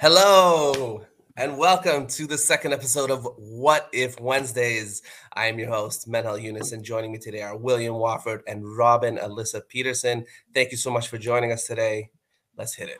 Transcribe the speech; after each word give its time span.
Hello, 0.00 1.04
and 1.36 1.56
welcome 1.56 2.06
to 2.08 2.26
the 2.26 2.36
second 2.36 2.72
episode 2.72 3.10
of 3.10 3.26
What 3.38 3.88
If 3.92 4.20
Wednesdays. 4.20 5.02
I 5.32 5.46
am 5.46 5.58
your 5.58 5.68
host, 5.68 6.08
Menel 6.08 6.42
Eunice, 6.42 6.72
and 6.72 6.84
joining 6.84 7.12
me 7.12 7.18
today 7.18 7.42
are 7.42 7.56
William 7.56 7.94
Wofford 7.94 8.40
and 8.46 8.76
Robin 8.76 9.16
Alyssa 9.18 9.66
Peterson. 9.68 10.26
Thank 10.52 10.72
you 10.72 10.76
so 10.76 10.90
much 10.90 11.08
for 11.08 11.16
joining 11.16 11.52
us 11.52 11.66
today. 11.66 12.10
Let's 12.56 12.74
hit 12.74 12.88
it. 12.88 12.98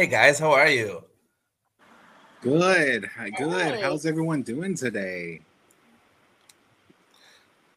Hey 0.00 0.06
guys, 0.06 0.38
how 0.38 0.52
are 0.52 0.66
you? 0.66 1.04
Good. 2.40 3.04
Hi, 3.18 3.28
Good. 3.28 3.80
How's 3.82 4.06
everyone 4.06 4.40
doing 4.40 4.74
today? 4.74 5.42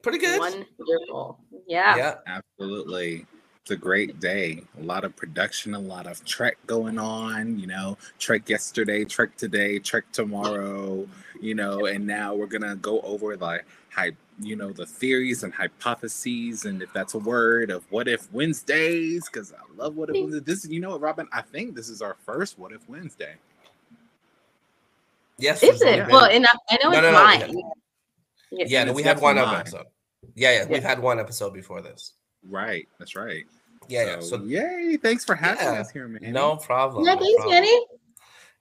Pretty 0.02 0.20
good. 0.20 0.40
Wonderful. 0.40 1.38
Yeah. 1.68 1.98
Yeah. 1.98 2.16
Absolutely. 2.26 3.26
It's 3.62 3.72
a 3.72 3.76
great 3.76 4.22
day. 4.22 4.64
A 4.80 4.84
lot 4.84 5.04
of 5.04 5.14
production, 5.18 5.74
a 5.74 5.80
lot 5.80 6.08
of 6.08 6.24
Trek 6.24 6.56
going 6.66 6.98
on. 6.98 7.60
You 7.60 7.68
know, 7.68 7.98
Trek 8.20 8.48
yesterday, 8.48 9.04
Trek 9.04 9.36
today, 9.36 9.78
Trek 9.78 10.06
tomorrow. 10.14 11.06
You 11.42 11.56
know, 11.56 11.88
and 11.88 12.08
now 12.08 12.36
we're 12.36 12.48
gonna 12.48 12.78
go 12.78 13.02
over 13.02 13.36
the 13.36 13.60
hype, 13.92 14.16
you 14.40 14.56
know, 14.56 14.72
the 14.72 14.86
theories 14.86 15.44
and 15.44 15.54
hypotheses, 15.54 16.66
and 16.66 16.82
if 16.82 16.92
that's 16.94 17.14
a 17.14 17.20
word 17.20 17.72
of 17.72 17.84
what 17.92 18.08
if 18.08 18.32
Wednesdays. 18.32 19.26
Because 19.32 19.54
I 19.54 19.58
love 19.76 19.96
what 19.96 20.10
if 20.10 20.16
Wednesdays. 20.16 20.44
This, 20.64 20.70
you 20.70 20.80
know, 20.80 20.92
what, 20.92 21.02
Robin. 21.02 21.28
I 21.32 21.42
think 21.42 21.76
this 21.76 21.90
is 21.90 22.02
our 22.02 22.16
first 22.26 22.58
what 22.58 22.72
if 22.72 22.88
Wednesday. 22.90 23.36
Yes. 25.38 25.64
Is 25.64 25.82
it? 25.82 26.08
Well, 26.08 26.26
and 26.26 26.46
I, 26.46 26.50
I 26.70 26.78
know 26.84 26.90
No, 26.92 26.98
it's 26.98 27.02
no, 27.02 27.12
no, 27.12 27.24
mine. 27.24 27.72
Yeah, 28.52 28.80
And 28.82 28.90
no, 28.90 28.94
we 28.94 29.04
had 29.04 29.20
one 29.20 29.36
mine. 29.36 29.56
episode. 29.62 29.86
Yeah, 30.36 30.52
yeah, 30.52 30.58
Yeah. 30.62 30.66
we've 30.70 30.84
had 30.84 31.00
one 31.00 31.20
episode 31.20 31.54
before 31.54 31.82
this. 31.82 32.14
Right. 32.48 32.88
That's 33.00 33.16
right. 33.16 33.46
Yeah, 33.90 34.06
yeah. 34.06 34.20
So, 34.22 34.38
So 34.38 34.44
yay! 34.44 34.98
Thanks 35.02 35.26
for 35.26 35.36
having 35.36 35.66
Yeah. 35.66 35.82
us 35.82 35.90
here, 35.90 36.08
man. 36.08 36.32
no 36.32 36.56
problem. 36.56 37.06
Yeah, 37.06 37.16
no 37.16 37.20
thanks, 37.20 37.36
problem. 37.42 37.62
Manny. 37.64 37.86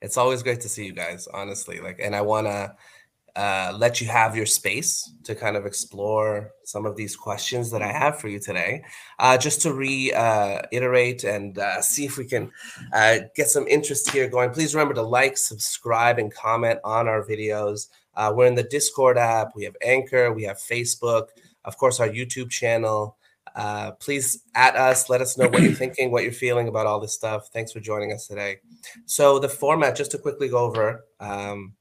It's 0.01 0.17
always 0.17 0.43
great 0.43 0.59
to 0.61 0.69
see 0.69 0.85
you 0.85 0.91
guys, 0.91 1.27
honestly. 1.27 1.79
Like, 1.79 1.99
and 2.01 2.13
I 2.15 2.21
want 2.21 2.47
to 2.47 2.75
uh, 3.35 3.73
let 3.77 3.99
you 3.99 4.07
have 4.07 4.35
your 4.35 4.45
space 4.45 5.11
to 5.23 5.33
kind 5.33 5.57
of 5.57 5.65
explore 5.65 6.51
some 6.65 6.85
of 6.85 6.95
these 6.95 7.15
questions 7.15 7.71
that 7.71 7.81
I 7.81 7.91
have 7.91 8.19
for 8.19 8.27
you 8.27 8.39
today, 8.39 8.83
uh, 9.17 9.37
just 9.37 9.61
to 9.63 9.73
reiterate 9.73 11.23
and 11.23 11.57
uh, 11.57 11.81
see 11.81 12.05
if 12.05 12.17
we 12.17 12.25
can 12.25 12.51
uh, 12.93 13.19
get 13.35 13.49
some 13.49 13.67
interest 13.67 14.11
here 14.11 14.27
going. 14.27 14.51
Please 14.51 14.75
remember 14.75 14.93
to 14.93 15.01
like, 15.01 15.37
subscribe, 15.37 16.19
and 16.19 16.33
comment 16.33 16.79
on 16.83 17.07
our 17.07 17.23
videos. 17.23 17.87
Uh, 18.15 18.31
we're 18.35 18.45
in 18.45 18.55
the 18.55 18.63
Discord 18.63 19.17
app. 19.17 19.55
We 19.55 19.63
have 19.63 19.75
Anchor. 19.81 20.31
We 20.31 20.43
have 20.43 20.57
Facebook. 20.57 21.29
Of 21.65 21.77
course, 21.77 21.99
our 21.99 22.09
YouTube 22.09 22.51
channel. 22.51 23.17
Uh, 23.55 23.91
please 23.93 24.43
at 24.55 24.75
us. 24.75 25.09
Let 25.09 25.21
us 25.21 25.37
know 25.37 25.47
what 25.47 25.61
you're 25.61 25.73
thinking, 25.83 26.11
what 26.11 26.23
you're 26.23 26.31
feeling 26.31 26.67
about 26.67 26.85
all 26.85 26.99
this 26.99 27.13
stuff. 27.13 27.49
Thanks 27.51 27.71
for 27.71 27.79
joining 27.79 28.11
us 28.11 28.27
today. 28.27 28.57
So 29.05 29.39
the 29.39 29.49
format, 29.49 29.95
just 29.95 30.11
to 30.11 30.17
quickly 30.17 30.49
go 30.49 30.59
over, 30.59 31.05
um, 31.19 31.73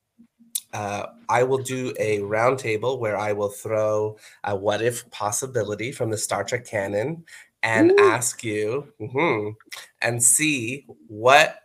uh, 0.73 1.07
I 1.29 1.43
will 1.43 1.59
do 1.59 1.93
a 1.99 2.21
roundtable 2.21 2.99
where 2.99 3.19
I 3.19 3.33
will 3.33 3.51
throw 3.51 4.17
a 4.45 4.57
what 4.57 4.83
if 4.83 5.11
possibility 5.11 5.93
from 5.93 6.11
the 6.11 6.19
Star 6.19 6.45
Trek 6.45 6.67
canon 6.67 7.25
and 7.63 7.93
Ooh. 7.93 7.97
ask 8.01 8.43
you 8.43 8.93
mhm, 9.01 9.55
and 10.01 10.23
see 10.23 10.87
what 11.07 11.59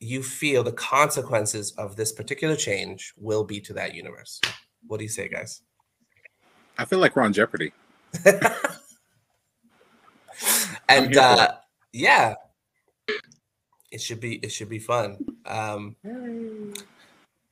you 0.00 0.22
feel 0.22 0.62
the 0.62 0.72
consequences 0.72 1.72
of 1.72 1.96
this 1.96 2.12
particular 2.12 2.56
change 2.56 3.14
will 3.16 3.44
be 3.44 3.60
to 3.60 3.72
that 3.72 3.94
universe. 3.94 4.40
What 4.86 4.98
do 4.98 5.04
you 5.04 5.10
say, 5.10 5.28
guys? 5.28 5.62
I 6.78 6.84
feel 6.84 6.98
like 6.98 7.14
we're 7.14 7.22
on 7.22 7.32
Jeopardy. 7.32 7.72
and 10.88 11.16
uh, 11.16 11.52
yeah, 11.92 12.34
it 13.90 14.00
should 14.00 14.20
be 14.20 14.36
it 14.36 14.50
should 14.50 14.68
be 14.68 14.78
fun. 14.78 15.18
Um, 15.46 15.96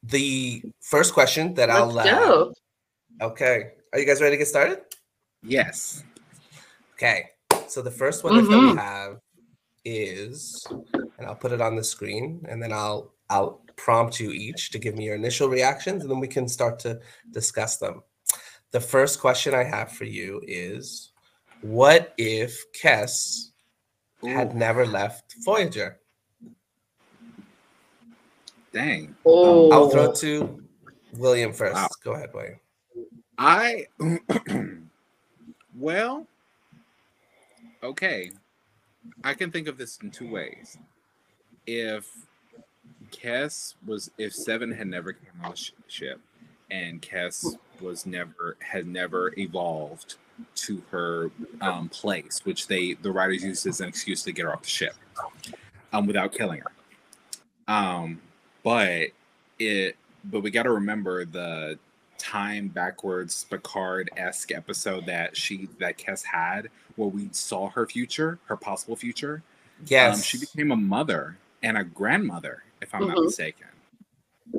the 0.02 0.62
first 0.80 1.14
question 1.14 1.54
that 1.54 1.70
I'll 1.70 1.90
Let's 1.90 2.08
uh, 2.08 2.18
go. 2.18 2.54
okay, 3.22 3.72
are 3.92 3.98
you 3.98 4.06
guys 4.06 4.20
ready 4.20 4.34
to 4.34 4.38
get 4.38 4.48
started? 4.48 4.80
Yes. 5.42 6.04
Okay, 6.94 7.30
so 7.68 7.82
the 7.82 7.90
first 7.90 8.24
one 8.24 8.34
that 8.36 8.44
we 8.48 8.54
Mhm. 8.54 8.76
have 8.76 9.20
is, 9.84 10.66
and 11.18 11.26
I'll 11.26 11.34
put 11.34 11.52
it 11.52 11.60
on 11.60 11.76
the 11.76 11.84
screen, 11.84 12.44
and 12.48 12.62
then 12.62 12.72
I'll 12.72 13.14
I'll 13.30 13.64
prompt 13.76 14.18
you 14.20 14.32
each 14.32 14.70
to 14.72 14.78
give 14.78 14.96
me 14.96 15.04
your 15.04 15.14
initial 15.14 15.48
reactions, 15.48 16.02
and 16.02 16.10
then 16.10 16.18
we 16.20 16.28
can 16.28 16.48
start 16.48 16.78
to 16.80 17.00
discuss 17.30 17.76
them. 17.76 18.02
The 18.72 18.80
first 18.80 19.20
question 19.20 19.54
I 19.54 19.62
have 19.64 19.92
for 19.92 20.04
you 20.04 20.42
is, 20.46 21.12
what 21.60 22.12
if 22.18 22.60
Kes 22.72 23.52
had 24.22 24.54
never 24.54 24.84
left 24.86 25.34
Voyager? 25.44 26.00
Dang. 28.72 29.16
Oh, 29.24 29.70
I'll 29.70 29.90
throw 29.90 30.12
to 30.12 30.62
William 31.14 31.52
first. 31.52 31.74
Wow. 31.74 31.88
Go 32.04 32.12
ahead, 32.12 32.30
William. 32.32 32.60
I 33.38 33.86
well, 35.78 36.26
okay. 37.82 38.30
I 39.24 39.34
can 39.34 39.50
think 39.50 39.66
of 39.66 39.78
this 39.78 39.98
in 40.02 40.10
two 40.10 40.30
ways. 40.30 40.76
If 41.66 42.08
Kes 43.10 43.74
was, 43.86 44.10
if 44.18 44.34
Seven 44.34 44.70
had 44.70 44.86
never 44.86 45.12
came 45.12 45.30
on 45.42 45.52
the 45.52 45.70
ship, 45.88 46.20
and 46.70 47.00
Kes 47.02 47.56
was 47.80 48.06
never 48.06 48.56
had 48.60 48.86
never 48.86 49.32
evolved 49.38 50.16
to 50.54 50.82
her 50.90 51.30
um, 51.60 51.88
place, 51.88 52.42
which 52.44 52.66
they 52.66 52.94
the 52.94 53.10
writers 53.10 53.42
used 53.42 53.66
as 53.66 53.80
an 53.80 53.88
excuse 53.88 54.22
to 54.24 54.32
get 54.32 54.44
her 54.44 54.52
off 54.52 54.62
the 54.62 54.68
ship, 54.68 54.94
um, 55.92 56.06
without 56.06 56.32
killing 56.32 56.60
her. 56.60 56.72
Um, 57.68 58.20
but 58.62 59.08
it, 59.58 59.96
but 60.24 60.40
we 60.40 60.50
got 60.50 60.64
to 60.64 60.72
remember 60.72 61.24
the 61.24 61.78
time 62.18 62.68
backwards 62.68 63.44
Picard 63.44 64.10
esque 64.16 64.52
episode 64.52 65.06
that 65.06 65.36
she 65.36 65.68
that 65.78 65.96
Kes 65.98 66.22
had, 66.24 66.68
where 66.96 67.08
we 67.08 67.28
saw 67.32 67.68
her 67.70 67.86
future, 67.86 68.38
her 68.46 68.56
possible 68.56 68.96
future. 68.96 69.42
Yes. 69.86 70.16
Um, 70.16 70.22
she 70.22 70.38
became 70.38 70.72
a 70.72 70.76
mother 70.76 71.36
and 71.62 71.78
a 71.78 71.84
grandmother, 71.84 72.62
if 72.82 72.94
I'm 72.94 73.06
not 73.08 73.16
Mhm. 73.16 73.24
mistaken. 73.24 73.66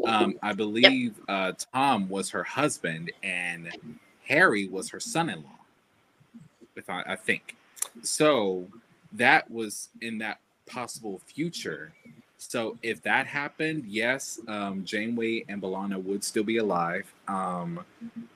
Um, 0.05 0.39
I 0.41 0.53
believe 0.53 1.19
uh, 1.27 1.51
Tom 1.73 2.07
was 2.09 2.29
her 2.29 2.43
husband 2.43 3.11
and 3.23 3.69
Harry 4.25 4.67
was 4.67 4.89
her 4.89 4.99
son-in-law. 4.99 5.59
If 6.75 6.89
I, 6.89 7.03
I 7.05 7.15
think 7.15 7.55
so, 8.01 8.67
that 9.13 9.51
was 9.51 9.89
in 10.01 10.17
that 10.19 10.39
possible 10.65 11.19
future. 11.25 11.93
So 12.43 12.79
if 12.81 13.03
that 13.03 13.27
happened, 13.27 13.85
yes, 13.85 14.39
um, 14.47 14.83
Janeway 14.83 15.45
and 15.47 15.61
B'Elanna 15.61 16.01
would 16.03 16.23
still 16.23 16.43
be 16.43 16.57
alive. 16.57 17.05
Um, 17.27 17.85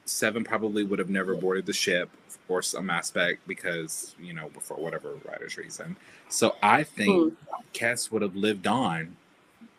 Seven 0.06 0.44
probably 0.44 0.84
would 0.84 1.00
have 1.00 1.10
never 1.10 1.34
boarded 1.36 1.66
the 1.66 1.74
ship 1.74 2.10
or 2.48 2.62
some 2.62 2.92
aspect 2.92 3.48
because 3.48 4.16
you 4.20 4.32
know 4.32 4.52
for 4.62 4.78
whatever 4.78 5.16
writer's 5.26 5.58
reason. 5.58 5.98
So 6.30 6.56
I 6.62 6.84
think 6.84 7.34
Kes 7.74 8.12
would 8.12 8.22
have 8.22 8.36
lived 8.36 8.68
on 8.68 9.18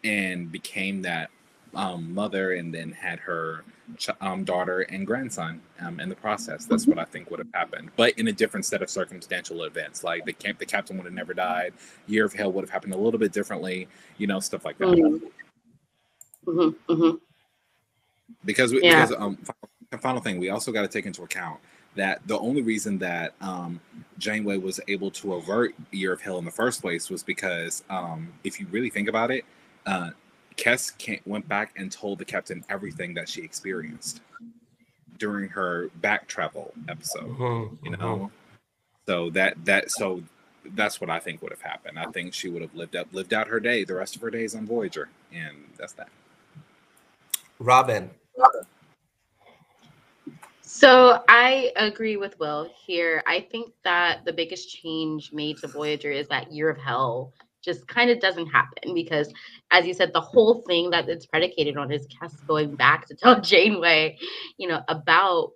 and 0.02 0.50
became 0.50 1.02
that 1.02 1.31
um, 1.76 2.12
mother 2.14 2.55
and 2.55 2.75
then 2.75 2.90
had 2.93 3.19
her 3.20 3.64
ch- 3.96 4.11
um, 4.20 4.44
daughter 4.44 4.81
and 4.81 5.06
grandson 5.06 5.61
um, 5.81 6.00
in 6.00 6.08
the 6.08 6.14
process. 6.17 6.67
That's 6.67 6.87
what 6.87 6.99
I 6.99 7.05
think 7.05 7.31
would 7.31 7.38
have 7.38 7.52
happened, 7.55 7.90
but 7.96 8.19
in 8.19 8.28
a 8.28 8.32
different 8.32 8.67
set 8.67 8.82
of 8.82 8.90
circumstantial 8.90 9.62
events. 9.64 10.02
Like 10.02 10.25
the 10.25 10.32
camp, 10.32 10.58
the 10.58 10.67
captain 10.67 10.96
would 10.96 11.05
have 11.05 11.14
never 11.14 11.34
died. 11.34 11.75
Year 12.06 12.25
of 12.25 12.32
Hell 12.32 12.52
would 12.52 12.62
have 12.62 12.70
happened 12.70 12.94
a 12.94 12.99
little 12.99 13.20
bit 13.20 13.32
differently. 13.32 13.88
You 14.19 14.26
know, 14.26 14.40
stuff 14.40 14.64
like 14.64 14.78
that. 14.78 14.88
Mm-hmm. 14.88 15.26
Mm-hmm. 16.50 16.93
Mm-hmm. 16.93 17.17
Because 18.44 18.73
we, 18.73 18.82
Yeah. 18.82 19.06
because 19.06 19.17
um, 19.20 19.37
fi- 19.37 19.99
final 19.99 20.20
thing, 20.20 20.38
we 20.38 20.50
also 20.50 20.73
got 20.73 20.82
to 20.82 20.88
take 20.88 21.06
into 21.06 21.23
account 21.23 21.61
that 21.96 22.20
the 22.26 22.38
only 22.38 22.62
reason 22.62 22.99
that 22.99 23.34
um, 23.40 23.81
Janeway 24.19 24.58
was 24.58 24.81
able 24.87 25.11
to 25.12 25.34
avert 25.34 25.75
Year 25.90 26.12
of 26.12 26.20
Hell 26.20 26.38
in 26.38 26.44
the 26.44 26.50
first 26.50 26.82
place 26.82 27.08
was 27.11 27.23
because 27.23 27.82
um, 27.88 28.32
if 28.44 28.61
you 28.61 28.67
really 28.70 28.90
think 28.90 29.08
about 29.08 29.31
it, 29.31 29.44
uh, 29.87 30.11
Kes 30.56 30.97
can't, 30.99 31.26
went 31.26 31.47
back 31.49 31.73
and 31.76 31.91
told 31.93 32.19
the 32.19 32.25
captain 32.25 32.64
everything 32.69 33.14
that 33.14 33.29
she 33.29 33.43
experienced 33.43 34.20
during 35.19 35.49
her 35.49 35.88
back 35.97 36.26
travel 36.26 36.73
episode. 36.88 37.29
Mhm, 37.29 37.79
You 37.85 37.91
mhm. 37.93 37.99
know, 37.99 38.31
so 39.06 39.31
that 39.31 39.64
that 39.64 39.91
so 39.91 40.23
that's 40.75 41.00
what 41.00 41.11
I 41.11 41.20
think 41.20 41.43
would 41.43 41.53
have 41.53 41.61
happened. 41.62 41.99
I 41.99 42.06
think 42.06 42.35
she 42.35 42.49
would 42.49 42.62
have 42.62 42.75
lived 42.75 42.97
up 42.97 43.08
lived 43.12 43.32
out 43.32 43.47
her 43.49 43.61
day, 43.61 43.85
the 43.85 43.94
rest 43.94 44.17
of 44.17 44.23
her 44.23 44.31
days 44.31 44.55
on 44.55 44.67
Voyager, 44.67 45.08
and 45.32 45.56
that's 45.76 45.93
that. 45.94 46.08
Robin. 47.59 48.11
So 50.62 51.23
I 51.29 51.73
agree 51.76 52.17
with 52.17 52.38
Will 52.41 52.69
here. 52.85 53.23
I 53.26 53.41
think 53.41 53.73
that 53.85 54.25
the 54.25 54.32
biggest 54.32 54.69
change 54.69 55.32
made 55.32 55.59
to 55.59 55.69
Voyager 55.69 56.11
is 56.11 56.26
that 56.29 56.52
Year 56.52 56.69
of 56.69 56.76
Hell 56.76 57.32
just 57.67 57.89
kind 57.89 58.11
of 58.11 58.21
doesn't 58.21 58.49
happen 58.49 58.95
because, 58.95 59.33
as 59.73 59.87
you 59.87 59.95
said, 59.95 60.13
the 60.15 60.23
whole 60.23 60.63
thing 60.69 60.91
that 60.93 61.11
it's 61.11 61.27
predicated 61.27 61.77
on 61.77 61.93
is 61.93 62.07
Kes 62.09 62.47
going 62.47 62.77
back 62.77 63.07
to 63.09 63.17
tell 63.17 63.41
Janeway, 63.53 64.19
you 64.59 64.69
know, 64.69 64.83
about 64.89 65.53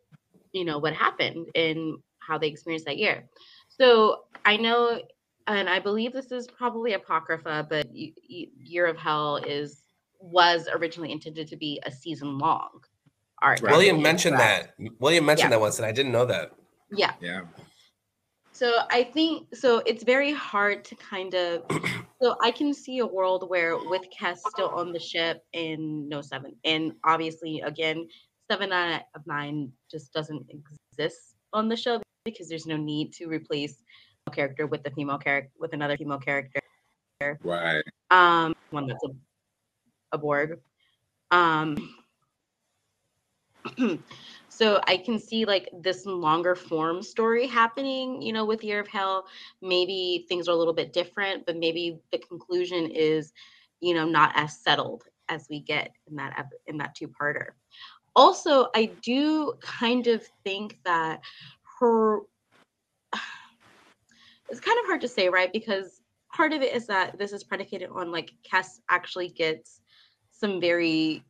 you 0.53 0.67
know 0.67 0.79
what 0.79 0.95
happened 0.95 1.49
and 1.55 1.99
how 2.21 2.39
they 2.39 2.49
experienced 2.49 2.87
that 2.87 2.99
year. 2.99 3.25
So 3.71 4.25
I 4.45 4.59
know, 4.59 5.01
and 5.47 5.71
I 5.71 5.81
believe 5.81 6.13
this 6.13 6.33
is 6.33 6.49
probably 6.49 6.95
apocrypha, 6.95 7.67
but 7.71 7.87
y- 7.95 8.13
y- 8.31 8.47
Year 8.59 8.87
of 8.87 8.99
Hell 8.99 9.39
is 9.39 9.85
was 10.21 10.69
originally 10.75 11.13
intended 11.13 11.49
to 11.49 11.57
be 11.57 11.81
a 11.87 11.93
season 11.93 12.39
long 12.39 12.83
arc. 13.43 13.63
Right. 13.63 13.73
William 13.73 14.03
mentioned 14.03 14.37
correct. 14.37 14.75
that. 14.79 14.91
William 15.01 15.25
mentioned 15.27 15.51
Yeah. 15.53 15.57
that 15.59 15.61
once, 15.63 15.79
and 15.79 15.87
I 15.87 15.93
didn't 15.93 16.13
know 16.13 16.27
that. 16.27 16.53
Yeah. 16.93 17.15
Yeah. 17.23 17.43
So 18.61 18.81
I 18.91 19.05
think 19.05 19.57
so 19.57 19.83
it's 19.87 20.05
very 20.05 20.35
hard 20.35 20.85
to 20.85 20.95
kind 20.97 21.33
of 21.33 21.63
so 22.21 22.37
I 22.43 22.51
can 22.51 22.75
see 22.75 22.99
a 22.99 23.07
world 23.07 23.49
where 23.49 23.79
with 23.89 24.03
Kes 24.15 24.37
still 24.51 24.69
on 24.69 24.93
the 24.93 24.99
ship 24.99 25.43
and 25.55 26.07
no 26.11 26.21
seven. 26.21 26.55
And 26.67 26.93
obviously 27.03 27.63
again, 27.63 28.07
seven 28.51 28.71
out 28.71 29.05
of 29.15 29.27
nine 29.27 29.73
just 29.91 30.13
doesn't 30.13 30.45
exist 30.51 31.37
on 31.55 31.71
the 31.71 31.77
show 31.77 32.03
because 32.27 32.51
there's 32.51 32.67
no 32.67 32.77
need 32.77 33.15
to 33.15 33.29
replace 33.29 33.83
a 34.27 34.31
character 34.31 34.67
with 34.67 34.87
a 34.87 34.91
female 34.91 35.17
character 35.17 35.53
with 35.59 35.73
another 35.73 35.97
female 35.97 36.19
character. 36.19 36.61
Right. 37.43 37.83
Um 38.11 38.55
one 38.69 38.89
that's 38.89 39.03
a, 39.05 39.09
a 40.13 40.19
Borg. 40.19 40.61
Um 41.31 41.79
so 44.61 44.79
I 44.87 44.99
can 44.99 45.19
see 45.19 45.47
like 45.47 45.71
this 45.73 46.05
longer 46.05 46.55
form 46.55 47.03
story 47.03 47.47
happening, 47.47 48.21
you 48.21 48.35
know, 48.35 48.45
with 48.45 48.63
Year 48.63 48.79
of 48.79 48.89
Hell. 48.89 49.25
Maybe 49.63 50.27
things 50.29 50.49
are 50.49 50.53
a 50.53 50.55
little 50.55 50.75
bit 50.75 50.93
different, 50.93 51.47
but 51.47 51.57
maybe 51.57 51.99
the 52.13 52.19
conclusion 52.19 52.91
is, 52.91 53.33
you 53.81 53.95
know, 53.95 54.05
not 54.05 54.33
as 54.35 54.59
settled 54.59 55.05
as 55.31 55.47
we 55.49 55.61
get 55.61 55.93
in 56.11 56.17
that 56.17 56.47
in 56.67 56.77
that 56.77 56.95
two-parter. 56.95 57.53
Also, 58.15 58.69
I 58.75 58.93
do 59.01 59.55
kind 59.63 60.07
of 60.09 60.27
think 60.45 60.79
that 60.85 61.23
her 61.79 62.19
it's 64.51 64.61
kind 64.61 64.79
of 64.79 64.85
hard 64.85 65.01
to 65.01 65.09
say, 65.09 65.31
right? 65.31 65.51
Because 65.55 66.03
part 66.31 66.53
of 66.53 66.61
it 66.61 66.75
is 66.75 66.87
that 66.89 67.19
this 67.19 67.33
is 67.33 67.45
predicated 67.45 67.89
on 67.95 68.13
like 68.13 68.33
Kes 68.47 68.81
actually 68.91 69.31
gets 69.31 69.81
some 70.33 70.61
very 70.61 71.25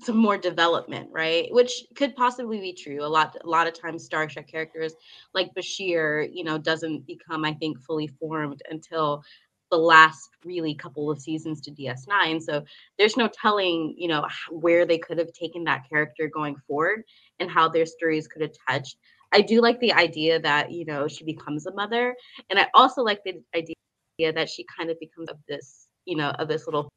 some 0.00 0.16
more 0.16 0.36
development, 0.36 1.08
right? 1.12 1.48
Which 1.52 1.84
could 1.94 2.16
possibly 2.16 2.60
be 2.60 2.72
true. 2.72 3.04
A 3.04 3.06
lot 3.06 3.36
a 3.44 3.48
lot 3.48 3.66
of 3.66 3.80
times 3.80 4.04
Star 4.04 4.26
Trek 4.26 4.48
characters 4.48 4.94
like 5.34 5.54
Bashir, 5.54 6.28
you 6.32 6.44
know, 6.44 6.58
doesn't 6.58 7.06
become, 7.06 7.44
I 7.44 7.54
think, 7.54 7.80
fully 7.80 8.08
formed 8.08 8.62
until 8.70 9.22
the 9.70 9.76
last 9.78 10.30
really 10.44 10.74
couple 10.74 11.10
of 11.10 11.20
seasons 11.20 11.60
to 11.62 11.70
DS9. 11.70 12.40
So 12.40 12.64
there's 12.98 13.16
no 13.16 13.28
telling, 13.28 13.94
you 13.96 14.08
know, 14.08 14.26
where 14.50 14.84
they 14.84 14.98
could 14.98 15.18
have 15.18 15.32
taken 15.32 15.64
that 15.64 15.88
character 15.88 16.28
going 16.28 16.56
forward 16.66 17.02
and 17.40 17.50
how 17.50 17.68
their 17.68 17.86
stories 17.86 18.28
could 18.28 18.42
have 18.42 18.52
touched. 18.68 18.96
I 19.32 19.40
do 19.40 19.60
like 19.60 19.80
the 19.80 19.92
idea 19.92 20.38
that, 20.40 20.70
you 20.70 20.84
know, 20.84 21.08
she 21.08 21.24
becomes 21.24 21.66
a 21.66 21.74
mother. 21.74 22.14
And 22.50 22.58
I 22.58 22.68
also 22.74 23.02
like 23.02 23.20
the 23.24 23.40
idea 23.54 24.32
that 24.32 24.48
she 24.48 24.64
kind 24.76 24.90
of 24.90 25.00
becomes 25.00 25.28
of 25.28 25.38
this, 25.48 25.88
you 26.04 26.16
know, 26.16 26.30
of 26.30 26.48
this 26.48 26.66
little 26.66 26.88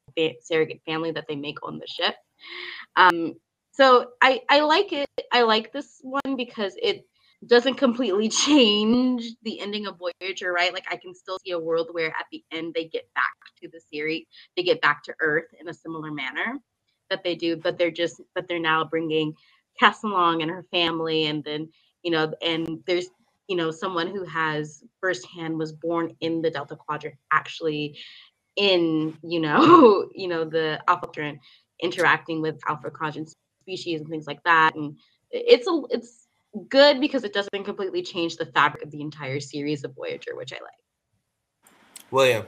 surrogate 0.42 0.82
family 0.86 1.12
that 1.12 1.26
they 1.28 1.36
make 1.36 1.58
on 1.64 1.80
the 1.80 1.88
ship. 1.88 2.16
Um, 2.96 3.36
so 3.72 4.08
I 4.22 4.42
I 4.50 4.62
like 4.62 4.92
it. 4.92 5.08
I 5.32 5.44
like 5.44 5.72
this 5.72 6.00
one 6.02 6.36
because 6.36 6.74
it 6.82 7.06
doesn't 7.46 7.76
completely 7.76 8.30
change 8.46 9.24
the 9.44 9.60
ending 9.60 9.86
of 9.88 10.00
Voyager, 10.00 10.52
right? 10.52 10.74
Like 10.74 10.86
I 10.90 10.98
can 10.98 11.14
still 11.14 11.38
see 11.46 11.52
a 11.52 11.60
world 11.60 11.90
where 11.92 12.08
at 12.10 12.26
the 12.32 12.44
end 12.52 12.74
they 12.74 12.86
get 12.86 13.08
back 13.14 13.36
to 13.62 13.70
the 13.72 13.80
series, 13.92 14.26
they 14.56 14.64
get 14.64 14.82
back 14.82 15.04
to 15.04 15.16
Earth 15.22 15.46
in 15.60 15.70
a 15.70 15.74
similar 15.74 16.12
manner 16.12 16.60
that 17.10 17.24
they 17.24 17.36
do, 17.36 17.56
but 17.56 17.78
they're 17.78 17.92
just 17.92 18.22
but 18.36 18.48
they're 18.48 18.60
now 18.60 18.84
bringing 18.84 19.34
Kes 19.82 20.04
along 20.04 20.42
and 20.42 20.50
her 20.52 20.66
family, 20.72 21.26
and 21.26 21.44
then 21.44 21.70
you 22.04 22.12
know, 22.12 22.34
and 22.42 22.80
there's 22.88 23.10
you 23.48 23.56
know 23.56 23.72
someone 23.72 24.08
who 24.08 24.24
has 24.26 24.84
firsthand 25.00 25.58
was 25.58 25.72
born 25.72 26.16
in 26.20 26.42
the 26.42 26.50
Delta 26.50 26.76
Quadrant, 26.76 27.16
actually 27.32 27.98
in 28.56 29.16
you 29.24 29.40
know 29.40 30.10
you 30.16 30.28
know 30.28 30.44
the 30.44 30.82
Alpha 30.88 31.08
Quadrant 31.08 31.40
interacting 31.80 32.42
with 32.42 32.60
Alpha 32.68 32.90
Quadrant 32.90 33.34
species 33.62 34.02
and 34.02 34.10
things 34.10 34.28
like 34.28 34.44
that, 34.44 34.76
and 34.76 34.98
it's 35.32 35.68
a 35.68 35.82
it's 35.90 36.28
good 36.70 37.00
because 37.00 37.24
it 37.24 37.34
doesn't 37.34 37.64
completely 37.64 38.02
change 38.02 38.38
the 38.38 38.46
fabric 38.48 38.84
of 38.84 38.92
the 38.92 39.02
entire 39.02 39.40
series 39.40 39.84
of 39.84 39.94
Voyager, 39.96 40.36
which 40.36 40.54
I 40.54 40.58
like. 40.58 40.74
William. 42.12 42.46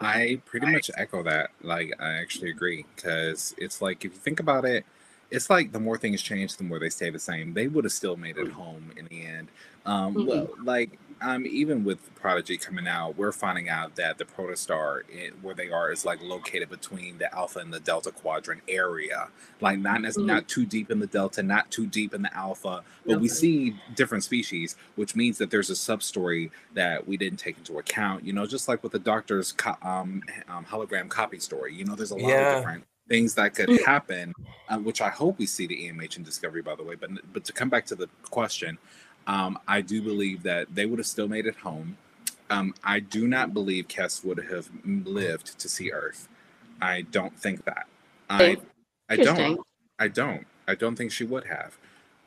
I 0.00 0.40
pretty 0.44 0.66
much 0.66 0.90
echo 0.96 1.22
that. 1.22 1.50
Like, 1.62 1.92
I 1.98 2.14
actually 2.14 2.50
agree 2.50 2.84
because 2.94 3.54
it's 3.58 3.80
like 3.80 4.04
if 4.04 4.12
you 4.12 4.18
think 4.18 4.40
about 4.40 4.64
it, 4.64 4.84
it's 5.30 5.50
like 5.50 5.72
the 5.72 5.80
more 5.80 5.98
things 5.98 6.22
change, 6.22 6.56
the 6.56 6.64
more 6.64 6.78
they 6.78 6.90
stay 6.90 7.10
the 7.10 7.18
same. 7.18 7.54
They 7.54 7.66
would 7.66 7.84
have 7.84 7.92
still 7.92 8.16
made 8.16 8.36
it 8.36 8.52
home 8.52 8.92
in 8.96 9.06
the 9.06 9.24
end. 9.26 9.48
Um, 9.84 10.14
Mhm. 10.14 10.26
well, 10.26 10.48
like, 10.62 10.98
um, 11.20 11.46
even 11.46 11.84
with 11.84 12.14
Prodigy 12.14 12.56
coming 12.56 12.86
out, 12.86 13.16
we're 13.16 13.32
finding 13.32 13.68
out 13.68 13.96
that 13.96 14.18
the 14.18 14.24
Protostar, 14.24 15.02
i- 15.14 15.30
where 15.42 15.54
they 15.54 15.70
are, 15.70 15.90
is 15.90 16.04
like 16.04 16.20
located 16.22 16.68
between 16.68 17.18
the 17.18 17.32
Alpha 17.34 17.58
and 17.60 17.72
the 17.72 17.80
Delta 17.80 18.10
Quadrant 18.10 18.62
area. 18.68 19.28
Like, 19.60 19.78
not 19.78 20.02
nec- 20.02 20.12
Mhm. 20.14 20.26
not 20.26 20.48
too 20.48 20.66
deep 20.66 20.90
in 20.90 20.98
the 20.98 21.06
Delta, 21.06 21.42
not 21.42 21.70
too 21.70 21.86
deep 21.86 22.12
in 22.14 22.22
the 22.22 22.34
Alpha, 22.36 22.82
but 23.06 23.20
we 23.20 23.28
see 23.28 23.76
different 23.94 24.24
species, 24.24 24.76
which 24.96 25.16
means 25.16 25.38
that 25.38 25.50
there's 25.50 25.70
a 25.70 25.76
sub 25.76 26.02
story 26.02 26.50
that 26.74 27.06
we 27.06 27.16
didn't 27.16 27.38
take 27.38 27.56
into 27.58 27.78
account. 27.78 28.24
You 28.24 28.32
know, 28.32 28.46
just 28.46 28.68
like 28.68 28.82
with 28.82 28.92
the 28.92 28.98
Doctor's 28.98 29.52
co- 29.52 29.76
um, 29.82 30.22
um, 30.48 30.64
hologram 30.64 31.08
copy 31.08 31.38
story. 31.38 31.74
You 31.74 31.84
know, 31.84 31.94
there's 31.94 32.10
a 32.10 32.16
lot 32.16 32.28
Yeah. 32.28 32.50
of 32.52 32.56
different 32.58 32.84
things 33.08 33.34
that 33.36 33.54
could 33.54 33.68
Mm. 33.68 33.84
happen, 33.84 34.34
uh, 34.68 34.78
which 34.78 35.00
I 35.00 35.10
hope 35.10 35.38
we 35.38 35.46
see 35.46 35.66
the 35.68 35.86
EMH 35.86 36.16
and 36.16 36.24
Discovery, 36.24 36.60
by 36.60 36.74
the 36.74 36.82
way. 36.82 36.96
But 36.96 37.10
but 37.32 37.44
to 37.44 37.52
come 37.52 37.68
back 37.68 37.86
to 37.86 37.94
the 37.94 38.08
question, 38.22 38.78
um, 39.26 39.58
I 39.66 39.80
do 39.80 40.02
believe 40.02 40.42
that 40.44 40.74
they 40.74 40.86
would 40.86 40.98
have 40.98 41.06
still 41.06 41.28
made 41.28 41.46
it 41.46 41.56
home. 41.56 41.96
Um, 42.48 42.74
I 42.84 43.00
do 43.00 43.26
not 43.26 43.52
believe 43.52 43.88
Kes 43.88 44.24
would 44.24 44.38
have 44.50 44.68
lived 44.84 45.58
to 45.58 45.68
see 45.68 45.90
Earth. 45.90 46.28
I 46.80 47.02
don't 47.02 47.36
think 47.36 47.64
that. 47.64 47.86
I 48.30 48.56
I 49.08 49.16
don't. 49.16 49.60
I 49.98 50.08
don't. 50.08 50.46
I 50.68 50.74
don't 50.74 50.96
think 50.96 51.12
she 51.12 51.24
would 51.24 51.44
have. 51.44 51.76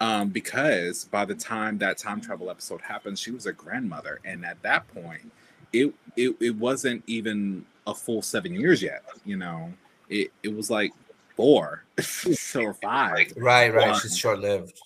Um, 0.01 0.29
because 0.29 1.05
by 1.05 1.25
the 1.25 1.35
time 1.35 1.77
that 1.79 1.97
time 1.97 2.21
travel 2.21 2.49
episode 2.49 2.81
happened, 2.81 3.19
she 3.19 3.31
was 3.31 3.45
a 3.45 3.53
grandmother, 3.53 4.19
and 4.23 4.45
at 4.45 4.61
that 4.61 4.87
point, 4.93 5.31
it 5.73 5.93
it, 6.15 6.35
it 6.39 6.55
wasn't 6.55 7.03
even 7.07 7.65
a 7.85 7.93
full 7.93 8.21
seven 8.21 8.53
years 8.53 8.81
yet. 8.81 9.03
You 9.25 9.37
know, 9.37 9.73
it 10.09 10.31
it 10.43 10.55
was 10.55 10.69
like 10.69 10.91
four 11.35 11.83
or 12.55 12.73
five. 12.73 13.33
Right, 13.35 13.73
right. 13.73 13.91
One. 13.91 13.99
She's 13.99 14.17
short 14.17 14.39
lived. 14.39 14.79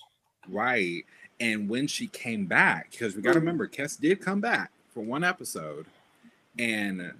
Right. 0.48 1.04
And 1.40 1.68
when 1.68 1.86
she 1.86 2.06
came 2.06 2.46
back, 2.46 2.90
because 2.92 3.16
we 3.16 3.22
got 3.22 3.32
to 3.32 3.40
remember, 3.40 3.66
Kes 3.68 3.98
did 4.00 4.20
come 4.20 4.40
back 4.40 4.70
for 4.92 5.00
one 5.00 5.24
episode. 5.24 5.86
And 6.58 7.12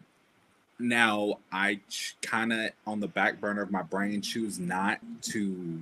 now 0.78 1.38
I 1.52 1.80
kind 2.22 2.52
of, 2.52 2.70
on 2.86 3.00
the 3.00 3.08
back 3.08 3.40
burner 3.40 3.62
of 3.62 3.70
my 3.70 3.82
brain, 3.82 4.20
choose 4.22 4.58
not 4.58 4.98
to 5.22 5.80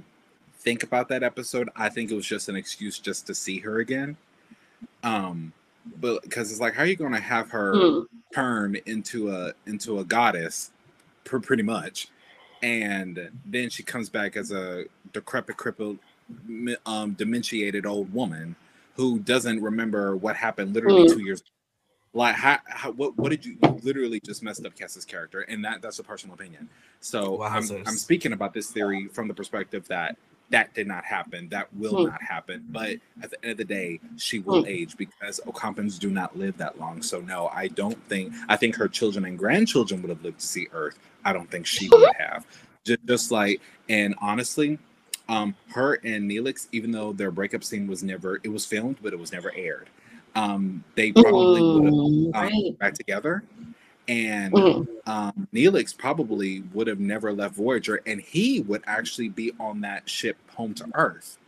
think 0.57 0.83
about 0.83 1.09
that 1.09 1.23
episode. 1.23 1.69
I 1.77 1.89
think 1.89 2.11
it 2.11 2.15
was 2.15 2.27
just 2.27 2.49
an 2.49 2.57
excuse 2.57 2.99
just 2.99 3.27
to 3.27 3.35
see 3.35 3.59
her 3.61 3.79
again. 3.81 4.17
Um, 5.03 5.53
but 6.01 6.23
because 6.23 6.51
it's 6.51 6.61
like, 6.61 6.75
how 6.75 6.83
are 6.83 6.87
you 6.87 6.97
going 6.97 7.13
to 7.13 7.21
have 7.21 7.51
her 7.51 7.75
Hmm. 7.75 8.01
turn 8.33 8.77
into 8.87 9.31
a 9.31 9.53
into 9.67 9.99
a 9.99 10.05
goddess, 10.05 10.71
pr- 11.25 11.39
pretty 11.39 11.65
much, 11.65 12.09
and 12.63 13.31
then 13.45 13.69
she 13.69 13.83
comes 13.83 14.09
back 14.09 14.37
as 14.37 14.53
a 14.53 14.85
decrepit, 15.13 15.57
crippled, 15.57 15.99
um, 16.87 17.13
dementiated 17.13 17.87
old 17.87 18.13
woman 18.13 18.57
who 18.95 19.19
doesn't 19.21 19.63
remember 19.63 20.17
what 20.17 20.37
happened 20.37 20.75
literally 20.75 21.09
mm. 21.09 21.15
two 21.15 21.23
years. 21.23 21.43
Like, 22.15 22.35
how, 22.35 22.59
how, 22.67 22.91
what, 22.93 23.17
what 23.17 23.31
did 23.31 23.45
you, 23.45 23.57
you 23.63 23.81
literally 23.83 24.21
just 24.21 24.43
messed 24.43 24.67
up 24.67 24.77
Kes's 24.77 25.07
character, 25.07 25.41
and 25.43 25.65
that 25.65 25.81
that's 25.81 25.99
a 25.99 26.03
personal 26.03 26.35
opinion. 26.35 26.69
So 27.01 27.37
wow, 27.37 27.47
I'm, 27.47 27.65
I'm 27.87 27.97
speaking 27.97 28.35
about 28.35 28.53
this 28.53 28.71
theory 28.71 29.09
from 29.09 29.29
the 29.29 29.35
perspective 29.35 29.89
that 29.89 30.17
that 30.53 30.75
did 30.75 30.87
not 30.87 31.05
happen. 31.05 31.49
That 31.49 31.75
will 31.75 31.95
mm. 31.95 32.09
not 32.09 32.23
happen. 32.23 32.65
But 32.69 32.99
at 33.23 33.31
the 33.31 33.43
end 33.43 33.53
of 33.53 33.57
the 33.57 33.65
day, 33.65 34.01
she 34.19 34.41
will 34.41 34.63
mm. 34.63 34.69
age 34.69 34.97
because 34.99 35.41
Ocampans 35.47 35.99
do 35.99 36.11
not 36.11 36.39
live 36.39 36.57
that 36.59 36.79
long. 36.79 37.01
So 37.03 37.21
no, 37.21 37.49
I 37.49 37.69
don't 37.69 38.01
think. 38.09 38.35
I 38.49 38.57
think 38.57 38.77
her 38.77 38.89
children 38.89 39.25
and 39.25 39.39
grandchildren 39.39 40.03
would 40.03 40.11
have 40.11 40.23
lived 40.23 40.41
to 40.41 40.47
see 40.47 40.69
Earth. 40.73 40.99
I 41.25 41.33
don't 41.33 41.51
think 41.51 41.67
she 41.67 41.89
would 41.89 42.15
have. 42.19 42.47
Just, 42.85 43.05
just 43.07 43.31
like, 43.31 43.63
and 43.89 44.15
honestly, 44.21 44.79
um, 45.29 45.55
her 45.69 45.95
and 46.05 46.31
Neelix, 46.31 46.69
even 46.73 46.91
though 46.91 47.13
their 47.13 47.31
breakup 47.31 47.65
scene 47.65 47.87
was 47.87 48.03
never, 48.03 48.41
it 48.43 48.49
was 48.49 48.67
filmed, 48.67 48.97
but 49.03 49.13
it 49.13 49.19
was 49.19 49.33
never 49.33 49.53
aired. 49.55 49.89
Um, 50.35 50.83
they 50.95 51.13
probably 51.13 51.63
would 51.63 51.85
have 51.85 51.95
um, 51.95 52.31
right. 52.33 52.79
back 52.79 52.95
together 52.95 53.45
and 54.09 54.53
mm-hmm. 54.53 55.11
um, 55.11 55.49
Neelix 55.55 55.97
probably 55.97 56.63
would 56.73 56.87
have 56.87 57.01
never 57.01 57.33
left 57.33 57.55
Voyager, 57.55 58.01
and 58.07 58.21
he 58.21 58.61
would 58.61 58.83
actually 58.87 59.29
be 59.29 59.53
on 59.61 59.81
that 59.83 60.09
ship 60.09 60.37
home 60.55 60.75
to 60.75 60.87
Earth. 60.95 61.39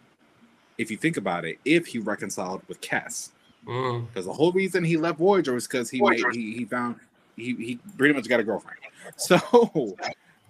If 0.78 0.90
you 0.90 0.96
think 0.96 1.16
about 1.16 1.44
it, 1.44 1.58
if 1.64 1.86
he 1.86 1.98
reconciled 1.98 2.62
with 2.68 2.80
Kes, 2.80 3.30
because 3.60 3.74
mm. 3.74 4.24
the 4.24 4.32
whole 4.32 4.52
reason 4.52 4.84
he 4.84 4.96
left 4.96 5.18
Voyager 5.18 5.54
was 5.54 5.66
because 5.66 5.90
he 5.90 6.00
made, 6.00 6.22
he 6.32 6.54
he 6.54 6.64
found 6.64 6.96
he 7.36 7.54
he 7.54 7.78
pretty 7.96 8.14
much 8.14 8.28
got 8.28 8.40
a 8.40 8.44
girlfriend. 8.44 8.78
So, 9.18 9.38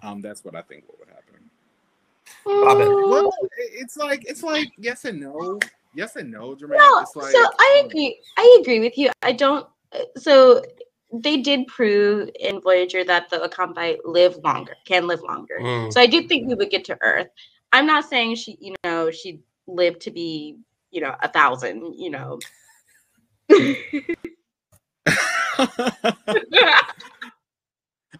um, 0.04 0.21
that's 0.21 0.45
what 0.45 0.54
I 0.54 0.62
think 0.62 0.85
what 0.87 1.00
would 1.00 1.09
happen. 1.09 1.13
Robin. 2.46 2.88
Well, 2.88 3.32
it's 3.56 3.96
like 3.96 4.24
it's 4.28 4.42
like 4.42 4.68
yes 4.78 5.04
and 5.04 5.20
no, 5.20 5.58
yes 5.94 6.16
and 6.16 6.30
no. 6.30 6.54
Jermaine. 6.54 6.78
No, 6.78 7.04
like, 7.20 7.32
so 7.32 7.38
I 7.38 7.80
um, 7.80 7.86
agree. 7.86 8.20
I 8.36 8.58
agree 8.60 8.80
with 8.80 8.98
you. 8.98 9.10
I 9.22 9.32
don't. 9.32 9.66
So 10.16 10.62
they 11.12 11.38
did 11.38 11.66
prove 11.68 12.28
in 12.40 12.60
Voyager 12.60 13.04
that 13.04 13.30
the 13.30 13.36
Ocampi 13.36 13.98
live 14.04 14.36
longer, 14.42 14.74
can 14.84 15.06
live 15.06 15.22
longer. 15.22 15.58
Mm. 15.60 15.92
So 15.92 16.00
I 16.00 16.06
do 16.06 16.26
think 16.26 16.48
we 16.48 16.54
would 16.54 16.70
get 16.70 16.84
to 16.86 16.98
Earth. 17.02 17.28
I'm 17.72 17.86
not 17.86 18.08
saying 18.08 18.36
she, 18.36 18.56
you 18.60 18.74
know, 18.84 19.10
she 19.10 19.40
lived 19.66 20.00
to 20.02 20.10
be, 20.10 20.56
you 20.90 21.00
know, 21.00 21.14
a 21.22 21.28
thousand, 21.28 21.94
you 21.94 22.10
know. 22.10 22.38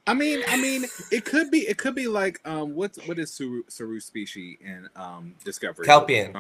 I 0.07 0.15
mean, 0.15 0.43
I 0.49 0.61
mean, 0.61 0.85
it 1.11 1.25
could 1.25 1.51
be, 1.51 1.61
it 1.61 1.79
could 1.79 1.95
be 1.95 2.09
like, 2.09 2.41
um, 2.47 2.75
what's 2.75 2.99
what 3.07 3.19
is 3.19 3.33
Saru, 3.33 3.63
Saru 3.69 4.01
species 4.01 4.59
in 4.61 4.89
um 4.97 5.35
Discovery? 5.45 5.87
Kelpian. 5.87 6.33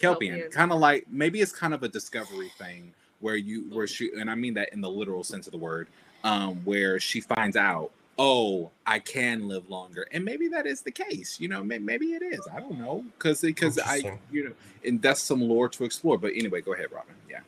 Kelpian, 0.00 0.38
Kelpian. 0.38 0.50
kind 0.50 0.72
of 0.72 0.78
like 0.78 1.06
maybe 1.10 1.40
it's 1.40 1.52
kind 1.52 1.74
of 1.74 1.82
a 1.82 1.88
Discovery 1.88 2.50
thing 2.58 2.92
where 3.20 3.36
you 3.36 3.64
where 3.70 3.86
she 3.86 4.10
and 4.18 4.30
I 4.30 4.34
mean 4.34 4.54
that 4.54 4.72
in 4.72 4.80
the 4.80 4.90
literal 4.90 5.22
sense 5.22 5.46
of 5.46 5.52
the 5.52 5.58
word, 5.58 5.88
um, 6.24 6.56
where 6.64 6.98
she 6.98 7.20
finds 7.20 7.56
out, 7.56 7.90
oh, 8.18 8.70
I 8.86 8.98
can 8.98 9.48
live 9.48 9.68
longer, 9.68 10.06
and 10.12 10.24
maybe 10.24 10.48
that 10.48 10.66
is 10.66 10.82
the 10.82 10.90
case. 10.90 11.38
You 11.38 11.48
know, 11.48 11.62
maybe 11.62 12.06
it 12.06 12.22
is. 12.22 12.40
I 12.52 12.60
don't 12.60 12.78
know, 12.78 13.04
because 13.18 13.42
because 13.42 13.78
I 13.78 14.18
you 14.30 14.44
know, 14.44 14.52
and 14.84 15.00
that's 15.00 15.20
some 15.20 15.40
lore 15.40 15.68
to 15.68 15.84
explore. 15.84 16.18
But 16.18 16.32
anyway, 16.34 16.60
go 16.60 16.74
ahead, 16.74 16.86
Robin. 16.90 17.14
Yeah. 17.28 17.40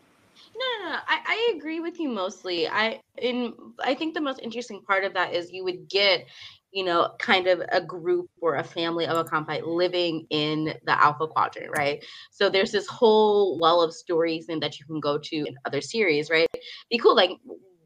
No, 0.58 0.84
no, 0.84 0.90
no. 0.92 0.98
I, 1.06 1.20
I 1.26 1.52
agree 1.56 1.80
with 1.80 2.00
you 2.00 2.08
mostly. 2.08 2.68
I 2.68 3.00
in 3.18 3.54
I 3.80 3.94
think 3.94 4.14
the 4.14 4.20
most 4.20 4.40
interesting 4.42 4.82
part 4.82 5.04
of 5.04 5.14
that 5.14 5.34
is 5.34 5.52
you 5.52 5.64
would 5.64 5.88
get 5.88 6.26
you 6.76 6.84
know, 6.84 7.14
kind 7.18 7.46
of 7.46 7.62
a 7.72 7.80
group 7.80 8.28
or 8.42 8.56
a 8.56 8.62
family 8.62 9.06
of 9.06 9.26
Ocampi 9.26 9.62
living 9.64 10.26
in 10.28 10.74
the 10.84 11.02
Alpha 11.02 11.26
Quadrant, 11.26 11.70
right? 11.74 12.04
So 12.30 12.50
there's 12.50 12.70
this 12.70 12.86
whole 12.86 13.58
well 13.58 13.80
of 13.80 13.94
stories 13.94 14.50
and 14.50 14.62
that 14.62 14.78
you 14.78 14.84
can 14.84 15.00
go 15.00 15.16
to 15.16 15.36
in 15.36 15.56
other 15.64 15.80
series, 15.80 16.28
right? 16.28 16.46
Be 16.90 16.98
cool. 16.98 17.16
Like, 17.16 17.30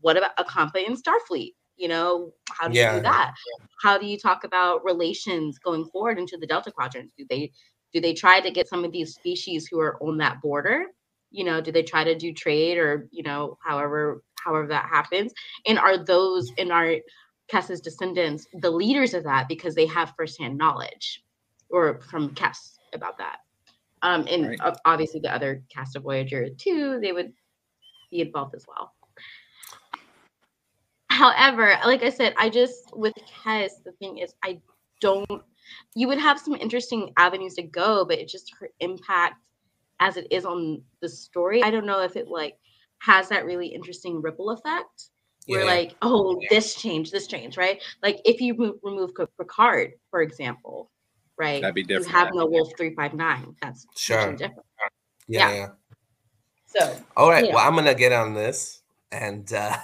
what 0.00 0.16
about 0.16 0.36
Ocampi 0.38 0.88
in 0.88 0.96
Starfleet? 0.96 1.52
You 1.76 1.86
know, 1.86 2.32
how 2.50 2.66
do 2.66 2.76
yeah. 2.76 2.94
you 2.94 2.98
do 2.98 3.02
that? 3.04 3.32
How 3.80 3.96
do 3.96 4.06
you 4.06 4.18
talk 4.18 4.42
about 4.42 4.84
relations 4.84 5.60
going 5.60 5.84
forward 5.84 6.18
into 6.18 6.36
the 6.36 6.46
Delta 6.48 6.72
Quadrant? 6.72 7.12
Do 7.16 7.24
they 7.30 7.52
do 7.92 8.00
they 8.00 8.12
try 8.12 8.40
to 8.40 8.50
get 8.50 8.68
some 8.68 8.84
of 8.84 8.90
these 8.90 9.14
species 9.14 9.68
who 9.70 9.78
are 9.78 10.02
on 10.02 10.18
that 10.18 10.42
border? 10.42 10.86
You 11.30 11.44
know, 11.44 11.60
do 11.60 11.72
they 11.72 11.82
try 11.82 12.04
to 12.04 12.16
do 12.16 12.32
trade 12.32 12.78
or 12.78 13.08
you 13.10 13.22
know, 13.22 13.58
however 13.64 14.22
however 14.42 14.68
that 14.68 14.86
happens? 14.86 15.32
And 15.66 15.78
are 15.78 16.04
those 16.04 16.50
in 16.56 16.70
our 16.70 16.96
Kes's 17.50 17.80
descendants 17.80 18.46
the 18.60 18.70
leaders 18.70 19.14
of 19.14 19.24
that 19.24 19.48
because 19.48 19.74
they 19.74 19.86
have 19.86 20.14
firsthand 20.16 20.56
knowledge 20.56 21.22
or 21.68 22.00
from 22.02 22.34
Kes 22.34 22.78
about 22.94 23.18
that. 23.18 23.38
Um, 24.02 24.26
and 24.28 24.48
right. 24.48 24.76
obviously 24.84 25.20
the 25.20 25.32
other 25.32 25.62
cast 25.72 25.96
of 25.96 26.04
Voyager 26.04 26.48
too, 26.50 26.98
they 27.02 27.12
would 27.12 27.32
be 28.10 28.22
involved 28.22 28.54
as 28.54 28.64
well. 28.66 28.94
However, 31.10 31.76
like 31.84 32.02
I 32.02 32.10
said, 32.10 32.34
I 32.38 32.48
just 32.48 32.96
with 32.96 33.14
Kes, 33.44 33.70
the 33.84 33.92
thing 33.92 34.18
is 34.18 34.32
I 34.42 34.60
don't 35.00 35.42
you 35.94 36.08
would 36.08 36.18
have 36.18 36.38
some 36.38 36.54
interesting 36.54 37.12
avenues 37.16 37.54
to 37.54 37.62
go, 37.62 38.04
but 38.04 38.18
it 38.18 38.28
just 38.28 38.52
her 38.58 38.70
impact 38.80 39.34
as 40.00 40.16
it 40.16 40.26
is 40.30 40.44
on 40.44 40.82
the 41.00 41.08
story. 41.08 41.62
I 41.62 41.70
don't 41.70 41.86
know 41.86 42.02
if 42.02 42.16
it 42.16 42.28
like 42.28 42.56
has 42.98 43.28
that 43.28 43.44
really 43.44 43.68
interesting 43.68 44.20
ripple 44.20 44.50
effect 44.50 45.10
we're 45.48 45.60
yeah. 45.60 45.66
like, 45.66 45.96
oh, 46.02 46.38
yeah. 46.40 46.48
this 46.50 46.74
change, 46.74 47.10
this 47.10 47.26
change, 47.26 47.56
right? 47.56 47.82
Like 48.02 48.20
if 48.24 48.40
you 48.40 48.54
move, 48.54 48.76
remove 48.82 49.10
Picard, 49.38 49.92
for 50.10 50.22
example, 50.22 50.90
right? 51.38 51.62
That'd 51.62 51.74
be 51.74 51.82
different. 51.82 52.06
You 52.06 52.12
have 52.12 52.34
no 52.34 52.46
Wolf 52.46 52.70
three 52.76 52.94
five 52.94 53.14
nine. 53.14 53.56
That's 53.62 53.86
sure 53.96 54.32
different. 54.32 54.66
Yeah, 55.26 55.52
yeah. 55.52 55.68
So 56.66 56.96
all 57.16 57.30
right, 57.30 57.52
well, 57.52 57.66
I'm 57.66 57.74
gonna 57.74 57.94
get 57.94 58.12
on 58.12 58.34
this 58.34 58.82
and 59.10 59.52
uh, 59.52 59.76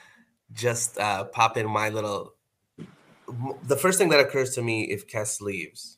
just 0.52 0.98
uh, 0.98 1.24
pop 1.24 1.56
in 1.56 1.70
my 1.70 1.88
little. 1.88 2.34
The 3.62 3.76
first 3.76 3.98
thing 3.98 4.10
that 4.10 4.20
occurs 4.20 4.54
to 4.56 4.62
me 4.62 4.84
if 4.84 5.06
Kes 5.06 5.40
leaves, 5.40 5.96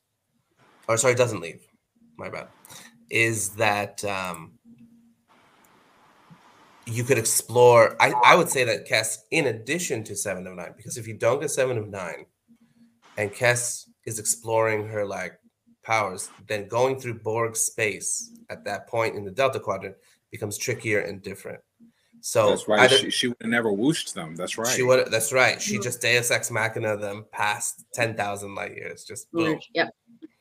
or 0.89 0.97
sorry, 0.97 1.17
doesn't 1.17 1.41
leave, 1.41 1.67
my 2.17 2.29
bad, 2.29 2.47
is 3.11 3.51
that 3.51 4.05
um, 4.05 4.53
you 6.87 7.05
could 7.05 7.19
explore. 7.19 7.97
I, 8.01 8.13
I 8.25 8.35
would 8.35 8.49
say 8.49 8.65
that 8.65 8.89
Kes, 8.89 9.19
in 9.31 9.47
addition 9.47 10.05
to 10.05 10.17
Seven 10.17 10.47
of 10.47 10.55
Nine, 10.55 10.75
because 10.77 10.97
if 10.97 11.07
you 11.07 11.15
don't 11.15 11.41
get 11.41 11.51
Seven 11.51 11.79
of 11.79 11.89
Nine, 11.89 12.27
and 13.17 13.33
Kes 13.33 13.89
is 14.05 14.19
exploring 14.19 14.87
her 14.89 15.05
like 15.05 15.39
powers, 15.83 16.31
then 16.47 16.69
going 16.69 16.99
through 16.99 17.15
Borg 17.21 17.57
space 17.57 18.33
at 18.51 18.65
that 18.65 18.87
point 18.89 19.17
in 19.17 19.25
the 19.25 19.31
Delta 19.31 19.61
Quadrant 19.61 19.97
becomes 20.31 20.59
trickier 20.59 21.01
and 21.01 21.23
different. 21.23 21.61
So 22.21 22.51
that's 22.51 22.67
right. 22.67 22.91
She, 22.91 23.11
she 23.11 23.29
would 23.29 23.37
have 23.41 23.51
never 23.51 23.73
whooshed 23.73 24.15
them. 24.15 24.35
That's 24.35 24.59
right. 24.59 24.67
She 24.67 24.83
would. 24.83 25.11
That's 25.13 25.33
right. 25.33 25.63
She 25.63 25.79
just 25.79 26.01
Deus 26.01 26.31
Ex 26.31 26.51
Machina 26.51 26.97
them 26.97 27.25
past 27.31 27.85
ten 27.93 28.17
thousand 28.17 28.55
light 28.55 28.75
years. 28.75 29.05
Just 29.05 29.31
boom. 29.31 29.61
Yep. 29.75 29.95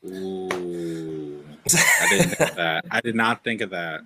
Ooh, 0.06 1.25
I 1.74 2.08
didn't 2.10 2.30
think 2.30 2.50
of 2.50 2.56
that. 2.56 2.86
I 2.92 3.02
did 3.02 3.16
not 3.16 3.44
think 3.44 3.62
of 3.62 3.70
that 3.72 4.02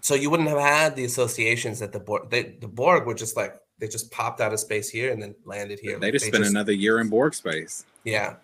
so 0.00 0.14
you 0.14 0.30
wouldn't 0.30 0.48
have 0.48 0.58
had 0.58 0.96
the 0.96 1.04
associations 1.04 1.78
that 1.80 1.92
the 1.92 2.00
Borg, 2.00 2.30
they, 2.30 2.54
the 2.60 2.68
Borg 2.68 3.06
were 3.06 3.14
just 3.14 3.36
like 3.36 3.58
they 3.78 3.88
just 3.88 4.10
popped 4.10 4.40
out 4.40 4.52
of 4.52 4.60
space 4.60 4.88
here 4.88 5.12
and 5.12 5.22
then 5.22 5.34
landed 5.44 5.78
here. 5.78 5.98
They 5.98 6.10
just 6.10 6.24
they 6.24 6.30
spent 6.30 6.44
just, 6.44 6.52
another 6.52 6.72
year 6.72 7.00
in 7.00 7.08
Borg 7.08 7.34
space. 7.34 7.84
Yeah, 8.04 8.36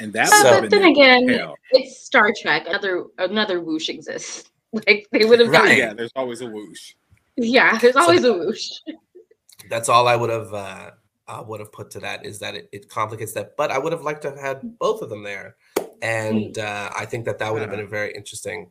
and 0.00 0.12
that. 0.12 0.28
So, 0.28 0.60
but 0.60 0.70
then 0.70 0.84
again, 0.84 1.28
hell. 1.28 1.56
it's 1.70 2.04
Star 2.04 2.32
Trek. 2.40 2.66
Another 2.66 3.06
another 3.18 3.60
whoosh 3.60 3.88
exists. 3.88 4.50
Like 4.70 5.06
they 5.12 5.24
would 5.24 5.40
have. 5.40 5.48
Right. 5.48 5.78
Yeah, 5.78 5.94
there's 5.94 6.12
always 6.14 6.42
a 6.42 6.46
whoosh. 6.46 6.92
Yeah, 7.38 7.78
there's 7.78 7.96
always 7.96 8.20
so, 8.20 8.34
a 8.34 8.38
whoosh. 8.38 8.68
That's 9.70 9.88
all 9.88 10.06
I 10.06 10.14
would 10.14 10.28
have. 10.28 10.52
Uh, 10.52 10.90
I 11.26 11.40
would 11.40 11.60
have 11.60 11.72
put 11.72 11.90
to 11.92 12.00
that 12.00 12.26
is 12.26 12.38
that 12.40 12.54
it, 12.54 12.68
it 12.70 12.90
complicates 12.90 13.32
that, 13.32 13.56
but 13.56 13.70
I 13.70 13.78
would 13.78 13.92
have 13.92 14.02
liked 14.02 14.20
to 14.22 14.28
have 14.28 14.38
had 14.38 14.78
both 14.78 15.00
of 15.00 15.08
them 15.08 15.22
there, 15.22 15.56
and 16.02 16.54
mm. 16.54 16.58
uh, 16.58 16.90
I 16.96 17.04
think 17.04 17.24
that 17.26 17.38
that 17.38 17.52
would 17.52 17.62
have 17.62 17.70
been 17.70 17.80
a 17.80 17.86
very 17.86 18.12
interesting 18.14 18.70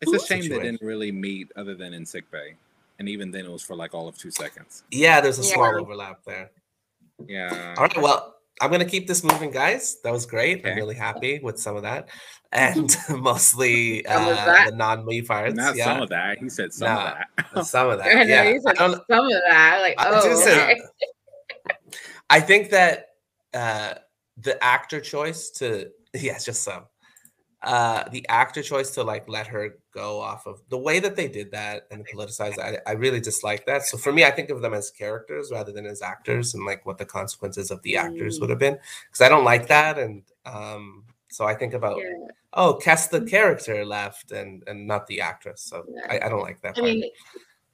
it's 0.00 0.12
a 0.12 0.18
shame 0.18 0.42
situation. 0.42 0.50
they 0.50 0.70
didn't 0.70 0.82
really 0.82 1.12
meet 1.12 1.52
other 1.56 1.74
than 1.74 1.92
in 1.92 2.06
sick 2.06 2.30
bay, 2.30 2.54
and 2.98 3.08
even 3.08 3.30
then 3.30 3.44
it 3.44 3.50
was 3.50 3.62
for 3.62 3.76
like 3.76 3.94
all 3.94 4.08
of 4.08 4.16
two 4.16 4.30
seconds. 4.30 4.84
Yeah, 4.90 5.20
there's 5.20 5.38
a 5.38 5.42
yeah. 5.42 5.54
small 5.54 5.80
overlap 5.80 6.24
there. 6.24 6.50
Yeah. 7.26 7.74
All 7.76 7.84
right. 7.84 8.00
Well, 8.00 8.36
I'm 8.60 8.70
gonna 8.70 8.84
keep 8.84 9.06
this 9.06 9.22
moving, 9.22 9.50
guys. 9.50 10.00
That 10.02 10.12
was 10.12 10.26
great. 10.26 10.60
Okay. 10.60 10.72
I'm 10.72 10.76
really 10.76 10.94
happy 10.94 11.38
with 11.42 11.58
some 11.58 11.76
of 11.76 11.82
that, 11.82 12.08
and 12.52 12.96
mostly 13.10 14.06
uh, 14.06 14.70
the 14.70 14.76
non-me 14.76 15.22
parts. 15.22 15.54
Not 15.54 15.76
yeah. 15.76 15.84
some 15.84 16.02
of 16.02 16.08
that. 16.10 16.38
He 16.38 16.48
said 16.48 16.72
some 16.72 16.96
of 16.96 17.14
that. 17.14 17.66
some 17.66 17.90
of 17.90 17.98
that. 17.98 18.06
I 18.06 18.22
yeah. 18.22 18.52
He 18.52 18.60
said 18.60 18.76
some 18.76 18.94
of 18.94 19.02
that. 19.08 19.78
Like, 19.82 19.94
oh. 19.98 20.44
I, 20.46 20.76
I 22.30 22.40
think 22.40 22.70
that 22.70 23.08
uh, 23.52 23.94
the 24.38 24.62
actor 24.62 25.00
choice 25.00 25.50
to 25.50 25.90
yes, 26.14 26.44
just 26.44 26.62
some 26.62 26.84
uh 27.62 28.08
the 28.10 28.26
actor 28.30 28.62
choice 28.62 28.88
to 28.92 29.02
like 29.02 29.28
let 29.28 29.46
her 29.46 29.76
go 29.92 30.18
off 30.18 30.46
of 30.46 30.62
the 30.70 30.78
way 30.78 30.98
that 30.98 31.14
they 31.14 31.28
did 31.28 31.50
that 31.50 31.82
and 31.90 32.06
politicize 32.08 32.58
I, 32.58 32.78
I 32.86 32.92
really 32.92 33.20
dislike 33.20 33.66
that 33.66 33.82
so 33.84 33.98
for 33.98 34.12
me 34.14 34.24
i 34.24 34.30
think 34.30 34.48
of 34.48 34.62
them 34.62 34.72
as 34.72 34.90
characters 34.90 35.50
rather 35.52 35.70
than 35.70 35.84
as 35.84 36.00
actors 36.00 36.54
and 36.54 36.64
like 36.64 36.86
what 36.86 36.96
the 36.96 37.04
consequences 37.04 37.70
of 37.70 37.82
the 37.82 37.98
actors 37.98 38.38
Mm. 38.38 38.40
would 38.40 38.48
have 38.50 38.58
been 38.58 38.78
because 39.10 39.20
i 39.20 39.28
don't 39.28 39.44
like 39.44 39.68
that 39.68 39.98
and 39.98 40.22
um 40.46 41.04
so 41.30 41.44
i 41.44 41.52
think 41.54 41.74
about 41.74 41.98
Yeah. 41.98 42.28
oh 42.54 42.78
Kes 42.82 43.10
the 43.10 43.20
character 43.26 43.84
left 43.84 44.32
and 44.32 44.62
and 44.66 44.86
not 44.86 45.06
the 45.06 45.20
actress 45.20 45.60
so 45.60 45.84
Yeah. 45.86 46.06
I, 46.14 46.26
I 46.26 46.28
don't 46.30 46.40
like 46.40 46.62
that 46.62 46.78
I 46.78 46.80
part. 46.80 46.84
mean, 46.84 47.10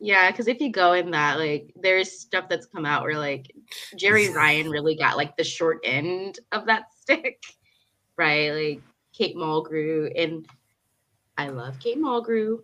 yeah, 0.00 0.30
because 0.30 0.46
if 0.46 0.60
you 0.60 0.70
go 0.70 0.92
in 0.92 1.10
that, 1.12 1.38
like, 1.38 1.72
there's 1.74 2.20
stuff 2.20 2.50
that's 2.50 2.66
come 2.66 2.84
out 2.84 3.02
where 3.02 3.16
like 3.16 3.50
Jeri 3.96 4.30
Ryan 4.34 4.68
really 4.68 4.94
got 4.94 5.16
like 5.16 5.34
the 5.38 5.44
short 5.44 5.78
end 5.84 6.38
of 6.52 6.66
that 6.66 6.92
stick, 7.00 7.40
right? 8.16 8.50
Like 8.52 8.82
Kate 9.12 9.37
Mulgrew, 9.37 10.12
and 10.16 10.46
I 11.38 11.49
love 11.49 11.78
Kate 11.80 11.99
Mulgrew, 11.99 12.61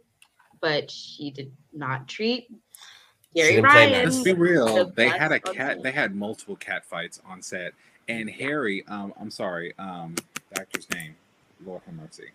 but 0.61 0.91
she 0.91 1.31
did 1.31 1.53
not 1.73 2.09
treat 2.09 2.49
Jeri 3.37 3.49
didn't 3.49 3.65
Ryan. 3.65 4.05
Let's 4.05 4.23
be 4.23 4.33
real. 4.33 4.67
the 4.67 4.93
They 4.95 5.09
had 5.09 5.33
a 5.33 5.41
cat. 5.41 5.77
set. 5.77 5.83
They 5.83 5.93
had 5.93 6.15
multiple 6.15 6.57
cat 6.57 6.85
fights 6.85 7.21
on 7.27 7.41
set, 7.41 7.73
and 8.09 8.29
Harry. 8.29 8.85
Um, 8.89 9.15
I'm 9.19 9.31
sorry. 9.31 9.73
Um, 9.79 10.15
the 10.51 10.61
actor's 10.61 10.89
name. 10.91 11.15
Lord 11.65 11.83
have 11.87 11.95
mercy. 11.95 12.29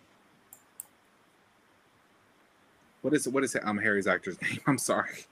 What 3.02 3.14
is 3.14 3.28
what 3.28 3.44
is 3.44 3.54
it? 3.54 3.62
Um, 3.64 3.78
Harry's 3.78 4.06
actor's 4.06 4.40
name. 4.42 4.60
I'm 4.66 4.78
sorry. 4.78 5.24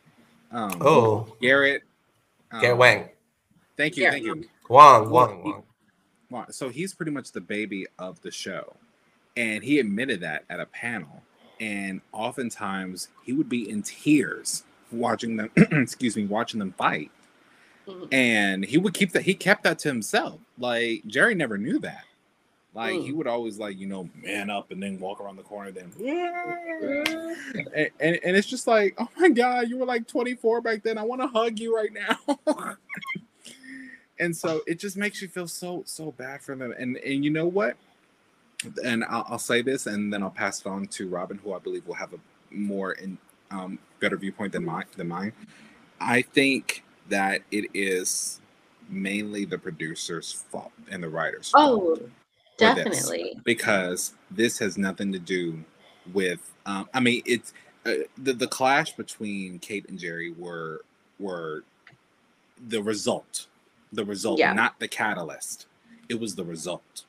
Um, 0.53 0.79
oh 0.81 1.37
Garrett. 1.41 1.83
Um, 2.53 2.61
Garrett 2.61 2.79
Wang 2.79 3.09
Thank 3.77 3.97
you. 3.97 4.05
Yeah. 4.05 4.11
Thank 4.13 4.25
you. 4.25 4.45
Wong 4.69 5.11
Wong 5.11 5.43
Wong 5.43 5.63
So 6.51 6.69
he's 6.69 6.95
pretty 6.95 7.13
much 7.13 7.33
the 7.33 7.41
baby 7.41 7.87
of 7.99 8.21
the 8.23 8.31
show. 8.31 8.77
And 9.37 9.63
he 9.63 9.79
admitted 9.79 10.21
that 10.21 10.45
at 10.51 10.61
a 10.61 10.67
panel. 10.67 11.23
And 11.61 12.01
oftentimes 12.13 13.09
he 13.23 13.33
would 13.33 13.49
be 13.49 13.69
in 13.71 13.83
tears 13.83 14.65
watching 14.93 15.37
them, 15.37 15.51
excuse 15.57 16.17
me, 16.17 16.27
watching 16.27 16.59
them 16.59 16.73
fight. 16.77 17.11
Mhm. 17.87 18.13
And 18.13 18.65
he 18.65 18.79
would 18.79 18.95
keep 18.95 19.13
that, 19.13 19.23
he 19.23 19.35
kept 19.35 19.63
that 19.65 19.79
to 19.81 19.89
himself. 19.89 20.41
Like 20.59 21.03
Jeri 21.07 21.37
never 21.37 21.57
knew 21.59 21.79
that. 21.81 22.05
Like 22.75 23.01
he 23.01 23.11
Mm. 23.11 23.17
would 23.17 23.27
always 23.27 23.59
like, 23.59 23.79
you 23.79 23.87
know, 23.87 24.09
man 24.23 24.51
up 24.51 24.71
and 24.71 24.83
then 24.83 24.99
walk 25.01 25.21
around 25.21 25.37
the 25.37 25.43
corner, 25.43 25.71
then 25.71 25.91
and, 27.75 27.91
and, 28.01 28.19
and 28.23 28.37
it's 28.37 28.47
just 28.49 28.67
like, 28.67 28.95
oh 28.99 29.09
my 29.19 29.29
god, 29.31 29.69
you 29.71 29.79
were 29.79 29.87
like 29.87 30.07
24 30.07 30.61
back 30.61 30.83
then. 30.83 30.99
I 30.99 31.03
want 31.03 31.23
to 31.23 31.29
hug 31.29 31.59
you 31.59 31.75
right 31.75 31.91
now. 31.93 32.19
and 34.21 34.37
so 34.37 34.61
it 34.67 34.79
just 34.79 34.97
makes 34.97 35.21
you 35.23 35.29
feel 35.29 35.49
so 35.49 35.83
so 35.87 36.13
bad 36.13 36.43
for 36.43 36.55
them. 36.57 36.73
And 36.79 36.97
and 36.99 37.25
you 37.25 37.31
know 37.31 37.47
what? 37.47 37.77
And 38.85 39.05
I'll, 39.05 39.27
I'll 39.31 39.39
say 39.39 39.63
this, 39.63 39.87
and 39.87 40.13
then 40.13 40.23
I'll 40.23 40.31
pass 40.31 40.61
it 40.61 40.67
on 40.67 40.87
to 40.87 41.09
Robin, 41.09 41.39
who 41.39 41.53
I 41.55 41.59
believe 41.59 41.87
will 41.87 41.95
have 41.95 42.15
a 42.15 42.19
more 42.51 42.93
in 42.93 43.19
um, 43.51 43.79
better 44.01 44.17
viewpoint 44.17 44.53
than 44.53 44.65
my 44.65 44.85
Than 44.97 45.09
mine. 45.09 45.33
I 46.01 46.23
think 46.23 46.83
that 47.09 47.43
it 47.51 47.67
is 47.75 48.41
mainly 48.89 49.45
the 49.45 49.59
producer's 49.59 50.33
fault 50.33 50.73
and 50.91 51.03
the 51.03 51.09
writer's 51.09 51.51
fault 51.51 51.83
Oh, 51.83 51.97
for 51.97 52.75
this 52.75 52.85
definitely. 52.85 53.41
because 53.45 54.15
this 54.31 54.59
has 54.59 54.79
nothing 54.79 55.13
to 55.13 55.19
do 55.19 55.63
with 56.13 56.53
um 56.67 56.89
i 56.95 57.01
mean 57.01 57.21
it's 57.27 57.53
uh, 57.85 57.95
the 58.19 58.33
the 58.33 58.47
clash 58.47 58.93
between 58.93 59.59
kate 59.59 59.85
and 59.89 59.99
jeri 59.99 60.37
were 60.39 60.83
were 61.19 61.65
the 62.69 62.81
result 62.81 63.47
the 63.93 64.05
result 64.05 64.39
Yeah. 64.39 64.53
not 64.53 64.79
the 64.81 64.89
catalyst 64.89 65.67
it 66.09 66.19
was 66.21 66.35
the 66.35 66.45
result 66.45 67.05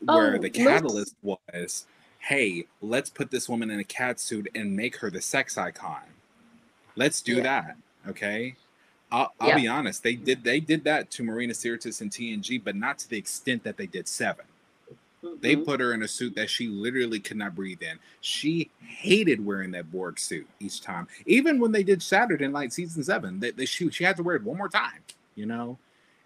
where 0.00 0.34
Oh, 0.34 0.38
the 0.38 0.40
let's- 0.48 0.56
catalyst 0.58 1.16
was 1.22 1.86
hey 2.20 2.66
let's 2.80 3.10
put 3.10 3.30
this 3.30 3.48
woman 3.48 3.70
in 3.70 3.80
a 3.80 3.84
cat 3.84 4.18
suit 4.20 4.48
and 4.54 4.74
make 4.76 4.96
her 4.96 5.10
the 5.10 5.20
sex 5.20 5.56
icon 5.58 6.02
let's 6.96 7.20
do 7.22 7.36
Yeah. 7.36 7.42
that 7.42 7.76
okay 8.08 8.56
I'll, 9.12 9.34
I'll 9.40 9.48
Yep. 9.48 9.56
be 9.56 9.66
honest. 9.66 10.02
They 10.04 10.14
did 10.14 10.44
they 10.44 10.60
did 10.60 10.84
that 10.84 11.10
to 11.10 11.24
Marina 11.24 11.52
Sirtis 11.52 12.00
and 12.00 12.12
TNG, 12.12 12.58
but 12.62 12.76
not 12.76 12.96
to 13.00 13.10
the 13.10 13.18
extent 13.18 13.64
that 13.64 13.76
they 13.76 13.88
did 13.88 14.06
Seven. 14.06 14.44
They 15.40 15.56
Mhm. 15.56 15.64
put 15.64 15.80
her 15.80 15.92
in 15.92 16.04
a 16.04 16.06
suit 16.06 16.36
that 16.36 16.48
she 16.48 16.68
literally 16.68 17.18
could 17.18 17.36
not 17.36 17.56
breathe 17.56 17.82
in. 17.82 17.98
She 18.20 18.70
hated 18.78 19.44
wearing 19.44 19.72
that 19.72 19.90
Borg 19.90 20.20
suit 20.20 20.46
each 20.60 20.80
time. 20.80 21.08
Even 21.26 21.58
when 21.58 21.72
they 21.72 21.82
did 21.82 22.04
Saturday 22.04 22.46
Night 22.46 22.72
season 22.72 23.02
seven, 23.02 23.40
they, 23.40 23.50
they 23.50 23.66
she, 23.66 23.90
she 23.90 24.04
had 24.04 24.16
to 24.16 24.22
wear 24.22 24.36
it 24.36 24.44
one 24.44 24.56
more 24.56 24.68
time, 24.68 25.00
you 25.34 25.44
know? 25.44 25.76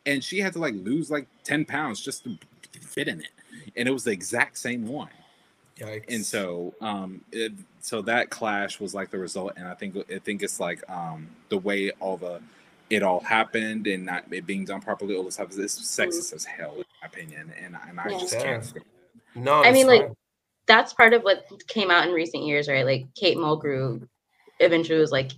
And 0.07 0.23
she 0.23 0.40
had 0.40 0.53
to 0.55 0.59
like 0.59 0.75
lose 0.75 1.11
like 1.11 1.27
10 1.45 1.64
pounds 1.64 2.01
just 2.01 2.25
to 2.25 2.37
fit 2.81 3.09
in 3.09 3.21
it. 3.21 3.31
And 3.77 3.88
it 3.88 3.93
was 3.93 4.05
the 4.05 4.11
exact 4.11 4.59
same 4.59 4.87
one. 4.87 5.09
Yikes. 5.79 6.05
And 6.09 6.25
so 6.25 6.75
um 6.81 7.23
it, 7.33 7.53
so 7.81 8.03
that 8.03 8.31
clash 8.31 8.81
was 8.81 8.95
like 8.95 9.11
the 9.11 9.19
result. 9.19 9.55
And 9.57 9.67
I 9.67 9.75
think 9.75 9.97
I 10.11 10.19
think 10.19 10.43
it's 10.43 10.61
like 10.61 10.88
um 10.90 11.29
the 11.49 11.59
way 11.59 11.90
all 12.01 12.17
the 12.17 12.40
it 12.90 13.03
all 13.03 13.21
happened 13.21 13.87
and 13.87 14.05
not 14.05 14.25
it 14.31 14.47
being 14.47 14.64
done 14.64 14.81
properly, 14.81 15.17
all 15.17 15.25
this 15.25 15.35
stuff 15.35 15.51
is 15.51 15.59
sexist 15.79 16.35
as 16.35 16.45
hell, 16.45 16.75
in 16.75 16.85
my 17.01 17.07
opinion. 17.07 17.53
And, 17.62 17.77
and 17.88 17.99
I 17.99 18.11
Yeah. 18.11 18.19
just 18.19 18.38
can't 18.38 18.64
no, 19.35 19.61
I 19.61 19.64
that's 19.64 19.75
mean, 19.75 19.87
like, 19.87 20.12
that's 20.67 20.93
part 20.93 21.12
of 21.12 21.23
what 21.23 21.45
came 21.69 21.90
out 21.90 22.07
in 22.07 22.14
recent 22.14 22.45
years, 22.45 22.69
right? 22.69 22.85
Like 22.85 23.07
Kate 23.14 23.37
Mulgrew 23.37 24.07
eventually 24.61 24.99
was 24.99 25.12
like, 25.12 25.33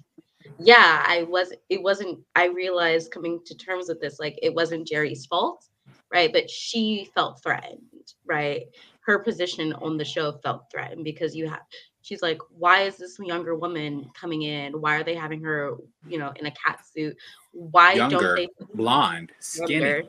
yeah, 0.59 1.05
I 1.07 1.25
was, 1.25 1.53
it 1.69 1.83
wasn't, 1.83 2.19
I 2.35 2.47
realized 2.47 3.11
coming 3.11 3.41
to 3.47 3.55
terms 3.57 3.89
with 3.89 4.01
this, 4.01 4.19
like, 4.19 4.39
it 4.43 4.55
wasn't 4.55 4.89
Jeri's 4.89 5.27
fault, 5.27 5.65
right? 6.13 6.33
But 6.33 6.49
she 6.51 7.11
felt 7.15 7.43
threatened, 7.43 8.15
right? 8.25 8.63
Her 9.01 9.19
position 9.19 9.73
on 9.75 9.97
the 9.97 10.05
show 10.05 10.33
felt 10.43 10.71
threatened 10.71 11.05
because 11.05 11.37
you 11.37 11.49
have, 11.49 11.61
she's 12.03 12.23
like, 12.23 12.39
why 12.51 12.83
is 12.83 12.97
this 12.97 13.19
younger 13.19 13.55
woman 13.55 14.11
coming 14.19 14.43
in? 14.43 14.81
Why 14.81 14.97
are 14.97 15.05
they 15.05 15.15
having 15.15 15.43
her, 15.43 15.73
you 16.07 16.19
know, 16.19 16.33
in 16.37 16.47
a 16.47 16.53
cat 16.53 16.81
suit? 16.93 17.17
Why 17.53 17.97
Younger, 17.97 18.19
don't 18.19 18.35
they? 18.37 18.49
blonde, 18.75 19.33
skinny, 19.41 19.81
Younger. 19.81 20.03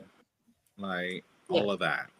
like 0.78 1.24
Yeah. 1.50 1.60
all 1.60 1.70
of 1.70 1.78
that. 1.80 2.10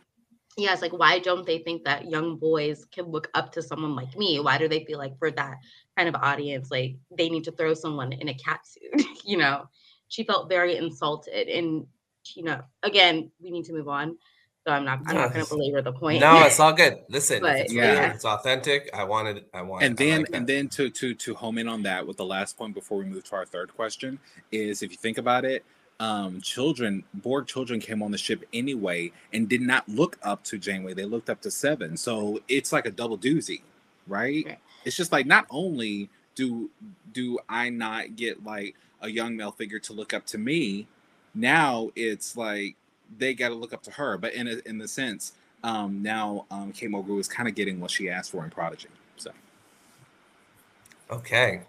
yeah, 0.56 0.72
it's 0.72 0.82
like 0.82 0.92
why 0.92 1.18
don't 1.18 1.46
they 1.46 1.58
think 1.58 1.84
that 1.84 2.10
young 2.10 2.36
boys 2.36 2.84
can 2.86 3.04
look 3.06 3.28
up 3.34 3.52
to 3.52 3.62
someone 3.62 3.94
like 3.94 4.16
me? 4.16 4.40
Why 4.40 4.58
do 4.58 4.66
they 4.68 4.84
feel 4.84 4.98
like 4.98 5.16
for 5.18 5.30
that 5.32 5.58
kind 5.98 6.08
of 6.14 6.14
audience, 6.22 6.70
like 6.70 6.94
they 7.16 7.28
need 7.28 7.44
to 7.44 7.52
throw 7.52 7.74
someone 7.74 8.12
in 8.12 8.28
a 8.28 8.34
cat 8.34 8.61
suit? 8.66 9.04
you 9.24 9.37
know, 9.37 9.68
she 10.08 10.22
felt 10.24 10.48
very 10.48 10.76
insulted, 10.76 11.48
and 11.48 11.87
you 12.34 12.44
know, 12.44 12.61
again, 12.82 13.30
we 13.42 13.50
need 13.50 13.64
to 13.64 13.72
move 13.72 13.88
on. 13.88 14.16
So 14.66 14.72
I'm 14.74 14.84
not, 14.84 15.00
I'm 15.06 15.14
No, 15.14 15.20
not 15.22 15.28
going 15.32 15.40
it's- 15.40 15.48
to 15.48 15.54
belabor 15.56 15.82
the 15.82 15.92
point. 15.92 16.20
No, 16.20 16.44
it's 16.44 16.61
all 16.64 16.72
good. 16.74 16.98
Listen, 17.08 17.40
But, 17.40 17.56
it's 17.61 17.72
yeah. 17.72 18.00
real, 18.06 18.11
it's 18.14 18.24
authentic. 18.24 18.90
I 18.92 19.02
wanted, 19.04 19.46
I 19.54 19.62
want, 19.62 19.82
and 19.82 19.96
then 19.96 20.20
like 20.22 20.30
and 20.34 20.46
then 20.46 20.68
to 20.70 20.90
to 20.90 21.14
to 21.14 21.34
home 21.34 21.58
in 21.58 21.68
on 21.68 21.82
that 21.82 22.06
with 22.06 22.16
the 22.18 22.24
last 22.24 22.56
point 22.58 22.74
before 22.74 22.98
we 22.98 23.04
move 23.06 23.24
to 23.24 23.34
our 23.37 23.46
third 23.46 23.74
question 23.74 24.18
is 24.52 24.82
if 24.82 24.90
you 24.90 24.96
think 24.98 25.18
about 25.18 25.44
it 25.44 25.64
um 26.00 26.40
children 26.40 27.02
borg 27.12 27.44
children 27.48 27.80
came 27.80 28.04
on 28.04 28.12
the 28.12 28.18
ship 28.18 28.44
anyway 28.52 29.11
and 29.32 29.48
did 29.48 29.61
not 29.61 29.88
look 29.88 30.16
up 30.22 30.44
to 30.44 30.56
janeway 30.56 30.94
they 30.94 31.04
looked 31.04 31.28
up 31.28 31.40
to 31.40 31.50
seven 31.50 31.96
so 31.96 32.38
it's 32.46 32.72
like 32.72 32.87
a 32.87 32.90
double 32.92 33.18
doozy 33.18 33.62
right 34.06 34.44
Right. 34.46 34.58
It's 34.84 34.96
just 34.96 35.12
like 35.12 35.26
not 35.26 35.46
only 35.50 36.08
do 36.34 36.70
do 37.12 37.38
i 37.48 37.68
not 37.68 38.16
get 38.16 38.44
like 38.44 38.74
a 39.02 39.08
young 39.08 39.36
male 39.36 39.50
figure 39.50 39.78
to 39.78 39.92
look 39.92 40.14
up 40.14 40.24
to 40.26 40.38
me 40.38 40.86
now 41.34 41.90
it's 41.96 42.36
like 42.36 42.76
they 43.18 43.34
got 43.34 43.48
to 43.48 43.54
look 43.54 43.72
up 43.72 43.82
to 43.82 43.90
her 43.90 44.16
but 44.18 44.32
in 44.34 44.48
a, 44.48 44.56
in 44.66 44.78
the 44.78 44.88
sense 44.88 45.32
um 45.64 46.02
now 46.02 46.46
um 46.50 46.72
Kate 46.72 46.90
Mulgrew 46.90 47.18
is 47.18 47.28
kind 47.28 47.48
of 47.48 47.54
getting 47.54 47.80
what 47.80 47.90
she 47.90 48.08
asked 48.08 48.30
for 48.30 48.44
in 48.44 48.50
Prodigy 48.50 48.88
so 49.16 49.30
okay. 51.10 51.62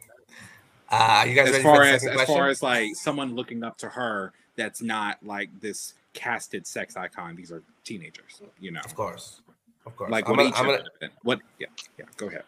Uh, 0.92 1.24
you 1.28 1.36
guys 1.36 1.50
as 1.50 1.52
ready 1.54 1.64
far 1.64 1.76
for 1.76 1.84
as 1.84 2.06
as 2.06 2.16
question? 2.16 2.36
far 2.36 2.48
as 2.48 2.64
like 2.64 2.96
someone 2.96 3.36
looking 3.36 3.64
up 3.64 3.78
to 3.78 3.88
her 3.88 4.34
that's 4.56 4.82
not 4.82 5.18
like 5.24 5.50
this 5.62 5.94
casted 6.14 6.66
sex 6.66 6.98
icon 6.98 7.36
these 7.36 7.52
are 7.52 7.62
teenagers 7.84 8.42
you 8.60 8.72
know 8.72 8.82
of 8.84 8.96
course, 8.96 9.42
of 9.86 9.96
course. 9.96 10.10
like 10.10 10.28
I'm 10.28 10.36
what 10.36 10.52
gonna, 10.52 10.56
I'm 10.56 10.66
gonna, 10.66 11.12
what 11.22 11.40
yeah 11.60 11.68
yeah 11.98 12.06
go 12.18 12.28
ahead 12.28 12.44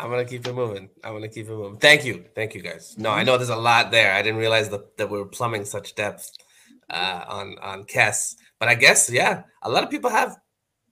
I'm 0.00 0.10
gonna 0.10 0.24
keep 0.24 0.46
it 0.46 0.52
moving. 0.52 0.88
I'm 1.02 1.12
gonna 1.14 1.28
keep 1.28 1.46
it 1.46 1.50
moving. 1.50 1.78
Thank 1.78 2.04
you, 2.04 2.24
thank 2.34 2.54
you, 2.54 2.62
guys. 2.62 2.96
No, 2.98 3.10
I 3.10 3.22
Mhm. 3.22 3.26
know 3.26 3.36
there's 3.38 3.48
a 3.50 3.56
lot 3.56 3.90
there. 3.90 4.12
I 4.12 4.22
didn't 4.22 4.38
realize 4.40 4.68
that, 4.70 4.96
that 4.98 5.08
we 5.10 5.18
were 5.18 5.26
plumbing 5.26 5.64
such 5.64 5.94
depth 5.94 6.30
uh, 6.90 7.24
on 7.28 7.56
on 7.62 7.84
Kes, 7.84 8.34
but 8.58 8.68
I 8.68 8.74
guess 8.74 9.08
yeah, 9.10 9.44
a 9.62 9.70
lot 9.70 9.84
of 9.84 9.90
people 9.90 10.10
have 10.10 10.36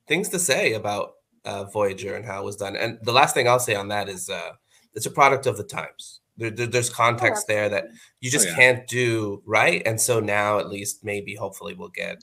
things 0.07 0.29
to 0.31 0.39
say 0.39 0.73
about 0.75 1.13
uh, 1.45 1.65
Voyager 1.65 2.15
and 2.15 2.25
how 2.25 2.41
it 2.41 2.45
was 2.45 2.57
done. 2.57 2.77
And 2.77 2.99
the 3.03 3.13
last 3.13 3.35
thing 3.35 3.49
I'll 3.49 3.59
say 3.59 3.75
on 3.75 3.89
that 3.89 4.09
is 4.09 4.31
uh, 4.31 4.53
it's 4.95 5.07
a 5.07 5.11
product 5.11 5.47
of 5.47 5.57
the 5.57 5.65
times. 5.65 6.21
There, 6.39 6.51
there- 6.51 6.67
there's 6.67 6.89
context 6.89 7.47
there 7.47 7.69
that 7.69 7.89
you 8.21 8.31
just 8.31 8.47
Oh, 8.47 8.51
yeah. 8.51 8.57
can't 8.57 8.87
do 8.89 9.43
right, 9.45 9.83
and 9.85 10.01
so 10.01 10.19
now 10.21 10.59
at 10.61 10.69
least 10.71 11.05
maybe 11.05 11.35
hopefully 11.35 11.75
we'll 11.75 11.89
get 11.91 12.23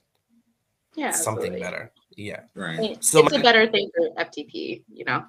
yeah, 0.96 1.12
something 1.12 1.54
absolutely. 1.54 1.60
better. 1.60 1.92
Yeah. 2.16 2.40
I 2.56 2.60
right 2.60 2.80
mean, 2.80 3.02
So 3.02 3.20
it's 3.24 3.34
my- 3.34 3.40
a 3.40 3.44
better 3.44 3.68
thing 3.70 3.92
for 3.96 4.10
FTP, 4.18 4.84
you 4.92 5.06
know. 5.06 5.24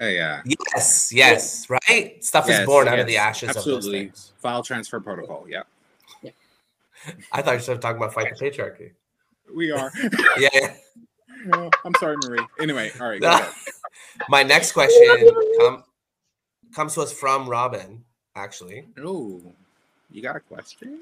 Oh 0.00 0.08
yeah 0.08 0.42
Yes. 0.74 1.12
Yes. 1.12 1.66
Right. 1.70 2.22
Stuff 2.24 2.46
Yes, 2.48 2.60
is 2.60 2.66
born 2.66 2.88
out 2.88 2.98
of 2.98 3.06
the 3.06 3.12
yes, 3.14 3.22
ashes 3.42 3.50
absolutely 3.50 4.04
things. 4.06 4.32
file 4.38 4.62
transfer 4.62 5.00
protocol 5.00 5.44
yeah 5.48 5.62
I 7.32 7.42
thought 7.42 7.66
you 7.66 7.72
were 7.72 7.78
talking 7.78 7.96
about 7.98 8.14
fight 8.14 8.34
the 8.36 8.44
patriarchy. 8.50 8.92
we 9.54 9.70
are 9.70 9.90
Yeah. 10.38 10.48
yeah. 10.52 10.74
Oh, 11.54 11.70
i'm 11.84 11.94
sorry 11.98 12.16
marie 12.24 12.44
anyway 12.60 12.90
all 13.00 13.08
right 13.08 13.20
go 13.20 13.26
ahead. 13.28 13.48
my 14.28 14.42
next 14.44 14.72
question 14.72 15.28
come, 15.58 15.82
comes 16.72 16.94
to 16.94 17.00
us 17.00 17.12
from 17.12 17.48
Robin, 17.48 18.04
actually. 18.36 18.86
Oh, 18.98 19.40
you 20.10 20.22
got 20.22 20.36
a 20.36 20.40
question? 20.40 21.00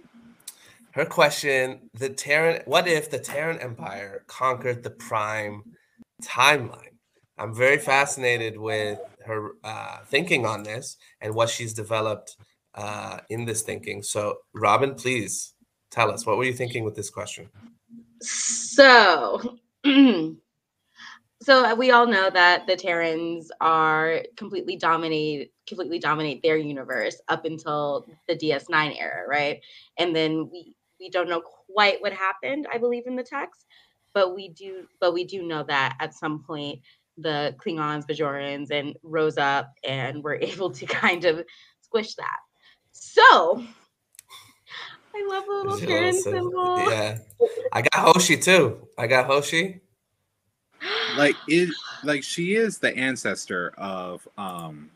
Her 0.93 1.05
question: 1.05 1.91
The 1.95 2.09
Terran. 2.09 2.63
What 2.65 2.89
if 2.89 3.11
the 3.11 3.19
Terran 3.19 3.59
Empire 3.61 4.25
conquered 4.29 4.83
the 4.83 4.91
Prime 4.91 5.63
timeline? 6.23 6.90
I'm 7.41 7.55
very 7.55 7.79
fascinated 7.79 8.59
with 8.59 8.99
her 9.25 9.53
uh, 9.65 10.01
thinking 10.05 10.45
on 10.45 10.63
this 10.63 10.99
and 11.23 11.35
what 11.35 11.49
she's 11.49 11.73
developed 11.73 12.37
uh, 12.75 13.21
in 13.31 13.47
this 13.47 13.63
thinking. 13.63 14.03
So, 14.03 14.39
Robin, 14.53 14.95
please 14.95 15.55
tell 15.91 16.11
us 16.11 16.27
what 16.27 16.37
were 16.37 16.45
you 16.45 16.53
thinking 16.53 16.85
with 16.85 16.95
this 16.95 17.09
question? 17.09 17.49
So, 18.21 19.59
so 21.43 21.75
we 21.75 21.91
all 21.91 22.07
know 22.07 22.29
that 22.29 22.67
the 22.67 22.77
Terrans 22.77 23.51
are 23.63 24.21
completely 24.37 24.77
dominate, 24.77 25.53
completely 25.67 25.99
dominate 25.99 26.43
their 26.43 26.59
universe 26.59 27.23
up 27.29 27.47
until 27.47 28.05
the 28.29 28.37
DS9 28.37 29.01
era, 29.01 29.27
right? 29.27 29.63
And 29.99 30.15
then 30.15 30.51
we 30.53 30.75
we 31.01 31.09
don't 31.09 31.31
know 31.31 31.41
quite 31.41 32.03
what 32.03 32.13
happened, 32.13 32.67
I 32.71 32.77
believe, 32.77 33.07
in 33.07 33.17
the 33.17 33.23
text, 33.23 33.65
but 34.13 34.35
we 34.35 34.51
do, 34.51 34.87
but 35.01 35.15
we 35.15 35.25
do 35.25 35.43
know 35.43 35.63
that 35.63 35.97
at 35.99 36.13
some 36.13 36.45
point 36.45 36.81
the 37.23 37.55
Klingons, 37.59 38.07
Bajorans, 38.07 38.71
and 38.71 38.97
rose 39.03 39.39
up 39.39 39.73
and 39.85 40.23
were 40.23 40.35
able 40.41 40.71
to 40.71 40.87
kind 40.87 41.25
of 41.25 41.45
squish 41.83 42.15
that. 42.17 42.39
So 42.93 43.65
I 45.15 45.27
love 45.29 45.45
the 45.47 45.53
little 45.53 45.79
Terran 45.79 46.15
symbol. 46.15 46.91
Yeah, 46.91 47.19
I 47.73 47.83
got 47.83 48.15
Hoshi 48.15 48.37
too. 48.37 48.87
I 48.99 49.07
got 49.07 49.27
Hoshi. 49.27 49.81
Like 51.17 51.37
it, 51.49 51.71
like 52.05 52.23
she 52.23 52.55
is 52.55 52.79
the 52.79 52.97
ancestor 52.97 53.73
of 53.77 54.27
um 54.39 54.91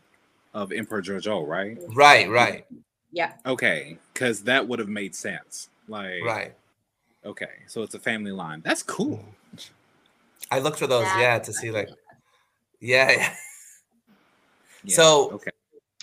of 0.53 0.71
Emperor 0.71 1.01
Jojo, 1.01 1.45
right? 1.45 1.77
Right, 1.89 2.29
right. 2.29 2.65
Yeah. 3.11 3.33
Okay, 3.45 3.97
because 4.13 4.41
that 4.43 4.67
would 4.67 4.79
have 4.79 4.89
made 4.89 5.13
sense. 5.13 5.69
Like, 5.87 6.23
right. 6.23 6.53
Okay, 7.25 7.49
so 7.67 7.81
it's 7.81 7.95
a 7.95 7.99
family 7.99 8.31
line. 8.31 8.61
That's 8.63 8.83
cool. 8.83 9.23
I 10.51 10.59
looked 10.59 10.79
for 10.79 10.87
those, 10.87 11.05
That's 11.05 11.19
yeah, 11.19 11.39
to 11.39 11.53
see 11.53 11.71
like, 11.71 11.89
yeah, 12.85 13.11
yeah. 13.11 13.35
yeah. 14.83 14.95
So 14.95 15.31
okay, 15.31 15.51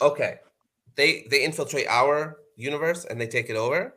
okay, 0.01 0.39
they 0.97 1.27
they 1.31 1.45
infiltrate 1.45 1.87
our 1.89 2.39
universe 2.57 3.05
and 3.05 3.21
they 3.21 3.27
take 3.27 3.51
it 3.51 3.57
over. 3.57 3.95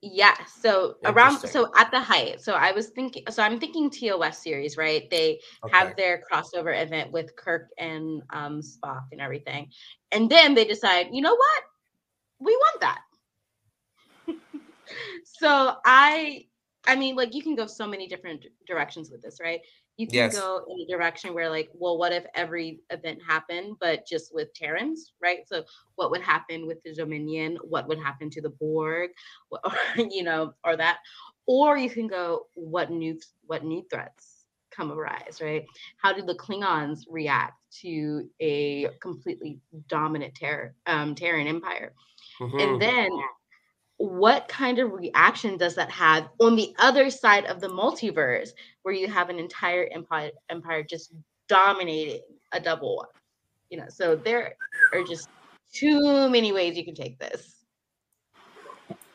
Yeah. 0.00 0.36
So 0.60 0.96
around 1.04 1.40
so 1.40 1.72
at 1.76 1.90
the 1.90 1.98
height. 1.98 2.40
So 2.40 2.52
I 2.52 2.72
was 2.72 2.88
thinking 2.88 3.24
so 3.30 3.42
I'm 3.42 3.58
thinking 3.58 3.90
TOS 3.90 4.42
series, 4.42 4.76
right? 4.76 5.08
They 5.10 5.40
okay. 5.64 5.76
have 5.76 5.96
their 5.96 6.22
crossover 6.30 6.80
event 6.80 7.10
with 7.10 7.34
Kirk 7.36 7.70
and 7.78 8.22
um 8.30 8.60
Spock 8.60 9.04
and 9.12 9.20
everything. 9.20 9.70
And 10.12 10.30
then 10.30 10.54
they 10.54 10.66
decide, 10.66 11.08
you 11.10 11.22
know 11.22 11.34
what? 11.34 11.62
We 12.38 12.54
want 12.54 12.80
that. 12.80 13.00
so 15.24 15.76
I 15.84 16.44
I 16.86 16.96
mean, 16.96 17.16
like 17.16 17.34
you 17.34 17.42
can 17.42 17.54
go 17.54 17.66
so 17.66 17.86
many 17.86 18.06
different 18.06 18.44
directions 18.66 19.10
with 19.10 19.22
this, 19.22 19.38
right? 19.40 19.60
You 19.96 20.06
can 20.08 20.14
yes. 20.14 20.38
go 20.38 20.64
in 20.68 20.80
a 20.80 20.86
direction 20.86 21.34
where, 21.34 21.48
like, 21.48 21.70
well, 21.72 21.98
what 21.98 22.12
if 22.12 22.24
every 22.34 22.80
event 22.90 23.20
happened, 23.26 23.76
but 23.80 24.06
just 24.06 24.34
with 24.34 24.52
Terrans, 24.52 25.12
right? 25.22 25.46
So, 25.46 25.62
what 25.94 26.10
would 26.10 26.20
happen 26.20 26.66
with 26.66 26.82
the 26.82 26.92
Dominion? 26.92 27.58
What 27.62 27.86
would 27.86 27.98
happen 27.98 28.28
to 28.30 28.42
the 28.42 28.50
Borg? 28.50 29.10
Or, 29.50 29.60
you 29.96 30.24
know, 30.24 30.54
or 30.64 30.76
that, 30.76 30.98
or 31.46 31.76
you 31.76 31.90
can 31.90 32.08
go, 32.08 32.46
what 32.54 32.90
new, 32.90 33.20
what 33.46 33.64
new 33.64 33.84
threats 33.88 34.46
come 34.72 34.90
arise, 34.90 35.38
right? 35.40 35.64
How 35.98 36.12
do 36.12 36.22
the 36.22 36.34
Klingons 36.34 37.02
react 37.08 37.54
to 37.82 38.28
a 38.40 38.88
completely 39.00 39.60
dominant 39.88 40.34
Terran, 40.34 40.74
um, 40.86 41.14
Terran 41.14 41.46
empire? 41.46 41.92
Mm-hmm. 42.40 42.58
And 42.58 42.82
then 42.82 43.10
what 44.04 44.46
kind 44.48 44.78
of 44.78 44.92
reaction 44.92 45.56
does 45.56 45.74
that 45.74 45.90
have 45.90 46.28
on 46.40 46.56
the 46.56 46.74
other 46.78 47.10
side 47.10 47.46
of 47.46 47.60
the 47.60 47.68
multiverse 47.68 48.50
where 48.82 48.94
you 48.94 49.08
have 49.08 49.30
an 49.30 49.38
entire 49.38 49.88
empire 49.92 50.30
empire 50.50 50.82
just 50.82 51.12
dominating 51.48 52.20
a 52.52 52.60
double 52.60 52.96
one? 52.96 53.06
You 53.70 53.78
know 53.78 53.88
so 53.88 54.14
there 54.14 54.56
are 54.92 55.02
just 55.02 55.28
too 55.72 56.28
many 56.28 56.52
ways 56.52 56.76
you 56.76 56.84
can 56.84 56.94
take 56.94 57.18
this. 57.18 57.64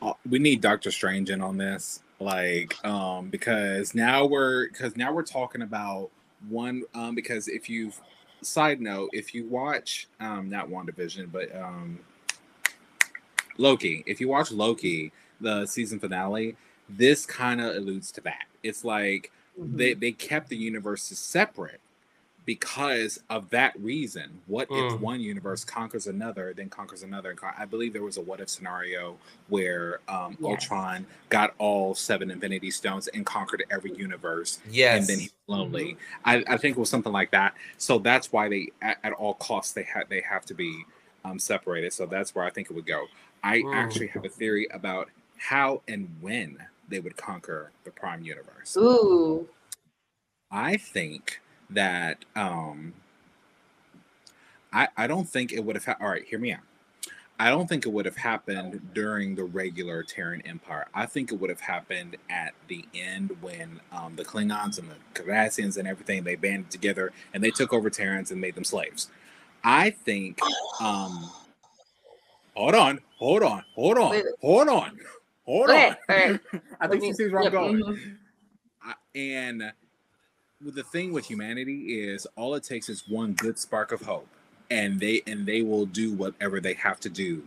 Uh, 0.02 0.14
we 0.28 0.38
need 0.38 0.60
doctor 0.60 0.90
strange 0.90 1.30
in 1.30 1.40
on 1.40 1.56
this 1.56 2.02
like 2.20 2.76
um 2.84 3.28
because 3.30 3.94
now 3.94 4.26
we're 4.26 4.68
because 4.68 4.96
now 4.96 5.12
we're 5.12 5.22
talking 5.22 5.62
about 5.62 6.10
one 6.48 6.82
um 6.94 7.14
because 7.14 7.48
if 7.48 7.68
you've 7.68 8.00
side 8.42 8.80
note 8.80 9.08
if 9.12 9.34
you 9.34 9.46
watch 9.46 10.08
um 10.20 10.48
not 10.48 10.68
WandaVision 10.68 11.30
but 11.32 11.54
um 11.56 11.98
Loki. 13.60 14.02
If 14.06 14.20
you 14.20 14.28
watch 14.28 14.50
Loki, 14.50 15.12
the 15.40 15.66
season 15.66 16.00
finale, 16.00 16.56
this 16.88 17.26
kind 17.26 17.60
of 17.60 17.76
alludes 17.76 18.10
to 18.12 18.20
that. 18.22 18.44
It's 18.62 18.84
like 18.84 19.30
mm-hmm. 19.58 19.76
they, 19.76 19.94
they 19.94 20.12
kept 20.12 20.48
the 20.48 20.56
universes 20.56 21.18
separate 21.18 21.80
because 22.46 23.22
of 23.28 23.48
that 23.50 23.78
reason. 23.80 24.40
What 24.46 24.68
mm. 24.68 24.94
if 24.94 25.00
one 25.00 25.20
universe 25.20 25.64
conquers 25.64 26.06
another, 26.06 26.52
then 26.56 26.68
conquers 26.68 27.02
another? 27.02 27.36
I 27.56 27.64
believe 27.64 27.92
there 27.92 28.02
was 28.02 28.16
a 28.16 28.22
what 28.22 28.40
if 28.40 28.48
scenario 28.48 29.16
where 29.48 30.00
um, 30.08 30.36
yes. 30.40 30.50
Ultron 30.50 31.06
got 31.28 31.54
all 31.58 31.94
seven 31.94 32.30
Infinity 32.30 32.70
Stones 32.70 33.08
and 33.08 33.24
conquered 33.24 33.62
every 33.70 33.94
universe. 33.94 34.58
Yes. 34.70 35.00
And 35.00 35.06
then 35.06 35.18
he's 35.20 35.32
lonely. 35.46 35.92
Mm-hmm. 36.24 36.28
I, 36.28 36.54
I, 36.54 36.56
think 36.56 36.76
it 36.76 36.80
was 36.80 36.90
something 36.90 37.12
like 37.12 37.30
that. 37.30 37.54
So 37.78 37.98
that's 37.98 38.32
why 38.32 38.48
they, 38.48 38.70
at, 38.82 38.98
at 39.04 39.12
all 39.12 39.34
costs, 39.34 39.72
they 39.72 39.84
have 39.84 40.08
they 40.08 40.22
have 40.22 40.44
to 40.46 40.54
be 40.54 40.84
um, 41.24 41.38
separated. 41.38 41.92
So 41.92 42.06
that's 42.06 42.34
where 42.34 42.44
I 42.44 42.50
think 42.50 42.70
it 42.70 42.74
would 42.74 42.86
go. 42.86 43.06
I 43.42 43.58
mm. 43.58 43.74
actually 43.74 44.08
have 44.08 44.24
a 44.24 44.28
theory 44.28 44.68
about 44.72 45.08
how 45.38 45.82
and 45.88 46.08
when 46.20 46.58
they 46.88 47.00
would 47.00 47.16
conquer 47.16 47.70
the 47.84 47.90
Prime 47.90 48.22
Universe. 48.22 48.76
Ooh. 48.76 49.48
I 50.50 50.76
think 50.76 51.40
that 51.70 52.24
um 52.34 52.94
I 54.72 54.88
I 54.96 55.06
don't 55.06 55.28
think 55.28 55.52
it 55.52 55.64
would 55.64 55.76
have 55.76 55.84
ha- 55.84 55.96
all 56.00 56.08
right, 56.08 56.24
hear 56.24 56.38
me 56.38 56.52
out. 56.52 56.60
I 57.38 57.48
don't 57.48 57.66
think 57.66 57.86
it 57.86 57.88
would 57.88 58.04
have 58.04 58.18
happened 58.18 58.90
during 58.92 59.34
the 59.34 59.44
regular 59.44 60.02
Terran 60.02 60.42
Empire. 60.42 60.86
I 60.92 61.06
think 61.06 61.32
it 61.32 61.36
would 61.36 61.48
have 61.48 61.60
happened 61.60 62.18
at 62.28 62.52
the 62.68 62.84
end 62.94 63.34
when 63.40 63.80
um, 63.92 64.14
the 64.14 64.26
Klingons 64.26 64.78
and 64.78 64.90
the 64.90 64.96
Cardassians 65.14 65.78
and 65.78 65.88
everything 65.88 66.22
they 66.22 66.34
banded 66.34 66.70
together 66.70 67.12
and 67.32 67.42
they 67.42 67.50
took 67.50 67.72
over 67.72 67.88
Terrans 67.88 68.30
and 68.30 68.42
made 68.42 68.56
them 68.56 68.64
slaves. 68.64 69.08
I 69.64 69.88
think 69.88 70.38
um, 70.82 71.30
hold 72.54 72.74
on, 72.74 73.00
hold 73.16 73.42
on, 73.42 73.64
hold 73.74 73.98
on, 73.98 74.10
Wait. 74.10 74.24
hold 74.40 74.68
on, 74.68 74.98
hold 75.44 75.70
on. 75.70 75.96
I 76.80 76.88
think 76.88 77.02
she 77.04 77.12
sees 77.12 77.32
where 77.32 77.42
I'm 77.42 77.52
going. 77.52 77.82
Mm-hmm. 77.82 78.90
and 79.14 79.72
the 80.60 80.82
thing 80.82 81.12
with 81.12 81.24
humanity 81.24 82.00
is 82.00 82.26
all 82.36 82.54
it 82.54 82.62
takes 82.62 82.88
is 82.88 83.08
one 83.08 83.32
good 83.32 83.58
spark 83.58 83.92
of 83.92 84.02
hope 84.02 84.28
and 84.70 85.00
they 85.00 85.22
and 85.26 85.44
they 85.46 85.62
will 85.62 85.86
do 85.86 86.12
whatever 86.12 86.60
they 86.60 86.74
have 86.74 87.00
to 87.00 87.08
do 87.08 87.42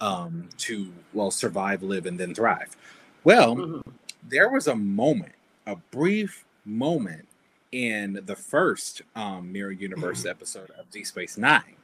um, 0.00 0.48
to 0.58 0.92
well 1.12 1.30
survive 1.30 1.82
live 1.82 2.06
and 2.06 2.18
then 2.18 2.34
thrive 2.34 2.76
well 3.24 3.56
mm-hmm. 3.56 3.90
there 4.28 4.50
was 4.50 4.66
a 4.66 4.74
moment 4.74 5.32
a 5.66 5.76
brief 5.90 6.44
moment 6.64 7.26
in 7.72 8.20
the 8.24 8.36
first 8.36 9.02
um, 9.16 9.50
mirror 9.52 9.72
universe 9.72 10.20
mm-hmm. 10.20 10.28
episode 10.36 10.70
of 10.78 10.90
deep 10.90 11.06
space 11.06 11.36
nine 11.36 11.76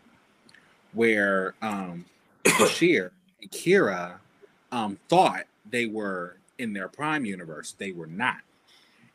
where 0.93 1.55
um, 1.61 2.05
Bashir 2.45 3.11
and 3.41 3.51
Kira 3.51 4.19
um, 4.73 4.99
thought 5.09 5.45
they 5.71 5.87
were 5.87 6.37
in 6.59 6.73
their 6.73 6.89
prime 6.89 7.25
universe. 7.25 7.75
They 7.77 7.93
were 7.93 8.07
not. 8.07 8.39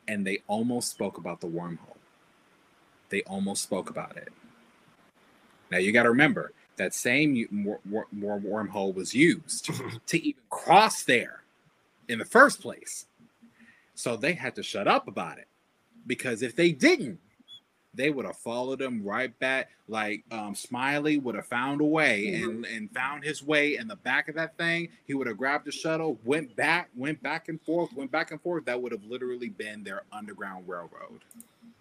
And 0.08 0.26
they 0.26 0.42
almost 0.48 0.90
spoke 0.90 1.18
about 1.18 1.40
the 1.40 1.46
wormhole. 1.46 1.96
They 3.10 3.22
almost 3.22 3.62
spoke 3.62 3.90
about 3.90 4.16
it. 4.16 4.28
Now 5.70 5.78
you 5.78 5.92
got 5.92 6.04
to 6.04 6.10
remember 6.10 6.52
that 6.76 6.94
same 6.94 7.36
wormhole 7.88 8.94
was 8.94 9.14
used 9.14 9.70
to 10.06 10.18
even 10.18 10.40
cross 10.48 11.02
there 11.04 11.42
in 12.08 12.18
the 12.18 12.24
first 12.24 12.60
place. 12.60 13.06
So 13.94 14.16
they 14.16 14.32
had 14.32 14.54
to 14.56 14.62
shut 14.62 14.88
up 14.88 15.06
about 15.06 15.38
it 15.38 15.46
because 16.06 16.42
if 16.42 16.56
they 16.56 16.72
didn't, 16.72 17.20
they 17.94 18.10
would 18.10 18.24
have 18.24 18.36
followed 18.36 18.80
him 18.80 19.02
right 19.02 19.36
back. 19.38 19.70
Like 19.88 20.24
um, 20.30 20.54
Smiley 20.54 21.18
would 21.18 21.34
have 21.34 21.46
found 21.46 21.80
a 21.80 21.84
way 21.84 22.26
mm-hmm. 22.26 22.50
and, 22.50 22.64
and 22.66 22.90
found 22.92 23.24
his 23.24 23.42
way 23.42 23.76
in 23.76 23.88
the 23.88 23.96
back 23.96 24.28
of 24.28 24.36
that 24.36 24.56
thing. 24.56 24.88
He 25.06 25.14
would 25.14 25.26
have 25.26 25.36
grabbed 25.36 25.66
the 25.66 25.72
shuttle, 25.72 26.18
went 26.24 26.54
back, 26.54 26.88
went 26.96 27.22
back 27.22 27.48
and 27.48 27.60
forth, 27.62 27.92
went 27.94 28.10
back 28.10 28.30
and 28.30 28.40
forth. 28.40 28.64
That 28.66 28.80
would 28.80 28.92
have 28.92 29.04
literally 29.04 29.48
been 29.48 29.82
their 29.82 30.02
underground 30.12 30.68
railroad. 30.68 31.20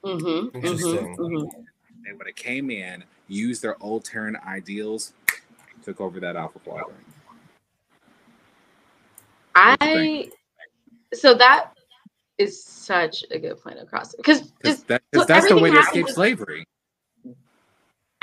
Mm-hmm. 0.03 0.25
mm-hmm. 0.25 0.55
Interesting. 0.57 1.15
Mm-hmm. 1.17 1.61
They 2.05 2.13
would 2.13 2.27
have 2.27 2.35
came 2.35 2.71
in, 2.71 3.03
used 3.27 3.61
their 3.61 3.81
old 3.83 4.05
Terran 4.05 4.37
ideals, 4.47 5.13
took 5.83 6.01
over 6.01 6.19
that 6.21 6.35
Alpha 6.35 6.59
Quadrant. 6.59 6.95
I 9.53 10.29
so 11.13 11.33
that 11.33 11.71
is 12.39 12.63
such 12.63 13.23
a 13.29 13.37
good 13.37 13.61
point 13.61 13.79
across 13.79 14.15
because 14.15 14.51
that, 14.87 15.03
that's 15.13 15.49
the 15.49 15.59
way 15.59 15.69
to 15.69 15.79
escape 15.79 16.09
slavery. 16.09 16.65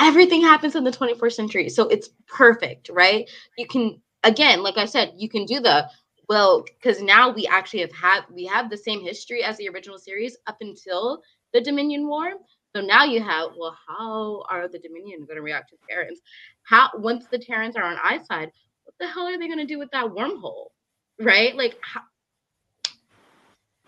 everything 0.01 0.41
happens 0.41 0.75
in 0.75 0.85
the 0.85 0.91
21st 0.91 1.33
century. 1.33 1.69
So 1.69 1.87
it's 1.89 2.11
perfect, 2.27 2.89
right? 2.89 3.29
You 3.57 3.67
can 3.69 4.01
again, 4.25 4.63
like 4.63 4.79
I 4.79 4.87
said, 4.87 5.13
you 5.17 5.29
can 5.29 5.45
do 5.45 5.61
the 5.61 5.89
well 6.29 6.65
because 6.65 7.01
now 7.01 7.31
we 7.31 7.47
actually 7.47 7.81
have 7.81 7.93
had 7.93 8.23
we 8.33 8.47
have 8.47 8.71
the 8.71 8.77
same 8.77 9.03
history 9.03 9.45
as 9.45 9.57
the 9.59 9.69
original 9.69 9.99
series 9.99 10.37
up 10.47 10.57
until 10.61 11.23
the 11.53 11.61
Dominion 11.61 12.09
War. 12.09 12.33
So 12.75 12.83
now 12.83 13.05
you 13.05 13.23
have 13.23 13.51
well, 13.57 13.77
how 13.87 14.45
are 14.51 14.67
the 14.67 14.79
Dominion 14.79 15.21
going 15.21 15.37
to 15.37 15.43
react 15.43 15.71
to 15.71 15.77
Terrans? 15.89 16.21
How 16.63 16.91
once 16.95 17.27
the 17.31 17.39
Terrans 17.39 17.77
are 17.77 17.85
on 17.85 17.99
I 18.03 18.19
side, 18.25 18.51
what 18.85 18.95
the 18.99 19.07
hell 19.07 19.27
are 19.27 19.39
they 19.39 19.47
going 19.47 19.59
to 19.59 19.67
do 19.67 19.79
with 19.79 19.91
that 19.93 20.07
wormhole? 20.07 20.69
Right? 21.21 21.55
Like 21.55 21.79
how, 21.81 22.03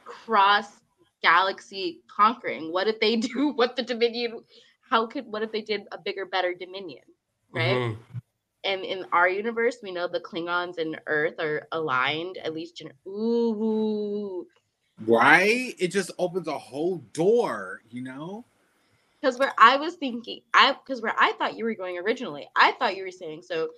cross 0.08 0.80
galaxy 1.22 2.00
conquering. 2.08 2.72
What 2.72 2.88
if 2.88 2.98
they 3.00 3.16
do 3.34 3.50
what 3.50 3.76
the 3.76 3.82
Dominion? 3.82 4.40
How 4.88 5.06
could 5.06 5.26
what 5.26 5.42
if 5.42 5.52
they 5.52 5.62
did 5.62 5.82
a 5.92 5.98
bigger, 5.98 6.26
better 6.26 6.54
Dominion? 6.54 7.04
Right? 7.52 7.76
Mm-hmm 7.76 8.18
and 8.64 8.84
in 8.84 9.06
our 9.12 9.28
universe, 9.28 9.78
we 9.82 9.92
know 9.92 10.08
the 10.08 10.20
Klingons 10.20 10.78
and 10.78 11.00
Earth 11.06 11.38
are 11.38 11.66
aligned, 11.72 12.38
at 12.38 12.52
least. 12.52 12.76
Gen- 12.76 12.92
Ooh. 13.06 14.46
Right? 15.06 15.74
It 15.78 15.88
just 15.88 16.10
opens 16.18 16.48
a 16.48 16.58
whole 16.58 16.98
door, 17.12 17.82
you 17.90 18.02
know? 18.02 18.44
Because 19.20 19.38
where 19.38 19.52
I 19.58 19.76
was 19.76 19.94
thinking, 19.94 20.40
I 20.54 20.72
because 20.72 21.02
where 21.02 21.14
I 21.18 21.32
thought 21.38 21.56
you 21.56 21.64
were 21.64 21.74
going 21.74 21.98
originally, 21.98 22.48
I 22.56 22.72
thought 22.72 22.96
you 22.96 23.04
were 23.04 23.10
saying 23.10 23.42
so. 23.42 23.68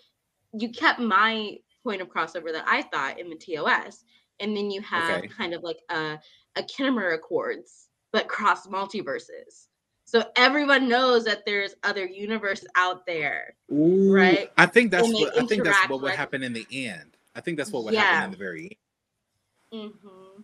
You 0.52 0.70
kept 0.70 0.98
my 0.98 1.56
point 1.84 2.02
of 2.02 2.08
crossover 2.08 2.52
that 2.52 2.64
I 2.66 2.82
thought 2.82 3.20
in 3.20 3.30
the 3.30 3.36
TOS, 3.36 4.04
and 4.40 4.56
then 4.56 4.70
you 4.70 4.80
have 4.82 5.18
okay. 5.18 5.28
kind 5.28 5.54
of 5.54 5.62
like 5.62 5.78
a 5.90 6.18
a 6.56 6.62
Khitomer 6.62 7.14
Accords, 7.14 7.88
but 8.12 8.28
cross 8.28 8.66
multiverses. 8.66 9.66
So 10.04 10.24
everyone 10.34 10.88
knows 10.88 11.24
that 11.26 11.46
there's 11.46 11.76
other 11.84 12.04
universe 12.04 12.64
out 12.76 13.06
there, 13.06 13.54
Ooh, 13.72 14.12
right? 14.12 14.50
I 14.58 14.66
think 14.66 14.90
that's 14.90 15.08
what 15.08 15.38
I 15.38 15.46
think 15.46 15.62
that's 15.62 15.88
what 15.88 16.02
would 16.02 16.08
like, 16.08 16.16
happen 16.16 16.42
in 16.42 16.52
the 16.52 16.66
end. 16.72 17.16
I 17.36 17.40
think 17.40 17.56
that's 17.56 17.70
what 17.70 17.84
would 17.84 17.94
yeah. 17.94 18.00
happen 18.02 18.24
in 18.24 18.30
the 18.32 18.36
very 18.36 18.78
end. 19.70 19.92
Mm-hmm. 19.92 20.42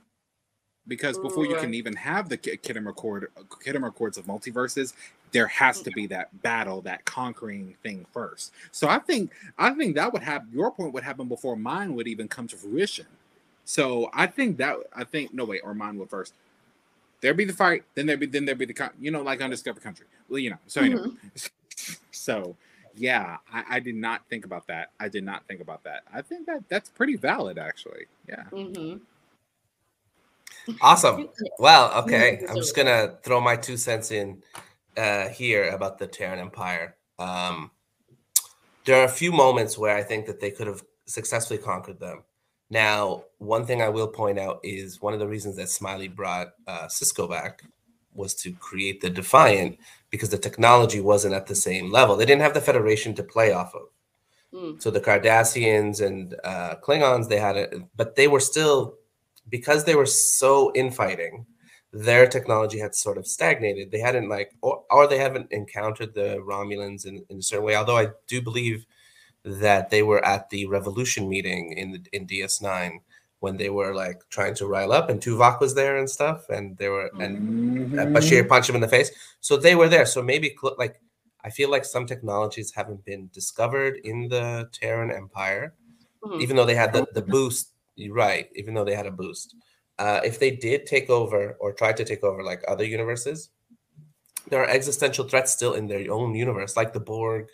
Because 0.87 1.19
before 1.19 1.45
Ooh. 1.47 1.49
you 1.49 1.57
can 1.57 1.75
even 1.75 1.97
have 1.97 2.29
the 2.29 2.39
Khitomer 2.39 2.91
Accord, 2.91 3.33
Khitomer 3.49 3.89
Accords 3.89 4.17
of 4.17 4.27
multiverses, 4.27 4.93
there 5.33 5.49
has 5.49 5.81
to 5.83 5.91
be 5.91 6.07
that 6.07 6.43
battle, 6.43 6.81
that 6.83 7.05
conquering 7.05 7.75
thing 7.83 8.07
first. 8.13 8.53
So 8.71 8.89
I 8.89 9.01
think 9.01 9.33
I 9.59 9.71
think 9.71 9.97
that 9.97 10.13
would 10.13 10.23
have 10.23 10.47
your 10.53 10.71
point 10.71 10.95
would 10.95 11.03
happen 11.03 11.27
before 11.27 11.57
mine 11.57 11.97
would 11.97 12.07
even 12.07 12.29
come 12.29 12.47
to 12.49 12.57
fruition. 12.57 13.07
So 13.67 14.09
I 14.15 14.27
think 14.27 14.57
that 14.59 14.79
I 14.95 15.05
think 15.05 15.35
no 15.35 15.45
wait, 15.45 15.61
or 15.63 15.75
mine 15.75 15.99
would 15.99 16.09
first 16.09 16.33
There'd 17.21 17.37
be 17.37 17.45
the 17.45 17.53
fight, 17.53 17.83
then 17.95 18.07
there'd 18.07 18.21
be 18.21 18.27
then 18.27 18.45
there'd 18.45 18.59
be 18.59 18.67
the 18.67 18.75
con- 18.75 18.93
you 19.01 19.11
know 19.11 19.23
like 19.23 19.41
undiscovered 19.41 19.83
country. 19.83 20.07
Well, 20.29 20.39
you 20.39 20.51
know. 20.51 20.59
So 20.67 20.83
anyway, 20.83 21.01
mm-hmm. 21.01 21.95
so 22.11 22.55
yeah, 22.95 23.39
I, 23.53 23.65
I, 23.71 23.81
did 23.81 23.95
not 23.95 24.23
think 24.29 24.45
about 24.45 24.67
that. 24.69 24.91
I 25.01 25.09
did 25.09 25.25
not 25.25 25.47
think 25.47 25.61
about 25.61 25.83
that. 25.85 26.03
I 26.13 26.23
think 26.23 26.47
that 26.47 26.63
that's 26.69 26.89
pretty 26.89 27.17
valid, 27.17 27.59
actually. 27.59 28.07
Yeah. 28.29 28.45
Mm-hmm. 28.53 28.99
Awesome. 30.81 31.29
Well, 31.59 31.93
okay. 32.03 32.45
I'm 32.49 32.57
just 32.57 32.77
gonna 32.77 33.17
throw 33.23 33.41
my 33.41 33.57
two 33.57 33.77
cents 33.77 34.11
in 34.11 34.43
uh, 34.97 35.29
here 35.29 35.71
about 35.71 35.99
the 35.99 36.07
Terran 36.07 36.39
Empire. 36.39 36.97
Um, 37.19 37.71
there 38.85 39.01
are 39.01 39.07
a 39.07 39.09
few 39.09 39.33
moments 39.33 39.79
where 39.79 39.97
I 39.97 40.03
think 40.03 40.27
that 40.27 40.41
they 40.41 40.51
could 40.51 40.67
have 40.67 40.83
successfully 41.07 41.59
conquered 41.59 41.99
them. 41.99 42.25
Now, 42.69 43.25
one 43.39 43.65
thing 43.65 43.81
I 43.81 43.89
will 43.89 44.09
point 44.09 44.39
out 44.39 44.61
is 44.65 45.01
one 45.01 45.13
of 45.13 45.21
the 45.21 45.29
reasons 45.29 45.57
that 45.57 45.69
Smiley 45.69 46.09
brought 46.09 46.49
uh, 46.67 46.87
Sisko 46.87 47.31
back 47.31 47.63
was 48.13 48.35
to 48.35 48.53
create 48.53 49.01
the 49.01 49.11
Defiant 49.11 49.79
because 50.11 50.31
the 50.31 50.39
technology 50.39 51.01
wasn't 51.01 51.35
at 51.35 51.47
the 51.47 51.55
same 51.55 51.93
level. 51.93 52.17
They 52.17 52.25
didn't 52.25 52.43
have 52.43 52.55
the 52.55 52.61
Federation 52.61 53.15
to 53.15 53.23
play 53.23 53.53
off 53.53 53.75
of. 53.75 53.89
Mm. 54.53 54.83
So 54.83 54.91
the 54.91 55.01
Cardassians 55.01 56.05
and 56.05 56.35
uh, 56.43 56.77
Klingons, 56.83 57.29
they 57.29 57.39
had 57.39 57.57
it, 57.57 57.75
but 57.97 58.17
they 58.17 58.27
were 58.27 58.41
still 58.41 58.97
because 59.49 59.85
they 59.85 59.95
were 59.95 60.07
so 60.07 60.73
infighting. 60.75 61.47
Their 61.93 62.27
technology 62.27 62.79
had 62.79 62.95
sort 62.95 63.17
of 63.17 63.27
stagnated. 63.27 63.91
They 63.91 64.01
hadn't 64.01 64.29
like, 64.29 64.53
or, 64.61 64.83
or 64.91 65.07
they 65.07 65.19
haven't 65.19 65.53
encountered 65.53 66.15
the 66.15 66.43
Romulans 66.45 67.07
in, 67.07 67.25
in 67.31 67.39
a 67.39 67.43
certain 67.43 67.65
way. 67.65 67.77
Although 67.77 67.97
I 67.97 68.09
do 68.27 68.43
believe 68.43 68.87
that 69.47 69.91
they 69.91 70.03
were 70.03 70.25
at 70.25 70.51
the 70.51 70.67
revolution 70.67 71.29
meeting 71.29 71.73
in 71.73 71.93
the, 71.93 72.05
in 72.13 72.27
DS9 72.27 72.99
when 73.41 73.57
they 73.57 73.71
were 73.71 73.95
like 73.95 74.21
trying 74.29 74.55
to 74.55 74.67
rile 74.67 74.93
up 74.93 75.09
and 75.09 75.21
Tuvok 75.21 75.61
was 75.61 75.75
there 75.75 75.99
and 75.99 76.11
stuff 76.11 76.49
and 76.49 76.77
they 76.79 76.89
were 76.89 77.11
and 77.21 77.91
mm-hmm. 77.91 78.15
Bashir 78.15 78.49
punched 78.49 78.69
him 78.69 78.75
in 78.75 78.81
the 78.81 78.89
face. 78.89 79.11
So 79.41 79.57
they 79.57 79.75
were 79.75 79.89
there. 79.89 80.07
So 80.07 80.23
maybe 80.23 80.57
like 80.79 81.01
I 81.45 81.51
feel 81.51 81.71
like 81.71 81.85
some 81.85 82.07
technologies 82.07 82.73
haven't 82.75 83.05
been 83.05 83.31
discovered 83.33 84.01
in 84.03 84.29
the 84.29 84.69
Terran 84.73 85.13
Empire, 85.13 85.75
mm-hmm. 86.25 86.41
even 86.41 86.57
though 86.57 86.67
they 86.67 86.75
had 86.75 86.93
the, 86.93 87.07
the 87.15 87.23
boost. 87.37 87.73
Right, 88.11 88.51
even 88.55 88.75
though 88.75 88.85
they 88.85 88.95
had 88.95 89.07
a 89.07 89.11
boost. 89.11 89.55
Uh, 89.99 90.21
if 90.23 90.39
they 90.39 90.51
did 90.51 90.85
take 90.85 91.09
over 91.09 91.57
or 91.61 91.73
try 91.73 91.93
to 91.93 92.05
take 92.05 92.23
over 92.23 92.43
like 92.43 92.63
other 92.69 92.85
universes, 92.85 93.49
there 94.49 94.61
are 94.63 94.69
existential 94.69 95.27
threats 95.27 95.53
still 95.53 95.73
in 95.73 95.87
their 95.87 96.13
own 96.13 96.35
universe, 96.35 96.77
like 96.77 96.93
the 96.93 97.01
Borg, 97.01 97.47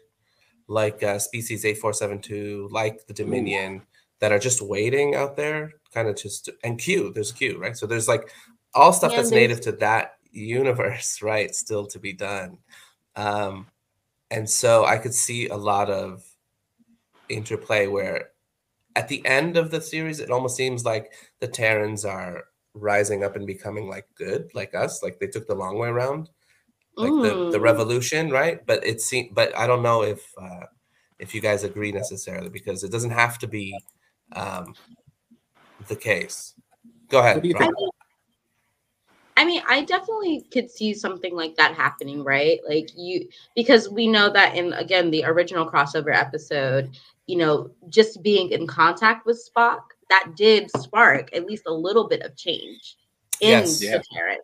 like 0.68 1.03
uh, 1.03 1.18
species 1.18 1.64
8472, 1.64 2.68
like 2.70 3.07
the 3.07 3.14
Dominion, 3.14 3.83
that 4.20 4.33
are 4.33 4.38
just 4.38 4.62
waiting 4.62 5.14
out 5.14 5.37
there, 5.37 5.72
kind 5.92 6.09
of 6.09 6.16
just 6.16 6.48
and 6.62 6.79
Q. 6.79 7.12
There's 7.12 7.33
Q, 7.33 7.59
right? 7.59 7.77
So 7.77 7.87
there's 7.87 8.09
like 8.09 8.31
all 8.75 8.92
stuff 8.92 9.11
yeah, 9.12 9.18
that's 9.18 9.31
native 9.31 9.61
to 9.62 9.72
that 9.72 10.14
universe, 10.31 11.20
right? 11.22 11.55
Still 11.55 11.87
to 11.88 11.98
be 11.98 12.12
done. 12.12 12.59
Um, 13.16 13.66
and 14.31 14.48
so 14.48 14.85
I 14.85 14.96
could 14.98 15.12
see 15.12 15.48
a 15.48 15.57
lot 15.57 15.90
of 15.90 16.25
interplay 17.29 17.87
where 17.87 18.31
at 18.94 19.09
the 19.09 19.25
end 19.27 19.57
of 19.57 19.70
the 19.70 19.81
series, 19.81 20.20
it 20.20 20.31
almost 20.31 20.57
seems 20.57 20.85
like 20.85 21.12
the 21.40 21.48
Terrans 21.48 22.05
are 22.05 22.44
rising 22.75 23.25
up 23.25 23.37
and 23.37 23.46
becoming 23.46 23.88
like 23.88 24.07
good, 24.14 24.51
like 24.55 24.75
us, 24.75 25.03
like 25.03 25.18
they 25.18 25.27
took 25.27 25.46
the 25.46 25.55
long 25.55 25.79
way 25.79 25.88
around 25.88 26.31
like 26.96 27.11
the, 27.11 27.50
the 27.52 27.61
revolution, 27.61 28.31
right? 28.31 28.64
But 28.66 28.87
it 28.87 29.00
seems, 29.00 29.31
but 29.33 29.57
I 29.57 29.66
don't 29.66 29.83
know 29.83 30.02
if 30.02 30.20
uh, 30.40 30.66
if 31.18 31.35
you 31.35 31.40
guys 31.40 31.64
agree 31.64 31.92
necessarily 31.92 32.48
because 32.48 32.85
it 32.85 32.92
doesn't 32.92 33.11
have 33.11 33.38
to 33.38 33.46
be 33.46 33.78
um, 34.33 34.74
the 35.88 35.96
case. 35.96 36.55
Go 37.09 37.20
ahead. 37.20 37.38
I 37.38 37.40
mean, 37.40 37.55
I 39.37 39.44
mean, 39.44 39.62
I 39.68 39.85
definitely 39.85 40.46
could 40.52 40.70
see 40.70 40.94
something 40.94 41.35
like 41.35 41.57
that 41.57 41.74
happening, 41.74 42.22
right? 42.22 42.61
Like 42.68 42.90
you, 42.96 43.28
because 43.57 43.88
we 43.88 44.07
know 44.07 44.31
that 44.31 44.57
in 44.57 44.72
again 44.74 45.11
the 45.11 45.24
original 45.24 45.70
crossover 45.70 46.14
episode, 46.14 46.90
you 47.26 47.37
know, 47.37 47.70
just 47.88 48.22
being 48.22 48.50
in 48.50 48.66
contact 48.66 49.26
with 49.26 49.42
Spock 49.42 49.81
that 50.11 50.35
did 50.37 50.70
spark 50.76 51.31
at 51.35 51.46
least 51.46 51.64
a 51.66 51.72
little 51.72 52.07
bit 52.07 52.20
of 52.22 52.37
change 52.37 52.96
in 53.40 53.50
yes, 53.50 53.78
the 53.78 53.87
yeah. 53.87 54.02
Terran 54.12 54.38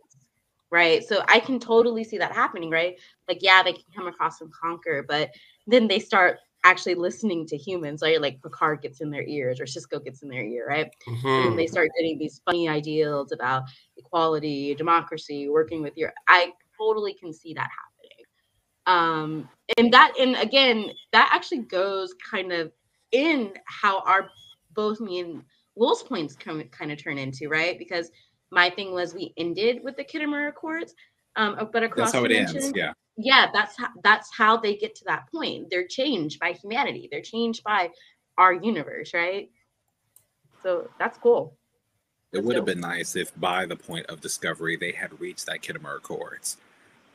right? 0.70 1.02
So 1.06 1.22
I 1.28 1.40
can 1.40 1.58
totally 1.58 2.04
see 2.04 2.18
that 2.18 2.32
happening, 2.32 2.70
right? 2.70 2.96
Like, 3.26 3.38
yeah, 3.40 3.62
they 3.62 3.72
can 3.72 3.84
come 3.94 4.06
across 4.06 4.40
and 4.40 4.52
conquer, 4.52 5.04
but 5.06 5.30
then 5.66 5.88
they 5.88 5.98
start 5.98 6.38
actually 6.64 6.94
listening 6.94 7.46
to 7.46 7.56
humans. 7.56 8.02
Like, 8.02 8.20
like 8.20 8.42
Picard 8.42 8.82
gets 8.82 9.00
in 9.00 9.10
their 9.10 9.22
ears 9.22 9.60
or 9.60 9.64
Sisko 9.64 10.04
gets 10.04 10.22
in 10.22 10.28
their 10.28 10.44
ear, 10.44 10.66
right? 10.68 10.90
Mm-hmm. 11.08 11.48
And 11.48 11.58
they 11.58 11.66
start 11.66 11.88
getting 11.98 12.18
these 12.18 12.40
funny 12.44 12.68
ideals 12.68 13.32
about 13.32 13.64
equality, 13.96 14.74
democracy, 14.74 15.48
working 15.48 15.82
with 15.82 15.96
your. 15.96 16.12
I 16.28 16.52
totally 16.76 17.14
can 17.14 17.32
see 17.32 17.54
that 17.54 17.68
happening. 17.70 17.88
Um, 18.86 19.48
and 19.76 19.92
that, 19.92 20.14
and 20.18 20.36
again, 20.36 20.90
that 21.12 21.30
actually 21.32 21.58
goes 21.58 22.14
kind 22.30 22.52
of 22.52 22.72
in 23.12 23.52
how 23.66 24.00
our 24.00 24.28
both 24.74 25.00
me 25.00 25.20
and 25.20 25.42
Will's 25.74 26.02
points 26.02 26.34
come 26.34 26.62
kind 26.70 26.90
of 26.90 27.02
turn 27.02 27.18
into, 27.18 27.48
right? 27.48 27.78
Because 27.78 28.10
my 28.50 28.70
thing 28.70 28.92
was 28.92 29.14
we 29.14 29.32
ended 29.36 29.80
with 29.82 29.96
the 29.96 30.04
Khitomer 30.04 30.48
Accords, 30.48 30.94
um, 31.36 31.68
but 31.72 31.82
across 31.82 32.12
that's 32.12 32.18
how 32.18 32.24
it 32.24 32.32
ends. 32.32 32.72
Yeah, 32.74 32.92
yeah, 33.16 33.46
that's 33.52 33.76
how 33.76 33.88
that's 34.02 34.30
how 34.36 34.56
they 34.56 34.76
get 34.76 34.94
to 34.96 35.04
that 35.06 35.30
point. 35.32 35.68
They're 35.70 35.86
changed 35.86 36.40
by 36.40 36.52
humanity. 36.52 37.08
They're 37.10 37.20
changed 37.20 37.64
by 37.64 37.90
our 38.38 38.52
universe, 38.52 39.12
right? 39.12 39.50
So 40.62 40.88
that's 40.98 41.18
cool. 41.18 41.56
It 42.32 42.44
would 42.44 42.56
have 42.56 42.64
been 42.64 42.80
nice 42.80 43.16
if 43.16 43.34
by 43.40 43.66
the 43.66 43.76
point 43.76 44.06
of 44.06 44.20
discovery 44.20 44.76
they 44.76 44.92
had 44.92 45.18
reached 45.18 45.46
that 45.46 45.62
Khitomer 45.62 45.96
Accords, 45.96 46.58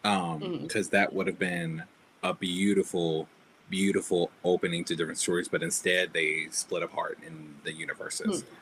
because 0.01 0.33
um, 0.33 0.41
mm-hmm. 0.41 0.81
that 0.91 1.13
would 1.13 1.27
have 1.27 1.37
been 1.37 1.83
a 2.23 2.33
beautiful, 2.33 3.27
beautiful 3.69 4.31
opening 4.43 4.83
to 4.85 4.95
different 4.95 5.19
stories. 5.19 5.47
But 5.47 5.61
instead, 5.61 6.13
they 6.13 6.47
split 6.49 6.83
apart 6.83 7.19
in 7.25 7.55
the 7.63 7.71
universes. 7.71 8.43
Mm-hmm. 8.43 8.55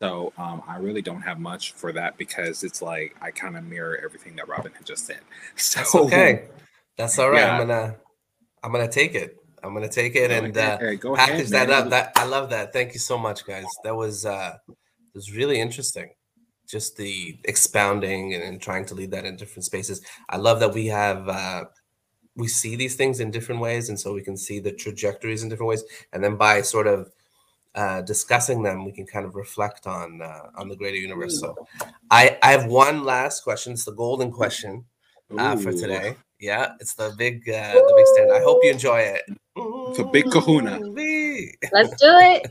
So 0.00 0.32
um, 0.38 0.62
I 0.66 0.76
really 0.76 1.02
don't 1.02 1.22
have 1.22 1.40
much 1.40 1.72
for 1.72 1.92
that 1.92 2.16
because 2.16 2.62
it's 2.62 2.80
like 2.80 3.16
I 3.20 3.30
kind 3.30 3.56
of 3.56 3.64
mirror 3.64 3.98
everything 4.02 4.36
that 4.36 4.46
Robin 4.46 4.72
had 4.72 4.86
just 4.86 5.06
said. 5.06 5.20
So 5.56 5.78
That's 5.80 5.94
okay. 5.94 6.48
That's 6.96 7.18
all 7.18 7.30
right. 7.30 7.40
Yeah. 7.40 7.52
I'm 7.52 7.66
gonna 7.66 7.96
I'm 8.62 8.72
gonna 8.72 8.90
take 8.90 9.14
it. 9.14 9.36
I'm 9.62 9.74
gonna 9.74 9.88
take 9.88 10.14
it 10.14 10.30
and 10.30 10.56
uh, 10.56 10.78
package 10.78 11.06
ahead, 11.06 11.48
that 11.48 11.70
up. 11.70 11.90
That 11.90 12.12
I 12.16 12.24
love 12.24 12.50
that. 12.50 12.72
Thank 12.72 12.92
you 12.92 13.00
so 13.00 13.18
much, 13.18 13.44
guys. 13.44 13.66
That 13.82 13.96
was 13.96 14.24
uh 14.24 14.56
was 15.14 15.34
really 15.34 15.60
interesting. 15.60 16.10
Just 16.68 16.96
the 16.96 17.38
expounding 17.44 18.34
and, 18.34 18.42
and 18.42 18.60
trying 18.60 18.84
to 18.86 18.94
lead 18.94 19.10
that 19.12 19.24
in 19.24 19.36
different 19.36 19.64
spaces. 19.64 20.00
I 20.28 20.36
love 20.36 20.60
that 20.60 20.74
we 20.74 20.86
have 20.86 21.28
uh 21.28 21.64
we 22.36 22.46
see 22.46 22.76
these 22.76 22.94
things 22.94 23.18
in 23.18 23.32
different 23.32 23.60
ways, 23.60 23.88
and 23.88 23.98
so 23.98 24.14
we 24.14 24.22
can 24.22 24.36
see 24.36 24.60
the 24.60 24.70
trajectories 24.70 25.42
in 25.42 25.48
different 25.48 25.70
ways, 25.70 25.82
and 26.12 26.22
then 26.22 26.36
by 26.36 26.62
sort 26.62 26.86
of 26.86 27.10
uh, 27.78 28.00
discussing 28.02 28.60
them, 28.64 28.84
we 28.84 28.90
can 28.90 29.06
kind 29.06 29.24
of 29.24 29.36
reflect 29.36 29.86
on 29.86 30.20
uh, 30.20 30.50
on 30.56 30.68
the 30.68 30.74
greater 30.74 30.96
universe. 30.96 31.38
So, 31.38 31.54
I 32.10 32.36
I 32.42 32.50
have 32.50 32.66
one 32.66 33.04
last 33.04 33.44
question. 33.44 33.72
It's 33.74 33.84
the 33.84 33.92
golden 33.92 34.32
question 34.32 34.84
uh, 35.38 35.56
for 35.56 35.70
today. 35.70 36.16
Yeah, 36.40 36.72
it's 36.80 36.94
the 36.94 37.14
big 37.16 37.48
uh, 37.48 37.74
the 37.74 37.94
big 37.96 38.06
stand. 38.06 38.32
I 38.32 38.40
hope 38.40 38.58
you 38.64 38.72
enjoy 38.72 38.98
it. 38.98 39.22
It's 39.90 40.00
a 40.00 40.04
big 40.04 40.24
kahuna. 40.30 40.80
Let's 41.72 41.94
do 42.02 42.12
it. 42.34 42.50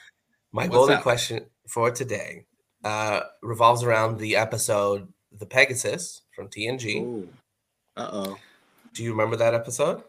My 0.52 0.64
What's 0.64 0.74
golden 0.76 0.96
up? 0.96 1.02
question 1.02 1.46
for 1.66 1.90
today 1.90 2.44
uh, 2.84 3.20
revolves 3.42 3.82
around 3.82 4.18
the 4.18 4.36
episode 4.36 5.08
"The 5.38 5.46
Pegasus" 5.46 6.20
from 6.34 6.48
TNG. 6.48 7.26
Uh 7.96 8.08
oh. 8.12 8.38
Do 8.92 9.02
you 9.02 9.10
remember 9.10 9.36
that 9.36 9.54
episode? 9.54 10.02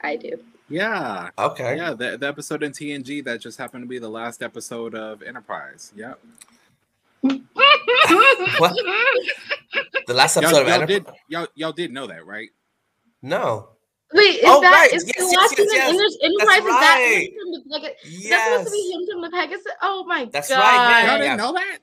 I 0.00 0.16
do. 0.16 0.40
Yeah. 0.72 1.28
Okay. 1.38 1.76
Yeah, 1.76 1.92
the, 1.92 2.16
the 2.16 2.26
episode 2.26 2.62
in 2.62 2.72
TNG 2.72 3.22
that 3.24 3.40
just 3.40 3.58
happened 3.58 3.84
to 3.84 3.88
be 3.88 3.98
the 3.98 4.08
last 4.08 4.42
episode 4.42 4.94
of 4.94 5.22
Enterprise. 5.22 5.92
Yep. 5.96 6.18
What? 8.58 8.76
The 10.06 10.14
last 10.14 10.34
Y'all, 10.36 10.44
episode 10.46 10.62
of 10.62 10.66
y'all 10.68 10.82
Enterprise. 10.82 11.04
did 11.04 11.14
y'all 11.28 11.46
y'all 11.54 11.72
did 11.72 11.92
know 11.92 12.06
that, 12.08 12.26
right? 12.26 12.48
No. 13.22 13.68
Wait, 14.12 14.40
is 14.40 14.44
Oh, 14.44 14.60
that 14.60 14.70
right. 14.72 14.92
is 14.92 15.04
Yes, 15.06 15.16
the 15.16 15.22
yes, 15.22 15.36
last 15.36 15.54
yes, 15.58 15.70
season 15.70 15.76
yes. 15.76 15.88
Enterprise? 15.88 16.16
Enterprise 16.22 16.58
is 16.58 16.64
that 16.64 16.98
right. 16.98 17.22
him 17.22 17.32
from 17.40 17.52
the 17.52 17.78
Pegasus? 17.80 18.28
That's 18.28 18.44
supposed 18.52 18.66
to 18.66 18.72
be 18.72 18.92
him 18.92 19.06
from 19.12 19.22
the 19.22 19.30
Pegasus. 19.30 19.72
Oh 19.80 20.04
my 20.04 20.24
That's 20.32 20.48
god! 20.48 20.58
right, 20.58 21.04
Y'all 21.06 21.12
yeah. 21.12 21.18
didn't 21.22 21.38
know 21.38 21.52
that? 21.52 21.78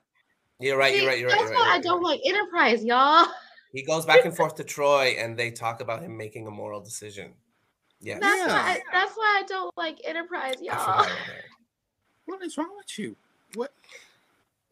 You're 0.59 0.77
right. 0.77 0.95
You're 0.95 1.07
right. 1.07 1.19
You're 1.19 1.29
right. 1.29 1.39
That's 1.39 1.49
You're 1.51 1.59
why 1.59 1.67
right, 1.69 1.79
I 1.79 1.81
don't 1.81 2.03
right. 2.03 2.09
like 2.09 2.21
Enterprise, 2.25 2.83
y'all. 2.83 3.25
He 3.71 3.83
goes 3.83 4.05
back 4.05 4.25
and 4.25 4.35
forth 4.37 4.55
to 4.55 4.63
Troi, 4.63 5.23
and 5.23 5.39
they 5.39 5.49
talk 5.49 5.79
about 5.81 6.03
him 6.03 6.15
making 6.17 6.45
a 6.45 6.51
moral 6.51 6.81
decision. 6.81 7.33
Yes. 8.01 8.19
That's 8.21 8.37
Yeah. 8.37 8.47
why. 8.47 8.71
I, 8.71 8.81
that's 8.93 9.15
why 9.17 9.41
I 9.41 9.43
don't 9.47 9.77
like 9.77 9.99
Enterprise, 10.03 10.55
y'all. 10.61 10.77
forgot 10.77 10.95
about 10.99 11.05
that. 11.07 11.43
What 12.25 12.43
is 12.43 12.57
wrong 12.57 12.69
with 12.77 12.97
you? 12.99 13.15
What? 13.55 13.73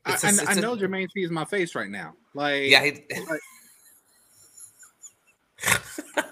It's 0.06 0.24
I, 0.24 0.30
a- 0.30 0.32
I- 0.32 0.34
it's 0.36 0.48
I 0.50 0.54
a- 0.54 0.62
know 0.62 0.76
Jermaine 0.76 1.12
sees 1.12 1.30
my 1.32 1.44
face 1.46 1.76
right 1.76 1.90
now. 1.90 2.13
Like, 2.34 2.63
Yeah. 2.70 2.84
He, 2.84 2.92
like, 3.30 3.40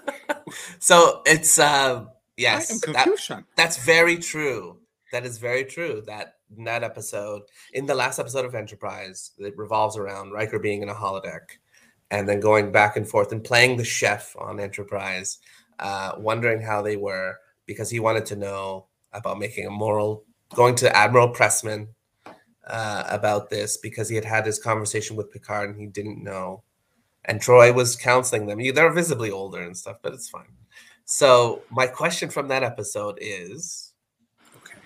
so 0.78 1.22
it's 1.26 1.58
uh 1.58 2.04
yes, 2.36 2.80
that, 2.80 3.44
that's 3.56 3.76
very 3.84 4.16
true. 4.18 4.78
That 5.12 5.24
is 5.26 5.38
very 5.38 5.64
true. 5.64 6.02
That 6.06 6.34
in 6.56 6.64
that 6.64 6.84
episode, 6.84 7.42
in 7.72 7.86
the 7.86 7.94
last 7.94 8.18
episode 8.18 8.44
of 8.44 8.54
Enterprise, 8.54 9.32
it 9.38 9.56
revolves 9.56 9.96
around 9.96 10.30
Riker 10.32 10.58
being 10.58 10.82
in 10.82 10.88
a 10.88 10.94
holodeck, 10.94 11.58
and 12.10 12.28
then 12.28 12.38
going 12.40 12.70
back 12.70 12.96
and 12.96 13.08
forth 13.08 13.32
and 13.32 13.42
playing 13.42 13.76
the 13.76 13.84
chef 13.84 14.36
on 14.38 14.60
Enterprise, 14.60 15.38
uh, 15.78 16.12
wondering 16.18 16.60
how 16.60 16.82
they 16.82 16.96
were 16.96 17.36
because 17.66 17.90
he 17.90 18.00
wanted 18.00 18.26
to 18.26 18.36
know 18.36 18.86
about 19.12 19.38
making 19.38 19.66
a 19.66 19.70
moral, 19.70 20.24
going 20.54 20.74
to 20.76 20.96
Admiral 20.96 21.32
Pressman 21.32 21.88
uh, 22.66 23.04
about 23.08 23.50
this 23.50 23.76
because 23.76 24.08
he 24.08 24.16
had 24.16 24.24
had 24.24 24.46
his 24.46 24.58
conversation 24.58 25.16
with 25.16 25.30
Picard 25.32 25.70
and 25.70 25.80
he 25.80 25.86
didn't 25.86 26.22
know, 26.22 26.62
and 27.24 27.40
Troi 27.40 27.74
was 27.74 27.96
counseling 27.96 28.46
them. 28.46 28.60
They're 28.74 28.92
visibly 28.92 29.30
older 29.30 29.60
and 29.60 29.76
stuff, 29.76 29.98
but 30.02 30.12
it's 30.14 30.28
fine. 30.28 30.46
So 31.04 31.62
my 31.70 31.86
question 31.86 32.30
from 32.30 32.48
that 32.48 32.62
episode 32.64 33.18
is 33.20 33.92
Okay. 34.56 34.78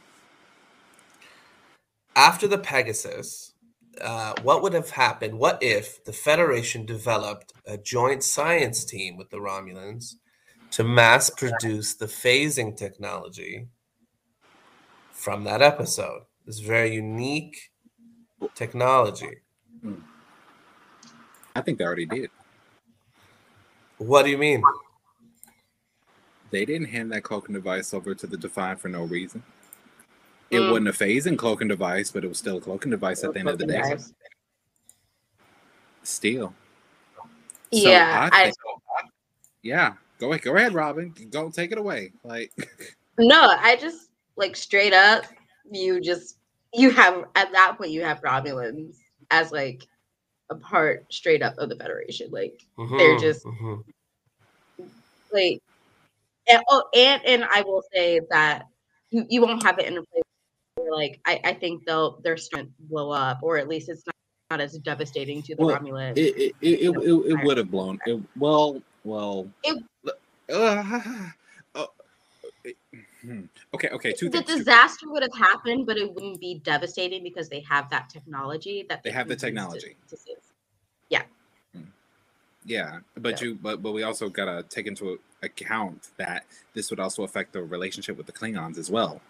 after 2.15 2.47
the 2.47 2.59
Pegasus, 2.59 3.55
uh, 4.01 4.35
what 4.43 4.63
would 4.63 4.73
have 4.75 4.91
happened? 4.91 5.39
What 5.39 5.63
if 5.63 6.05
the 6.05 6.13
Federation 6.13 6.85
developed 6.87 7.53
a 7.67 7.79
joint 7.79 8.23
science 8.23 8.85
team 8.85 9.17
with 9.17 9.31
the 9.31 9.39
Romulans 9.39 10.15
to 10.73 10.85
mass 10.85 11.31
produce 11.31 11.95
the 11.95 12.07
phasing 12.07 12.77
technology 12.77 13.67
from 15.13 15.45
that 15.45 15.63
episode? 15.63 16.23
This 16.47 16.59
very 16.61 16.95
unique 16.95 17.71
technology. 18.55 19.39
I 21.55 21.61
think 21.61 21.79
they 21.79 21.85
already 21.85 22.07
did. 22.07 22.31
What 23.99 24.25
do 24.25 24.31
you 24.31 24.39
mean? 24.39 24.63
They 26.51 26.65
didn't 26.65 26.89
hand 26.89 27.13
that 27.13 27.23
cloaking 27.23 27.55
device 27.55 27.93
over 27.95 28.15
to 28.15 28.27
the 28.27 28.37
Defiant 28.37 28.81
for 28.81 28.89
no 28.89 29.05
reason. 29.05 29.43
It 30.51 30.59
Mm. 30.59 30.71
wasn't 30.71 30.89
a 30.89 30.93
phasing 30.93 31.39
cloaking 31.39 31.69
device, 31.69 32.11
but 32.11 32.25
it 32.25 32.29
was 32.29 32.39
still 32.39 32.57
a 32.59 32.61
cloaking 32.61 32.91
device 32.91 33.23
at 33.23 33.35
the 33.35 33.41
end 33.41 33.49
of 33.49 33.59
the 33.59 33.67
day. 33.67 33.83
Guys. 33.83 34.13
Still. 36.03 36.55
So 37.17 37.27
Yeah, 37.71 38.29
I, 38.33 38.45
think- 38.47 38.57
yeah. 39.63 39.95
Go 40.21 40.31
ahead, 40.31 40.43
go 40.43 40.55
ahead, 40.55 40.75
Robin. 40.75 41.15
Go 41.31 41.51
take 41.51 41.73
it 41.73 41.79
away. 41.79 42.13
Like 42.23 42.53
no, 43.19 43.41
I 43.59 43.77
just 43.77 44.11
like 44.37 44.55
straight 44.55 44.93
up. 44.93 45.25
You 45.71 46.01
just 46.01 46.37
you 46.75 46.91
have 46.91 47.25
at 47.35 47.51
that 47.53 47.77
point 47.79 47.91
you 47.91 48.03
have 48.05 48.21
Romulans 48.21 48.97
as 49.31 49.51
like 49.51 49.87
a 50.51 50.55
part 50.57 51.11
straight 51.13 51.43
up 51.43 51.55
of 51.59 51.71
the 51.71 51.77
Federation. 51.77 52.31
Like 52.31 52.61
They're 52.77 53.17
Mhm, 53.17 53.21
just- 53.21 53.45
mhm. 53.47 53.83
like 55.33 55.61
and, 56.49 56.63
oh 56.69 56.85
and 56.95 57.23
and 57.25 57.45
I 57.45 57.63
will 57.63 57.83
say 57.95 58.21
that 58.31 58.67
you, 59.11 59.25
you 59.29 59.41
won't 59.43 59.63
have 59.63 59.79
it 59.79 59.87
in 59.87 59.97
a 59.97 60.03
place 60.03 60.23
where 60.75 60.93
like 60.93 61.21
I, 61.27 61.41
I 61.45 61.55
think 61.55 61.87
they'll 61.87 62.21
their 62.21 62.37
strength 62.37 62.73
blow 62.79 63.11
up 63.11 63.39
or 63.43 63.57
at 63.57 63.69
least 63.69 63.89
it's 63.89 64.05
not, 64.07 64.15
not 64.51 64.61
as 64.61 64.77
devastating 64.79 65.43
to 65.45 65.55
the 65.57 65.65
Well, 65.65 65.77
Romulans. 65.79 66.17
it 66.19 66.37
it, 66.37 66.55
it, 66.61 66.81
it, 66.81 66.97
it, 66.97 67.31
it 67.31 67.45
would 67.45 67.57
have 67.57 67.71
blown 67.71 67.99
it, 68.07 68.21
well 68.37 68.83
well 69.05 69.49
It- 69.63 69.83
uh, 70.55 71.31
uh, 71.75 71.87
hmm. 73.23 73.43
okay 73.75 73.89
okay 73.91 74.13
two 74.13 74.29
the 74.29 74.39
things 74.39 74.47
two- 74.51 74.59
disaster 74.59 75.11
would 75.11 75.23
have 75.23 75.35
happened, 75.37 75.87
but 75.87 75.97
it 75.97 76.13
wouldn't 76.13 76.41
be 76.41 76.61
devastating 76.65 77.23
because 77.23 77.49
they 77.49 77.61
have 77.61 77.89
that 77.91 78.09
technology 78.11 78.85
that 78.89 79.03
They 79.03 79.11
have 79.11 79.29
the 79.29 79.35
use 79.35 79.41
to- 79.41 79.47
technology. 79.47 79.97
to 80.09 80.17
save. 80.17 80.37
yeah 82.67 82.99
but 83.17 83.41
Yeah. 83.41 83.49
you 83.49 83.55
but 83.55 83.81
but 83.83 83.93
we 83.93 84.03
also 84.03 84.29
gotta 84.29 84.63
take 84.69 84.87
into 84.87 85.19
account 85.43 86.09
that 86.19 86.45
this 86.75 86.91
would 86.91 87.01
also 87.01 87.23
affect 87.23 87.55
the 87.55 87.63
relationship 87.63 88.19
with 88.19 88.27
the 88.27 88.33
klingons 88.33 88.77
as 88.77 88.91
well 88.91 89.23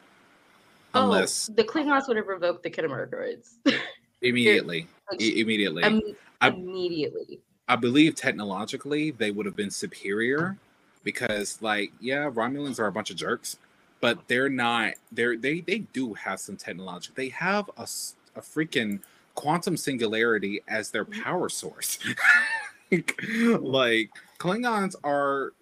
unless 0.95 1.49
oh, 1.49 1.55
the 1.55 1.63
Klingons 1.63 2.09
would 2.09 2.17
have 2.17 2.27
revoked 2.27 2.65
the 2.65 2.71
Khitomer 2.71 3.05
Accords 3.05 3.59
immediately 4.23 4.89
I- 5.13 5.17
immediately 5.23 5.85
um, 5.85 6.01
I- 6.41 6.49
immediately. 6.49 7.39
I 7.69 7.77
believe 7.77 8.17
technologically 8.17 9.13
they 9.13 9.31
would 9.31 9.47
have 9.47 9.55
been 9.55 9.71
superior 9.71 10.57
because, 11.05 11.61
like, 11.63 11.93
yeah, 12.01 12.31
Romulans 12.31 12.79
are 12.79 12.87
a 12.87 12.93
bunch 12.93 13.11
of 13.11 13.17
jerks, 13.17 13.59
but 14.01 14.29
they're 14.29 14.49
not. 14.49 14.95
They're 15.13 15.37
they 15.37 15.61
they 15.61 15.79
do 15.79 16.15
have 16.15 16.41
some 16.41 16.57
technology. 16.57 17.11
They 17.15 17.29
have 17.31 17.71
a 17.77 17.87
a 18.37 18.41
freaking 18.41 19.01
quantum 19.35 19.77
singularity 19.77 20.61
as 20.69 20.91
their 20.91 21.05
mm-hmm. 21.05 21.23
power 21.23 21.49
source. 21.49 21.99
like 22.91 24.11
Klingons 24.39 24.95
are. 25.05 25.53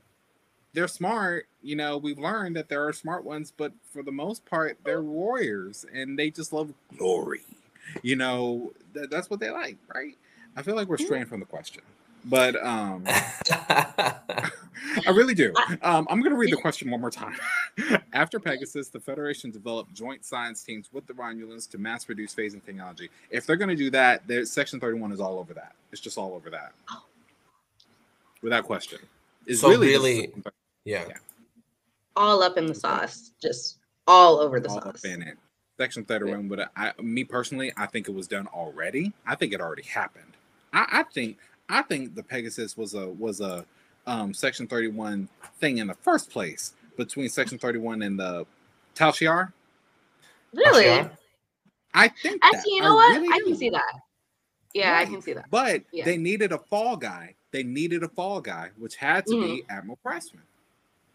They're 0.74 0.88
smart, 0.88 1.46
you 1.62 1.76
know. 1.76 1.96
We've 1.96 2.18
learned 2.18 2.54
that 2.56 2.68
there 2.68 2.86
are 2.86 2.92
smart 2.92 3.24
ones, 3.24 3.52
but 3.56 3.72
for 3.90 4.02
the 4.02 4.12
most 4.12 4.44
part, 4.44 4.78
they're 4.84 5.02
warriors 5.02 5.84
and 5.92 6.18
they 6.18 6.30
just 6.30 6.52
love 6.52 6.72
glory. 6.96 7.40
You 8.02 8.16
know, 8.16 8.72
that, 8.92 9.10
that's 9.10 9.30
what 9.30 9.40
they 9.40 9.50
like, 9.50 9.78
right? 9.92 10.16
I 10.56 10.62
feel 10.62 10.76
like 10.76 10.88
we're 10.88 10.98
straying 10.98 11.26
from 11.26 11.40
the 11.40 11.46
question, 11.46 11.82
but 12.28 12.62
um, 12.64 13.04
I 15.06 15.10
really 15.10 15.34
do. 15.34 15.52
Um, 15.82 16.06
I'm 16.10 16.20
going 16.20 16.30
to 16.32 16.36
read 16.38 16.52
the 16.52 16.56
question 16.60 16.90
one 16.90 17.00
more 17.00 17.10
time. 17.10 17.36
After 18.12 18.38
Pegasus, 18.40 18.88
the 18.88 19.00
Federation 19.00 19.50
developed 19.50 19.92
joint 19.94 20.24
science 20.24 20.62
teams 20.62 20.90
with 20.92 21.06
the 21.06 21.12
Romulans 21.14 21.68
to 21.70 21.78
mass 21.78 22.04
produce 22.04 22.34
phasing 22.34 22.64
technology. 22.64 23.08
If 23.30 23.46
they're 23.46 23.56
going 23.56 23.68
to 23.70 23.76
do 23.76 23.90
that, 23.90 24.22
Section 24.48 24.80
31 24.80 25.12
is 25.12 25.20
all 25.20 25.38
over 25.38 25.54
that. 25.54 25.72
It's 25.92 26.00
just 26.00 26.18
all 26.18 26.34
over 26.34 26.50
that, 26.50 26.72
without 28.42 28.64
question. 28.64 28.98
It's 29.46 29.60
So 29.60 29.68
really, 29.68 29.88
really- 29.88 30.26
just 30.28 30.48
yeah. 30.84 31.04
All 32.16 32.42
up 32.42 32.56
in 32.58 32.66
the 32.66 32.74
sauce, 32.74 33.30
just 33.40 33.78
all 34.06 34.40
over 34.40 34.58
the 34.58 34.68
all 34.68 34.80
sauce. 34.80 35.04
up 35.04 35.10
in 35.10 35.22
it. 35.22 35.36
Section 35.78 36.04
31, 36.04 36.48
but 36.48 36.72
I, 36.76 36.92
me 37.00 37.22
personally, 37.22 37.72
I 37.76 37.86
think 37.86 38.08
it 38.08 38.14
was 38.14 38.26
done 38.26 38.48
already. 38.48 39.12
I 39.24 39.36
think 39.36 39.52
it 39.52 39.60
already 39.60 39.84
happened. 39.84 40.32
I, 40.72 40.86
I 40.90 41.02
think 41.04 41.36
I 41.68 41.82
think 41.82 42.14
the 42.14 42.22
Pegasus 42.22 42.76
was 42.76 42.94
a 42.94 43.08
was 43.08 43.40
a 43.40 43.64
um, 44.06 44.32
Section 44.32 44.66
31 44.66 45.28
thing 45.60 45.78
in 45.78 45.86
the 45.86 45.94
first 45.94 46.30
place 46.30 46.72
between 46.96 47.28
Section 47.28 47.58
31 47.58 48.02
and 48.02 48.18
the 48.18 48.46
Tal 48.94 49.12
Shiar. 49.12 49.52
Really? 50.54 50.84
Tal 50.84 51.04
Shiar? 51.04 51.10
I 51.94 52.08
think 52.08 52.40
that. 52.42 52.54
Actually, 52.54 52.72
you 52.76 52.82
I 52.82 52.86
know 52.86 52.94
what? 52.94 53.16
really 53.20 53.28
I 53.34 53.38
can 53.40 53.48
do. 53.52 53.54
see 53.56 53.70
that. 53.70 53.92
Yeah, 54.74 54.98
I 54.98 55.04
can 55.06 55.20
see 55.22 55.32
that. 55.32 55.46
But 55.50 55.82
Yeah. 55.92 56.04
they 56.04 56.16
needed 56.16 56.52
a 56.52 56.58
fall 56.58 56.96
guy. 56.96 57.34
They 57.50 57.62
needed 57.62 58.02
a 58.02 58.08
fall 58.08 58.40
guy, 58.40 58.70
which 58.78 58.96
had 58.96 59.26
to 59.26 59.32
be 59.40 59.62
Mm-hmm. 59.62 59.70
Admiral 59.70 59.98
Pressman. 60.04 60.40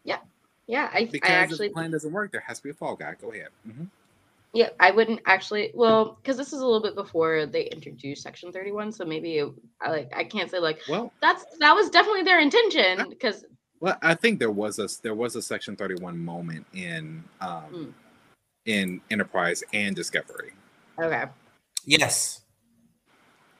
Yeah, 0.04 0.18
yeah. 0.66 0.90
I, 0.92 1.04
Because 1.06 1.30
I 1.30 1.44
if 1.44 1.58
the 1.58 1.68
plan 1.70 1.90
doesn't 1.92 2.12
work, 2.12 2.32
there 2.32 2.40
has 2.42 2.58
to 2.58 2.64
be 2.64 2.70
a 2.70 2.74
fall 2.74 2.96
guy. 2.96 3.14
Go 3.20 3.32
ahead. 3.32 3.48
Mhm. 3.68 3.88
Yeah, 4.54 4.70
I 4.78 4.92
wouldn't 4.92 5.20
actually. 5.26 5.72
Well, 5.74 6.16
because 6.22 6.36
this 6.36 6.52
is 6.52 6.60
a 6.60 6.64
little 6.64 6.80
bit 6.82 6.94
before 6.94 7.44
they 7.46 7.64
introduced 7.64 8.22
Section 8.22 8.52
Thirty 8.52 8.70
One, 8.72 8.92
so 8.92 9.04
maybe 9.04 9.38
it, 9.38 9.48
I 9.82 9.90
like 9.90 10.12
I 10.14 10.22
can't 10.24 10.50
say 10.50 10.60
like 10.60 10.80
Well, 10.88 11.12
that's 11.20 11.44
that 11.58 11.74
was 11.74 11.90
definitely 11.90 12.22
their 12.22 12.40
intention 12.40 13.06
because 13.10 13.44
Well, 13.80 13.98
I 14.00 14.14
think 14.14 14.38
there 14.38 14.52
was 14.52 14.78
a 14.78 14.88
there 15.02 15.14
was 15.14 15.34
a 15.34 15.42
Section 15.42 15.74
Thirty 15.76 15.96
One 15.96 16.16
moment 16.24 16.64
in 16.72 17.24
um, 17.40 17.62
Hmm. 17.62 17.90
in 18.66 19.00
Enterprise 19.10 19.64
and 19.72 19.94
Discovery. 19.96 20.52
Okay. 21.00 21.24
Yes. 21.84 22.42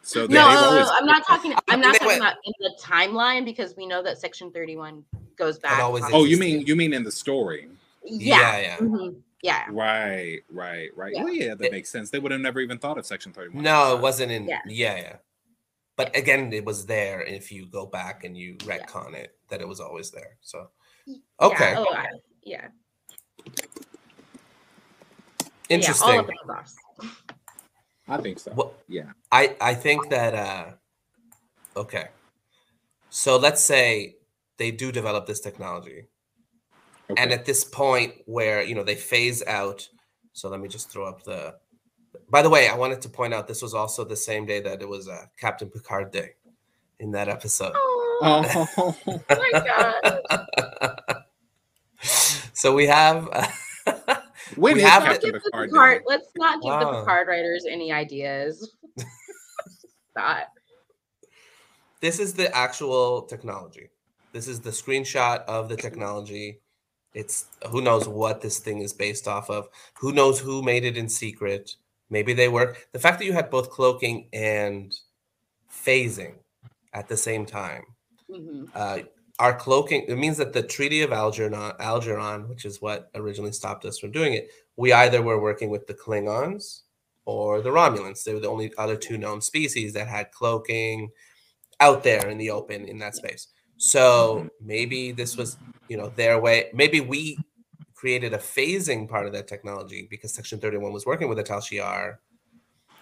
So 0.02 0.20
No, 0.20 0.26
they've 0.26 0.36
no, 0.36 0.46
always- 0.46 0.86
no, 0.86 0.92
I'm 0.94 1.06
not 1.06 1.26
talking. 1.26 1.54
I'm 1.68 1.80
not 1.80 1.96
talking 1.96 2.18
about 2.18 2.36
in 2.44 2.52
the 2.60 2.78
timeline 2.80 3.44
because 3.44 3.74
we 3.76 3.86
know 3.86 4.02
that 4.02 4.18
Section 4.18 4.52
31 4.52 5.02
goes 5.36 5.58
back. 5.58 5.80
Oh, 5.82 6.24
you 6.24 6.38
mean 6.38 6.60
you 6.66 6.76
mean 6.76 6.92
in 6.92 7.02
the 7.02 7.10
story? 7.10 7.68
yeah, 8.04 8.58
Yeah, 8.58 8.60
yeah. 8.60 8.76
mhm, 8.76 9.16
yeah. 9.44 9.66
Right, 9.70 10.40
right, 10.50 10.88
right. 10.96 11.12
Yeah. 11.14 11.22
Well, 11.24 11.32
yeah, 11.32 11.54
that 11.54 11.66
It- 11.66 11.72
makes 11.72 11.90
sense. 11.90 12.10
They 12.10 12.18
would 12.18 12.32
have 12.32 12.40
never 12.40 12.60
even 12.60 12.78
thought 12.78 12.96
of 12.98 13.04
Section 13.04 13.32
Thirty 13.32 13.50
One. 13.54 13.62
No, 13.62 13.94
it 13.94 14.00
wasn't 14.00 14.32
in. 14.32 14.48
Yeah, 14.48 14.60
Yeah. 14.66 14.96
yeah. 14.96 15.16
But 15.96 16.16
again, 16.16 16.52
it 16.52 16.64
was 16.64 16.86
there 16.86 17.22
if 17.22 17.52
you 17.52 17.66
go 17.66 17.84
back 17.86 18.24
and 18.24 18.36
you 18.36 18.56
retcon 18.70 19.14
it 19.14 19.36
that 19.48 19.60
it 19.60 19.68
was 19.68 19.78
always 19.80 20.10
there. 20.10 20.38
So 20.40 20.70
okay, 21.40 21.72
Yeah, 21.72 21.78
oh, 21.86 21.92
I- 21.94 22.08
yeah. 22.42 22.68
interesting. 25.68 26.08
Yeah, 26.08 26.14
all 26.14 26.20
of 26.20 26.26
the 26.26 26.36
sauce. 26.46 26.76
I 28.08 28.16
think 28.18 28.38
so. 28.38 28.50
What- 28.52 28.72
Yeah. 28.88 29.12
I 29.30 29.56
I 29.60 29.74
think 29.74 30.10
that 30.10 30.34
uh 30.34 30.72
okay. 31.76 32.08
So 33.10 33.36
let's 33.36 33.62
say 33.62 34.16
they 34.56 34.70
do 34.70 34.90
develop 34.90 35.26
this 35.26 35.40
technology. 35.40 36.08
Okay. 37.10 37.22
And 37.22 37.32
at 37.32 37.44
this 37.44 37.64
point 37.64 38.14
where, 38.26 38.62
you 38.62 38.74
know, 38.74 38.82
they 38.82 38.94
phase 38.94 39.42
out 39.46 39.88
so 40.34 40.48
let 40.48 40.60
me 40.60 40.68
just 40.68 40.90
throw 40.90 41.06
up 41.06 41.22
the 41.22 41.54
By 42.28 42.42
the 42.42 42.50
way, 42.50 42.68
I 42.68 42.74
wanted 42.74 43.00
to 43.02 43.08
point 43.08 43.32
out 43.32 43.46
this 43.46 43.62
was 43.62 43.72
also 43.72 44.04
the 44.04 44.16
same 44.16 44.44
day 44.44 44.60
that 44.60 44.82
it 44.82 44.88
was 44.88 45.08
uh, 45.08 45.26
Captain 45.38 45.70
Picard 45.70 46.10
Day 46.10 46.32
in 46.98 47.12
that 47.12 47.28
episode. 47.28 47.72
Oh, 47.74 48.68
oh, 49.06 49.20
my 49.30 49.50
god. 49.52 51.22
so 52.52 52.74
we 52.74 52.86
have 52.86 53.28
when 54.56 54.74
We 54.74 54.82
have 54.82 55.04
Let's 55.04 55.14
Captain 55.14 55.30
give 55.30 55.42
the 55.42 55.50
Picard? 55.50 55.70
Picard, 55.70 56.02
let's 56.06 56.28
not 56.36 56.60
give 56.60 56.80
the 56.80 56.98
Picard 57.00 57.28
writers 57.28 57.64
any 57.70 57.92
ideas. 57.92 58.72
Not. 60.16 60.48
this 62.00 62.20
is 62.20 62.34
the 62.34 62.54
actual 62.54 63.22
technology. 63.22 63.90
This 64.32 64.48
is 64.48 64.60
the 64.60 64.70
screenshot 64.70 65.44
of 65.44 65.68
the 65.68 65.76
technology. 65.76 66.60
It's 67.14 67.46
who 67.70 67.80
knows 67.80 68.08
what 68.08 68.40
this 68.40 68.58
thing 68.58 68.80
is 68.80 68.92
based 68.92 69.28
off 69.28 69.48
of. 69.48 69.68
Who 69.98 70.12
knows 70.12 70.40
who 70.40 70.62
made 70.62 70.84
it 70.84 70.96
in 70.96 71.08
secret? 71.08 71.76
Maybe 72.10 72.34
they 72.34 72.48
were. 72.48 72.76
The 72.92 72.98
fact 72.98 73.18
that 73.18 73.24
you 73.24 73.32
had 73.32 73.50
both 73.50 73.70
cloaking 73.70 74.28
and 74.32 74.94
phasing 75.70 76.34
at 76.92 77.08
the 77.08 77.16
same 77.16 77.46
time. 77.46 77.84
Mhm. 78.30 78.68
Uh, 78.74 79.02
our 79.38 79.56
cloaking 79.56 80.04
it 80.08 80.16
means 80.16 80.36
that 80.36 80.52
the 80.52 80.62
Treaty 80.62 81.02
of 81.02 81.12
Algernon, 81.12 81.72
Algeron, 81.80 82.48
which 82.48 82.64
is 82.64 82.80
what 82.80 83.10
originally 83.14 83.52
stopped 83.52 83.84
us 83.84 83.98
from 83.98 84.12
doing 84.12 84.34
it, 84.34 84.50
we 84.76 84.92
either 84.92 85.22
were 85.22 85.40
working 85.40 85.70
with 85.70 85.86
the 85.86 85.94
Klingons 85.94 86.82
or 87.24 87.60
the 87.60 87.70
Romulans. 87.70 88.22
They 88.22 88.34
were 88.34 88.40
the 88.40 88.48
only 88.48 88.72
other 88.76 88.96
two 88.96 89.18
known 89.18 89.40
species 89.40 89.92
that 89.94 90.08
had 90.08 90.30
cloaking 90.32 91.10
out 91.80 92.02
there 92.04 92.28
in 92.28 92.38
the 92.38 92.50
open 92.50 92.86
in 92.86 92.98
that 92.98 93.16
space. 93.16 93.48
So 93.76 94.48
maybe 94.60 95.12
this 95.12 95.36
was, 95.36 95.56
you 95.88 95.96
know, 95.96 96.10
their 96.16 96.40
way. 96.40 96.70
Maybe 96.72 97.00
we 97.00 97.38
created 97.94 98.34
a 98.34 98.38
phasing 98.38 99.08
part 99.08 99.26
of 99.26 99.32
that 99.32 99.48
technology 99.48 100.06
because 100.10 100.32
Section 100.32 100.58
31 100.60 100.92
was 100.92 101.06
working 101.06 101.28
with 101.28 101.38
the 101.38 101.44
Tal 101.44 101.60
Shiar. 101.60 102.18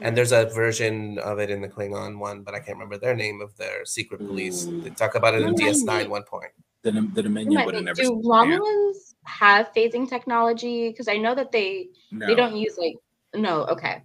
And 0.01 0.17
there's 0.17 0.33
a 0.33 0.47
version 0.47 1.19
of 1.19 1.39
it 1.39 1.51
in 1.51 1.61
the 1.61 1.69
Klingon 1.69 2.19
one, 2.19 2.43
but 2.43 2.55
I 2.55 2.59
can't 2.59 2.77
remember 2.77 2.99
their 2.99 3.15
name 3.15 3.41
of 3.41 3.57
their 3.57 3.85
secret 3.85 4.19
police. 4.19 4.65
They 4.65 4.91
talk 4.91 5.15
about 5.15 5.35
it 5.35 5.43
in 5.43 5.55
DS9 5.55 6.03
me. 6.03 6.09
one 6.09 6.25
point. 6.25 6.51
The, 6.83 6.91
the 7.15 7.23
Dominion 7.23 7.65
would 7.65 7.75
have 7.75 7.85
never. 7.85 8.01
Do 8.01 8.09
seen 8.09 8.23
that. 8.23 8.29
Romulans 8.29 9.15
have 9.25 9.73
phasing 9.75 10.09
technology? 10.09 10.89
Because 10.89 11.07
I 11.07 11.17
know 11.17 11.35
that 11.35 11.53
they 11.53 11.89
No, 12.11 12.27
they 12.27 12.35
don't 12.35 12.57
use 12.57 12.77
like 12.77 12.97
no. 13.35 13.65
Okay. 13.67 14.03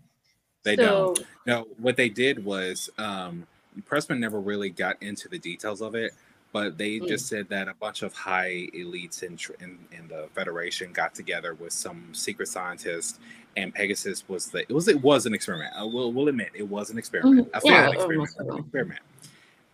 They 0.64 0.76
so, 0.76 1.16
don't. 1.16 1.26
No, 1.46 1.68
what 1.78 1.98
they 1.98 2.10
did 2.10 2.44
was 2.44 2.90
um, 2.98 3.48
Pressman 3.90 4.20
never 4.20 4.40
really 4.40 4.70
got 4.70 5.02
into 5.02 5.28
the 5.28 5.40
details 5.40 5.82
of 5.82 5.96
it, 5.96 6.14
but 6.58 6.76
they 6.78 7.00
Mm. 7.00 7.08
just 7.08 7.28
said 7.28 7.48
that 7.50 7.68
a 7.68 7.76
bunch 7.76 8.02
of 8.02 8.14
high 8.14 8.68
elites 8.74 9.22
in, 9.22 9.38
in 9.64 9.78
in 9.92 10.08
the 10.08 10.28
Federation 10.34 10.92
got 10.92 11.14
together 11.14 11.54
with 11.54 11.72
some 11.72 12.00
secret 12.14 12.48
scientists, 12.48 13.20
and 13.56 13.74
Pegasus 13.74 14.28
was 14.28 14.48
the 14.48 14.62
it 14.62 14.72
was 14.72 14.88
it 14.88 15.00
was 15.02 15.28
an 15.28 15.34
experiment. 15.36 15.72
I 15.76 15.84
will 15.84 16.12
will 16.12 16.28
admit 16.30 16.50
it 16.56 16.68
was 16.68 16.90
an 16.90 16.98
experiment, 16.98 17.48
Mhm. 17.52 17.62
a 17.64 17.68
Yeah, 17.68 17.82
failed 17.82 17.90
oh, 17.90 17.92
experiment, 17.92 18.18
most 18.18 18.40
an 18.40 18.58
experiment. 18.60 19.00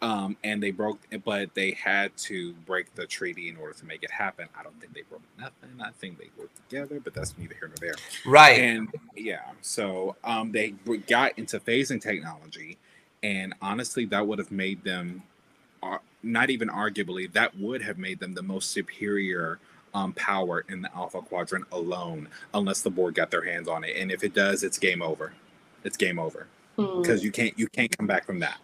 Um, 0.02 0.36
and 0.44 0.62
they 0.62 0.72
broke, 0.72 1.00
but 1.24 1.54
they 1.56 1.72
had 1.72 2.10
to 2.28 2.52
break 2.66 2.94
the 2.94 3.06
treaty 3.08 3.48
in 3.48 3.56
order 3.56 3.74
to 3.80 3.86
make 3.86 4.04
it 4.04 4.12
happen. 4.12 4.50
I 4.60 4.62
don't 4.62 4.78
think 4.82 4.94
they 4.94 5.04
broke 5.04 5.22
nothing. 5.40 5.70
I 5.82 5.92
think 5.92 6.20
they 6.20 6.30
worked 6.38 6.58
together, 6.70 7.00
but 7.00 7.14
that's 7.14 7.38
neither 7.38 7.56
here 7.56 7.70
nor 7.70 7.78
there 7.80 7.96
Right. 8.26 8.60
and 8.60 8.94
yeah 9.16 9.52
so 9.62 10.18
um 10.26 10.52
they 10.52 10.72
got 11.08 11.38
into 11.40 11.58
phasing 11.62 12.02
technology 12.02 12.78
and 13.22 13.54
honestly 13.62 14.04
that 14.06 14.28
would 14.28 14.40
have 14.40 14.52
made 14.52 14.84
them 14.84 15.24
ar- 15.82 16.02
not 16.24 16.50
even 16.50 16.70
arguably 16.70 17.32
that 17.32 17.56
would 17.58 17.82
have 17.82 17.98
made 17.98 18.20
them 18.20 18.34
the 18.34 18.42
most 18.42 18.72
superior 18.72 19.60
um 19.94 20.14
power 20.14 20.66
in 20.70 20.82
the 20.82 20.94
alpha 20.96 21.22
quadrant 21.22 21.66
alone 21.72 22.28
unless 22.54 22.82
the 22.82 22.90
Borg 22.90 23.16
got 23.16 23.30
their 23.30 23.44
hands 23.44 23.68
on 23.68 23.84
it 23.84 23.96
and 23.98 24.12
if 24.12 24.24
it 24.24 24.34
does 24.34 24.64
it's 24.64 24.78
game 24.78 25.02
over 25.02 25.34
it's 25.84 25.98
game 25.98 26.18
over 26.18 26.48
hmm. 26.78 27.02
because 27.02 27.24
you 27.24 27.32
can't 27.32 27.58
you 27.58 27.68
can't 27.68 27.96
come 27.96 28.08
back 28.08 28.26
from 28.26 28.40
that 28.40 28.58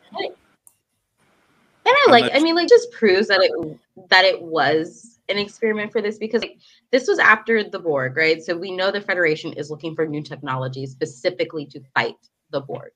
And 1.90 1.96
I 2.08 2.12
like, 2.12 2.32
I 2.36 2.40
mean, 2.40 2.56
like, 2.56 2.70
just 2.70 2.92
proves 2.92 3.28
that 3.30 3.40
it 3.42 3.80
that 4.10 4.26
it 4.26 4.42
was 4.42 5.20
an 5.30 5.38
experiment 5.38 5.92
for 5.92 6.02
this 6.02 6.18
because 6.18 6.42
like, 6.42 6.58
this 6.92 7.08
was 7.08 7.20
after 7.20 7.64
the 7.64 7.80
Borg, 7.80 8.16
right? 8.16 8.44
So 8.44 8.56
we 8.56 8.72
know 8.72 8.92
the 8.92 9.02
Federation 9.02 9.54
is 9.54 9.72
looking 9.72 9.96
for 9.96 10.06
new 10.06 10.22
technology 10.22 10.86
specifically 10.86 11.66
to 11.68 11.82
fight 11.96 12.16
the 12.52 12.62
Borg, 12.62 12.92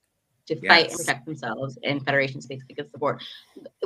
to 0.48 0.56
fight 0.68 0.90
and 0.90 0.98
protect 0.98 1.26
themselves 1.26 1.78
in 1.84 2.02
Federation 2.02 2.42
space 2.42 2.62
against 2.70 2.92
the 2.92 3.00
Borg. 3.00 3.22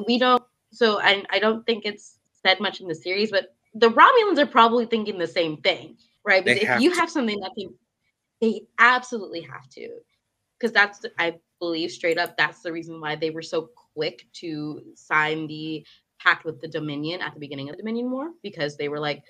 We 0.07 0.17
don't. 0.17 0.43
So 0.71 0.99
I, 0.99 1.23
I 1.29 1.39
don't 1.39 1.65
think 1.65 1.85
it's 1.85 2.19
said 2.45 2.59
much 2.59 2.81
in 2.81 2.87
the 2.87 2.95
series, 2.95 3.31
but 3.31 3.55
the 3.73 3.89
Romulans 3.89 4.39
are 4.39 4.45
probably 4.45 4.85
thinking 4.85 5.17
the 5.17 5.27
same 5.27 5.57
thing, 5.57 5.97
right? 6.25 6.43
Because 6.43 6.63
if 6.63 6.81
you 6.81 6.91
to. 6.91 6.99
have 6.99 7.09
something 7.09 7.39
that 7.39 7.51
can, 7.57 7.73
they 8.41 8.61
absolutely 8.79 9.41
have 9.41 9.67
to 9.69 9.89
because 10.57 10.73
that's 10.73 11.05
I 11.19 11.35
believe 11.59 11.91
straight 11.91 12.17
up 12.17 12.37
that's 12.37 12.61
the 12.61 12.71
reason 12.71 12.99
why 13.01 13.15
they 13.15 13.29
were 13.29 13.41
so 13.41 13.69
quick 13.95 14.25
to 14.33 14.81
sign 14.95 15.47
the 15.47 15.85
pact 16.19 16.45
with 16.45 16.59
the 16.61 16.67
Dominion 16.67 17.21
at 17.21 17.33
the 17.33 17.39
beginning 17.39 17.69
of 17.69 17.75
the 17.75 17.81
Dominion 17.81 18.11
War 18.11 18.29
because 18.43 18.77
they 18.77 18.89
were 18.89 18.99
like, 18.99 19.23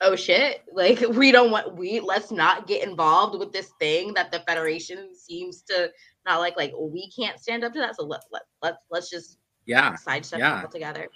oh 0.00 0.16
shit, 0.16 0.62
like 0.72 1.00
we 1.10 1.32
don't 1.32 1.50
want 1.50 1.76
we 1.76 2.00
let's 2.00 2.30
not 2.30 2.66
get 2.66 2.86
involved 2.86 3.38
with 3.38 3.52
this 3.52 3.72
thing 3.78 4.14
that 4.14 4.30
the 4.30 4.40
Federation 4.40 5.14
seems 5.14 5.62
to 5.62 5.90
not 6.26 6.40
like 6.40 6.56
like 6.56 6.72
we 6.78 7.10
can't 7.10 7.40
stand 7.40 7.64
up 7.64 7.72
to 7.72 7.78
that 7.78 7.96
so 7.96 8.04
let 8.04 8.20
let 8.32 8.42
let's 8.62 8.84
let's 8.90 9.10
just 9.10 9.38
yeah 9.68 9.94
sidestep 9.94 10.40
yeah. 10.40 10.58
it 10.58 10.64
altogether. 10.64 11.06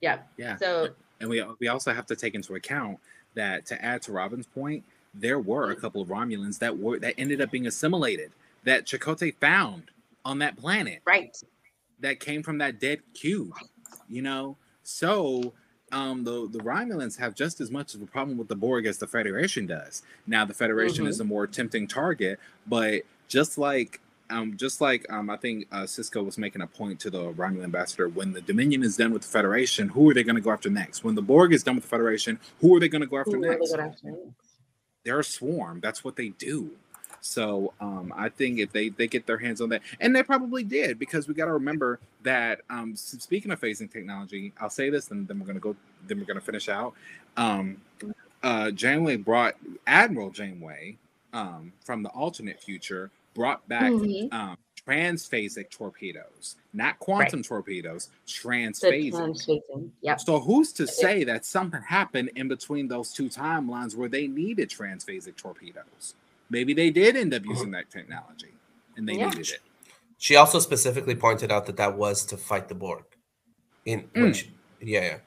Yeah. 0.00 0.20
yeah 0.38 0.56
So 0.56 0.88
And 1.20 1.28
we 1.28 1.44
we 1.60 1.68
also 1.68 1.92
have 1.92 2.06
to 2.06 2.16
take 2.16 2.34
into 2.34 2.54
account 2.54 2.98
that 3.34 3.66
to 3.66 3.84
add 3.84 4.00
to 4.02 4.12
Robin's 4.12 4.46
point, 4.46 4.84
there 5.12 5.40
were 5.40 5.70
a 5.72 5.76
couple 5.76 6.00
of 6.00 6.08
Romulans 6.08 6.58
that 6.60 6.76
were 6.78 6.98
that 7.00 7.14
ended 7.18 7.40
up 7.40 7.50
being 7.50 7.66
assimilated 7.66 8.30
that 8.64 8.86
Chakotay 8.86 9.34
found 9.36 9.90
on 10.24 10.38
that 10.38 10.56
planet 10.56 11.00
right. 11.04 11.36
that 12.00 12.20
came 12.20 12.42
from 12.42 12.58
that 12.58 12.80
dead 12.80 13.00
cube. 13.14 13.52
You 14.08 14.22
know, 14.22 14.56
so 14.84 15.52
um 15.90 16.22
the 16.22 16.48
the 16.52 16.60
Romulans 16.60 17.18
have 17.18 17.34
just 17.34 17.60
as 17.60 17.70
much 17.70 17.94
of 17.94 18.02
a 18.02 18.06
problem 18.06 18.38
with 18.38 18.48
the 18.48 18.56
Borg 18.56 18.86
as 18.86 18.98
the 18.98 19.06
Federation 19.06 19.66
does. 19.66 20.02
Now 20.26 20.44
the 20.44 20.54
Federation 20.54 21.04
Mhm. 21.06 21.08
is 21.08 21.20
a 21.20 21.24
more 21.24 21.46
tempting 21.46 21.88
target, 21.88 22.38
but 22.66 23.02
just 23.26 23.58
like 23.58 24.00
um 24.30 24.56
just 24.56 24.80
like 24.80 25.04
um 25.10 25.30
I 25.30 25.36
think 25.36 25.66
uh, 25.72 25.82
Sisko 25.82 26.24
was 26.24 26.38
making 26.38 26.62
a 26.62 26.66
point 26.66 27.00
to 27.00 27.10
the 27.10 27.32
Romulan 27.32 27.64
ambassador 27.64 28.08
when 28.08 28.32
the 28.32 28.40
Dominion 28.40 28.82
is 28.82 28.96
done 28.96 29.12
with 29.12 29.22
the 29.22 29.28
Federation, 29.28 29.88
who 29.88 30.10
are 30.10 30.14
they 30.14 30.22
going 30.24 30.36
to 30.36 30.42
go 30.42 30.50
after 30.50 30.70
next? 30.70 31.04
When 31.04 31.14
the 31.14 31.22
Borg 31.22 31.52
is 31.52 31.62
done 31.62 31.74
with 31.76 31.84
the 31.84 31.90
Federation, 31.90 32.38
who 32.60 32.74
are 32.76 32.80
they 32.80 32.88
going 32.88 33.00
to 33.00 33.06
go 33.06 33.18
after 33.18 33.32
Who 33.36 33.42
they 33.42 33.48
next? 33.48 33.74
have 33.74 33.96
to- 34.00 34.34
they're 35.04 35.20
a 35.20 35.24
swarm. 35.24 35.80
That's 35.80 36.04
what 36.04 36.16
they 36.16 36.30
do. 36.30 36.70
So 37.20 37.72
um, 37.80 38.12
I 38.16 38.28
think 38.28 38.58
if 38.58 38.72
they 38.72 38.90
they 38.90 39.06
get 39.08 39.26
their 39.26 39.38
hands 39.38 39.60
on 39.60 39.68
that, 39.70 39.82
and 40.00 40.14
they 40.14 40.22
probably 40.22 40.62
did, 40.62 40.98
because 40.98 41.26
we 41.26 41.34
got 41.34 41.46
to 41.46 41.52
remember 41.52 41.98
that. 42.22 42.60
Um, 42.70 42.94
speaking 42.94 43.50
of 43.50 43.60
phasing 43.60 43.90
technology, 43.90 44.52
I'll 44.60 44.70
say 44.70 44.90
this, 44.90 45.10
and 45.10 45.26
then 45.26 45.40
we're 45.40 45.46
gonna 45.46 45.58
go. 45.60 45.74
Then 46.06 46.18
we're 46.20 46.26
gonna 46.26 46.40
finish 46.40 46.68
out. 46.68 46.94
Um, 47.36 47.80
uh, 48.42 48.70
Janeway 48.70 49.16
brought 49.16 49.56
Admiral 49.86 50.30
Janeway 50.30 50.96
um, 51.32 51.72
from 51.84 52.02
the 52.02 52.10
alternate 52.10 52.60
future 52.60 53.10
brought 53.38 53.66
back 53.68 53.92
Mhm. 53.92 54.32
um, 54.34 54.58
transphasic 54.84 55.70
torpedoes, 55.70 56.56
not 56.72 56.98
quantum 56.98 57.42
torpedoes, 57.42 58.10
transphasic. 58.26 59.12
transphasing. 59.12 59.92
Yep. 60.02 60.20
So 60.20 60.40
who's 60.40 60.72
to 60.72 60.86
say 60.88 61.22
that 61.24 61.44
something 61.44 61.80
happened 61.80 62.30
in 62.34 62.48
between 62.48 62.88
those 62.88 63.12
two 63.12 63.28
timelines 63.28 63.94
where 63.94 64.08
they 64.08 64.26
needed 64.26 64.68
transphasic 64.70 65.36
torpedoes? 65.36 66.14
Maybe 66.50 66.74
they 66.74 66.90
did 66.90 67.14
end 67.16 67.32
up 67.32 67.44
using 67.46 67.70
that 67.70 67.90
technology 67.90 68.52
and 68.96 69.08
they 69.08 69.14
Yeah. 69.14 69.28
needed 69.28 69.50
it. 69.50 69.60
She 70.18 70.34
also 70.34 70.58
specifically 70.58 71.14
pointed 71.14 71.52
out 71.52 71.66
that 71.66 71.76
that 71.76 71.96
was 71.96 72.26
to 72.26 72.36
fight 72.36 72.66
the 72.68 72.74
Borg. 72.74 73.04
In 73.84 74.08
Mm. 74.08 74.22
when 74.22 74.32
she, 74.34 74.50
yeah, 74.80 75.20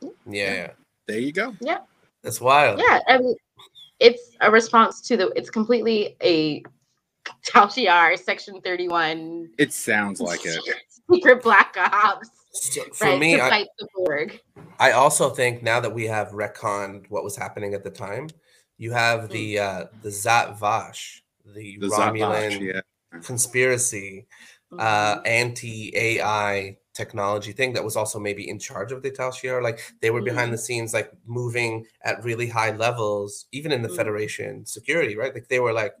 yeah. 0.00 0.10
Yeah, 0.26 0.54
yeah. 0.54 0.72
There 1.06 1.18
you 1.18 1.32
go. 1.32 1.54
Yeah. 1.60 1.80
That's 2.22 2.40
wild. 2.40 2.80
Yeah, 2.80 3.00
I 3.06 3.18
mean, 3.18 3.36
it's 4.00 4.36
a 4.40 4.50
response 4.50 5.00
to 5.02 5.16
the. 5.16 5.28
It's 5.36 5.50
completely 5.50 6.16
a 6.22 6.62
Tal 7.44 7.66
Shiar 7.68 8.18
Section 8.18 8.60
Thirty 8.60 8.88
One 8.88 9.50
It 9.58 9.72
sounds 9.72 10.20
like 10.20 10.44
it. 10.44 10.60
secret 11.12 11.42
black 11.42 11.76
ops, 11.78 12.30
So 12.52 12.82
for 12.92 13.06
right? 13.06 13.20
me, 13.20 13.36
to 13.36 13.42
I, 13.42 13.66
the 13.78 13.88
Borg. 13.94 14.40
I 14.78 14.92
also 14.92 15.30
think 15.30 15.62
now 15.62 15.80
that 15.80 15.92
we 15.92 16.04
have 16.06 16.28
retconned 16.28 17.06
what 17.08 17.24
was 17.24 17.36
happening 17.36 17.74
at 17.74 17.84
the 17.84 17.90
time, 17.90 18.28
you 18.78 18.92
have 18.92 19.28
the 19.28 19.58
uh 19.58 19.84
the 20.02 20.08
Zhat 20.08 20.58
Vash, 20.58 21.24
the, 21.54 21.78
The 21.78 21.86
Romulan 21.88 22.18
Zhat 22.18 22.50
Vash, 22.50 22.60
yeah. 22.60 23.20
conspiracy, 23.22 24.26
uh 24.78 25.20
anti-AI 25.24 26.76
technology 26.94 27.52
thing 27.52 27.72
that 27.72 27.82
was 27.84 27.96
also 27.96 28.20
maybe 28.20 28.48
in 28.48 28.58
charge 28.58 28.92
of 28.92 29.02
the 29.02 29.10
Tal 29.10 29.30
Shiar. 29.30 29.62
Like 29.62 29.80
they 30.00 30.10
were 30.10 30.22
behind 30.22 30.52
the 30.52 30.58
scenes, 30.58 30.94
like 30.94 31.10
moving 31.26 31.84
at 32.04 32.22
really 32.22 32.48
high 32.48 32.70
levels, 32.74 33.46
even 33.52 33.72
in 33.72 33.82
the 33.82 33.88
Mhm. 33.88 33.96
Federation 33.96 34.66
security, 34.66 35.16
right? 35.16 35.34
Like 35.34 35.48
they 35.48 35.58
were 35.60 35.72
like, 35.72 35.94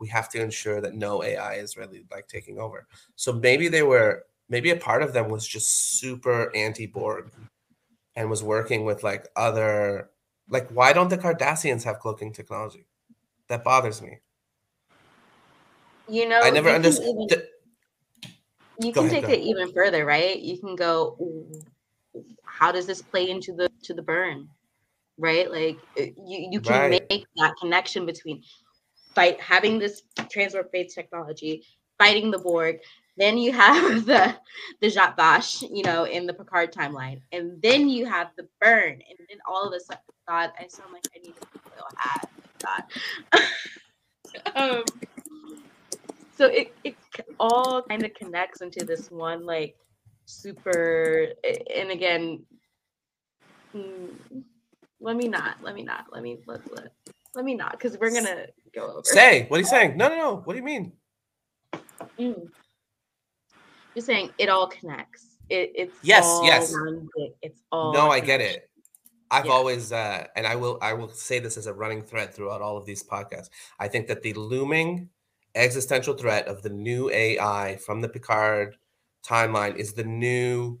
we 0.00 0.08
have 0.08 0.28
to 0.30 0.40
ensure 0.42 0.80
that 0.80 0.94
no 0.94 1.22
AI 1.22 1.54
is 1.54 1.76
really 1.76 2.04
like 2.10 2.26
taking 2.28 2.58
over. 2.58 2.86
So 3.16 3.32
maybe 3.32 3.68
they 3.68 3.82
were 3.82 4.26
maybe 4.48 4.70
a 4.70 4.76
part 4.76 5.02
of 5.02 5.12
them 5.12 5.28
was 5.30 5.46
just 5.46 6.00
super 6.00 6.54
anti-Borg 6.56 7.30
and 8.16 8.30
was 8.30 8.42
working 8.42 8.84
with 8.84 9.02
like 9.02 9.28
other 9.36 10.10
like 10.48 10.68
why 10.70 10.92
don't 10.92 11.10
the 11.10 11.18
Cardassians 11.18 11.84
have 11.84 12.00
cloaking 12.00 12.32
technology? 12.32 12.86
That 13.48 13.64
bothers 13.64 14.02
me. 14.02 14.20
You 16.08 16.28
know, 16.28 16.40
I 16.42 16.50
never 16.50 16.70
understood. 16.70 17.04
even- 17.06 17.46
you 18.80 18.92
can 18.92 19.04
ahead, 19.04 19.24
take 19.24 19.28
it 19.28 19.40
even 19.42 19.72
further, 19.72 20.04
right? 20.04 20.38
You 20.38 20.58
can 20.58 20.74
go, 20.74 21.16
how 22.44 22.72
does 22.72 22.86
this 22.86 23.02
play 23.02 23.28
into 23.28 23.52
the 23.52 23.68
to 23.84 23.94
the 23.94 24.02
burn, 24.02 24.48
right? 25.18 25.50
Like 25.50 25.78
uh, 25.98 26.04
you 26.26 26.48
you 26.52 26.60
can 26.60 26.88
Right. 26.90 27.02
make 27.10 27.26
that 27.36 27.54
connection 27.60 28.06
between 28.06 28.42
fight 29.14 29.40
having 29.40 29.78
this 29.78 30.02
transport 30.30 30.72
based 30.72 30.94
technology, 30.94 31.64
fighting 31.98 32.30
the 32.30 32.38
Borg. 32.38 32.78
Then 33.16 33.38
you 33.38 33.52
have 33.52 34.06
the 34.06 34.36
the 34.80 34.86
Zhat 34.88 35.16
Vash, 35.16 35.62
you 35.62 35.82
know, 35.82 36.04
in 36.04 36.26
the 36.26 36.34
Picard 36.34 36.72
timeline, 36.72 37.20
and 37.32 37.60
then 37.62 37.88
you 37.88 38.06
have 38.06 38.30
the 38.36 38.48
burn, 38.60 38.92
and 38.92 39.18
then 39.28 39.38
all 39.46 39.66
of 39.66 39.74
a 39.74 39.80
sudden, 39.80 40.02
God, 40.28 40.52
I 40.58 40.68
sound 40.68 40.92
like 40.92 41.04
I 41.14 41.18
need 41.18 41.34
a 41.34 41.70
little 41.70 41.86
hat. 41.96 42.30
God. 42.62 43.44
um, 44.54 44.84
so 46.40 46.46
it, 46.46 46.72
it 46.84 46.96
all 47.38 47.82
kind 47.82 48.02
of 48.02 48.14
connects 48.14 48.62
into 48.62 48.82
this 48.84 49.10
one 49.10 49.44
like 49.44 49.76
super 50.24 51.28
and 51.74 51.90
again 51.90 52.42
mm, 53.76 54.10
let 55.00 55.16
me 55.16 55.28
not 55.28 55.56
let 55.62 55.74
me 55.74 55.82
not 55.82 56.06
let 56.12 56.22
me 56.22 56.38
let, 56.46 56.60
let, 56.74 56.92
let 57.34 57.44
me 57.44 57.54
not 57.54 57.72
because 57.72 57.98
we're 57.98 58.12
gonna 58.12 58.46
go 58.72 58.90
over 58.90 59.00
Say, 59.04 59.46
what 59.48 59.56
are 59.56 59.60
you 59.60 59.66
saying? 59.66 59.96
No, 59.96 60.08
no, 60.08 60.16
no. 60.16 60.36
What 60.44 60.54
do 60.54 60.58
you 60.58 60.64
mean? 60.64 60.92
Mm. 62.18 62.48
just 63.94 64.06
saying 64.06 64.30
it 64.38 64.48
all 64.48 64.66
connects 64.68 65.36
it, 65.48 65.72
it's 65.74 65.96
Yes, 66.02 66.38
yes. 66.42 66.74
it's 67.42 67.62
all 67.72 67.92
No, 67.92 68.10
I 68.10 68.20
get 68.20 68.40
it. 68.40 68.70
I've 69.30 69.46
Yeah. 69.46 69.52
always, 69.52 69.92
uh, 69.92 70.26
and 70.36 70.46
I 70.46 70.56
will, 70.56 70.78
I 70.82 70.92
will 70.92 71.08
say 71.08 71.38
this 71.38 71.56
as 71.56 71.66
a 71.66 71.74
running 71.74 72.02
thread 72.02 72.34
throughout 72.34 72.62
all 72.62 72.76
of 72.76 72.84
these 72.84 73.02
podcasts. 73.02 73.50
I 73.78 73.88
think 73.88 74.06
that 74.08 74.22
the 74.22 74.32
looming 74.34 75.08
existential 75.54 76.14
threat 76.14 76.46
of 76.46 76.62
the 76.62 76.70
new 76.70 77.10
AI 77.10 77.76
from 77.76 78.00
the 78.00 78.08
Picard 78.08 78.76
timeline 79.24 79.76
is 79.76 79.92
the 79.92 80.04
new 80.04 80.80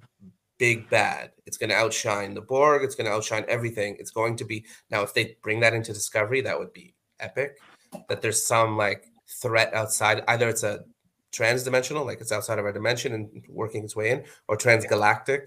big 0.58 0.90
bad. 0.90 1.32
It's 1.46 1.56
going 1.56 1.70
to 1.70 1.76
outshine 1.76 2.34
the 2.34 2.40
Borg. 2.40 2.82
It's 2.84 2.94
going 2.94 3.06
to 3.06 3.12
outshine 3.12 3.44
everything. 3.48 3.96
It's 3.98 4.10
going 4.10 4.36
to 4.36 4.44
be 4.44 4.64
now. 4.90 5.02
If 5.02 5.14
they 5.14 5.36
bring 5.42 5.60
that 5.60 5.74
into 5.74 5.92
Discovery, 5.92 6.40
that 6.42 6.58
would 6.58 6.72
be 6.72 6.94
epic. 7.18 7.60
That 8.08 8.22
there's 8.22 8.44
some 8.46 8.76
like 8.76 9.04
threat 9.42 9.72
outside. 9.74 10.22
Either 10.28 10.48
it's 10.48 10.62
a 10.62 10.84
trans-dimensional, 11.32 12.04
like 12.04 12.20
it's 12.20 12.32
outside 12.32 12.58
of 12.58 12.64
our 12.64 12.72
dimension 12.72 13.12
and 13.12 13.44
working 13.48 13.84
its 13.84 13.94
way 13.96 14.10
in, 14.10 14.24
or 14.48 14.56
transgalactic, 14.56 15.46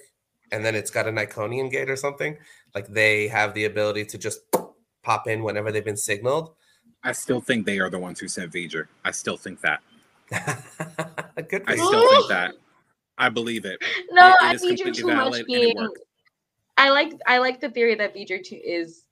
and 0.52 0.64
then 0.64 0.76
it's 0.76 0.91
got 0.91 1.08
an 1.08 1.16
Iconian 1.16 1.70
gate 1.72 1.89
or 1.89 1.96
something. 1.96 2.38
Like 2.74 2.88
they 2.88 3.28
have 3.28 3.54
the 3.54 3.66
ability 3.66 4.06
to 4.06 4.18
just 4.18 4.39
pop 5.04 5.28
in 5.28 5.44
whenever 5.44 5.72
they've 5.72 5.84
been 5.84 5.98
signaled. 5.98 6.56
I 7.04 7.12
still 7.12 7.41
think 7.41 7.66
they 7.66 7.80
are 7.80 7.89
the 7.89 8.00
ones 8.00 8.20
who 8.20 8.28
sent 8.30 8.54
V'ger. 8.54 8.88
I 9.04 9.12
still 9.12 9.36
think 9.38 9.60
that. 9.62 9.82
Good 11.50 11.64
I 11.68 11.76
still 11.76 12.10
think 12.10 12.30
that. 12.30 12.56
I 13.18 13.30
believe 13.30 13.66
it. 13.66 13.82
no 14.12 14.30
It- 14.30 14.32
it 14.32 14.38
i 14.41 14.54
is 14.54 14.64
need 14.64 14.80
you 14.80 14.91
too 14.94 15.08
much 15.08 15.16
valid 15.16 15.46
being 15.46 15.88
i 16.78 16.89
like 16.89 17.12
i 17.28 17.38
like 17.38 17.60
the 17.62 17.70
theory 17.70 17.94
that 17.96 18.16
V'ger 18.16 18.44
too 18.44 18.60
is 18.64 19.04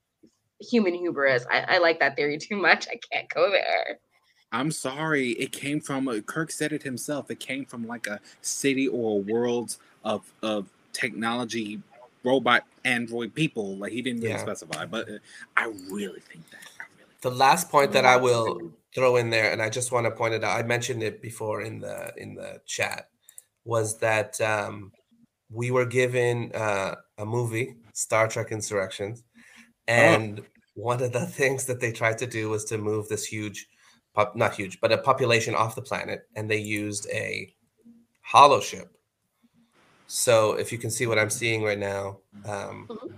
human 0.62 0.94
hubris 0.94 1.44
I, 1.50 1.76
I 1.76 1.78
like 1.78 2.00
that 2.00 2.16
theory 2.16 2.38
too 2.48 2.56
much 2.56 2.86
i 2.88 2.98
can't 3.12 3.28
go 3.28 3.50
there 3.50 3.98
I'm 4.52 4.70
sorry. 4.70 5.30
It 5.30 5.50
came 5.50 5.80
from 5.80 6.06
uh, 6.06 6.20
Kirk 6.20 6.50
said 6.50 6.72
it 6.72 6.82
himself. 6.82 7.30
It 7.30 7.40
came 7.40 7.64
from 7.64 7.86
like 7.86 8.06
a 8.06 8.20
city 8.42 8.86
or 8.86 9.12
a 9.18 9.22
world 9.22 9.78
of 10.04 10.30
of 10.42 10.68
technology, 10.92 11.80
robot, 12.22 12.64
android 12.84 13.34
people. 13.34 13.76
Like 13.78 13.92
he 13.92 14.02
didn't 14.02 14.20
really 14.20 14.34
Yeah. 14.34 14.42
specify, 14.42 14.84
but 14.84 15.08
uh, 15.08 15.18
I 15.56 15.72
really 15.90 16.20
think 16.20 16.48
that. 16.50 16.60
Really 16.78 17.10
The 17.22 17.30
last 17.30 17.70
point 17.70 17.92
that 17.92 18.04
I 18.04 18.16
will 18.16 18.72
throw 18.94 19.16
in 19.16 19.30
there, 19.30 19.52
and 19.52 19.62
I 19.62 19.70
just 19.70 19.90
want 19.90 20.04
to 20.04 20.10
point 20.10 20.34
it 20.34 20.44
out. 20.44 20.58
I 20.58 20.62
mentioned 20.62 21.02
it 21.02 21.22
before 21.22 21.62
in 21.62 21.80
the 21.80 22.12
in 22.18 22.34
the 22.34 22.60
chat, 22.66 23.08
was 23.64 23.98
that 23.98 24.38
um, 24.42 24.92
we 25.50 25.70
were 25.70 25.86
given 25.86 26.52
uh, 26.54 26.96
a 27.16 27.24
movie, 27.24 27.76
Star 27.94 28.28
Trek 28.28 28.52
Insurrections, 28.52 29.22
and 29.88 30.42
one 30.74 31.02
of 31.02 31.12
the 31.12 31.26
things 31.38 31.64
that 31.66 31.80
they 31.80 31.92
tried 31.92 32.18
to 32.18 32.26
do 32.26 32.48
was 32.48 32.64
to 32.66 32.78
move 32.78 33.08
this 33.08 33.24
huge, 33.24 33.68
pop, 34.14 34.36
not 34.36 34.54
huge, 34.54 34.80
but 34.80 34.92
a 34.92 34.98
population 34.98 35.54
off 35.54 35.74
the 35.74 35.82
planet, 35.82 36.28
and 36.36 36.50
they 36.50 36.58
used 36.58 37.08
a 37.12 37.54
holoship. 38.28 38.88
So 40.06 40.54
if 40.54 40.72
you 40.72 40.78
can 40.78 40.90
see 40.90 41.06
what 41.06 41.18
I'm 41.18 41.30
seeing 41.30 41.62
right 41.62 41.78
now, 41.78 42.18
um, 42.44 42.86
Mhm. 42.88 43.14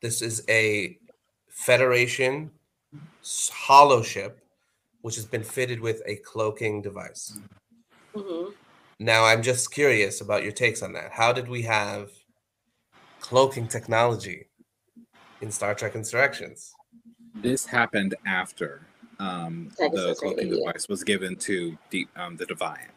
this 0.00 0.22
is 0.22 0.44
a 0.48 0.98
Federation 1.48 2.50
holoship, 3.22 4.36
which 5.02 5.16
has 5.16 5.26
been 5.26 5.44
fitted 5.44 5.80
with 5.80 6.00
a 6.06 6.16
cloaking 6.16 6.80
device. 6.80 7.38
Mhm. 8.14 8.54
Now, 8.98 9.24
I'm 9.24 9.42
just 9.42 9.72
curious 9.72 10.20
about 10.20 10.42
your 10.42 10.52
takes 10.52 10.82
on 10.82 10.92
that. 10.94 11.12
How 11.12 11.32
did 11.32 11.48
we 11.48 11.62
have 11.62 12.10
cloaking 13.20 13.68
technology 13.68 14.48
in 15.40 15.50
Star 15.52 15.74
Trek 15.74 15.94
Insurrections? 15.94 16.72
This 17.36 17.64
happened 17.64 18.14
after 18.26 18.82
um, 19.18 19.68
the 19.78 19.84
Pegasus 19.88 20.20
cloaking 20.20 20.38
radio, 20.48 20.58
yeah. 20.58 20.66
device 20.72 20.88
was 20.88 21.02
given 21.04 21.36
to 21.36 21.76
the 21.90 22.06
um, 22.16 22.36
the 22.36 22.46
Defiant. 22.46 22.90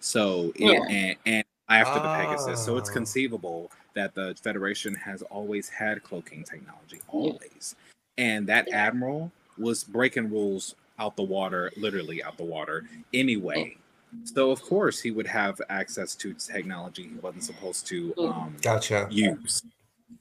So 0.00 0.52
it, 0.56 0.72
Yeah. 0.72 0.80
and, 0.88 1.16
and 1.26 1.44
after 1.68 2.00
the 2.00 2.08
Pegasus, 2.08 2.64
so 2.64 2.76
it's 2.76 2.90
Ah. 2.90 2.94
conceivable 2.94 3.70
that 3.94 4.14
the 4.14 4.34
Federation 4.42 4.94
has 4.94 5.22
always 5.22 5.68
had 5.68 6.02
cloaking 6.02 6.44
technology, 6.44 7.00
always. 7.08 7.76
And 8.18 8.46
that 8.48 8.68
Yeah. 8.68 8.86
admiral 8.86 9.32
was 9.58 9.84
breaking 9.84 10.30
rules 10.30 10.74
out 10.98 11.16
the 11.16 11.22
water, 11.22 11.70
literally 11.76 12.22
out 12.22 12.36
the 12.36 12.44
water, 12.44 12.88
anyway. 13.12 13.76
So 14.24 14.50
of 14.50 14.62
course 14.62 15.00
he 15.00 15.10
would 15.10 15.26
have 15.26 15.60
access 15.70 16.14
to 16.16 16.34
technology 16.34 17.04
he 17.08 17.16
wasn't 17.16 17.42
supposed 17.44 17.86
to 17.88 18.14
Mm. 18.16 18.28
um, 18.36 18.56
Gotcha. 18.62 19.08
use. 19.10 19.62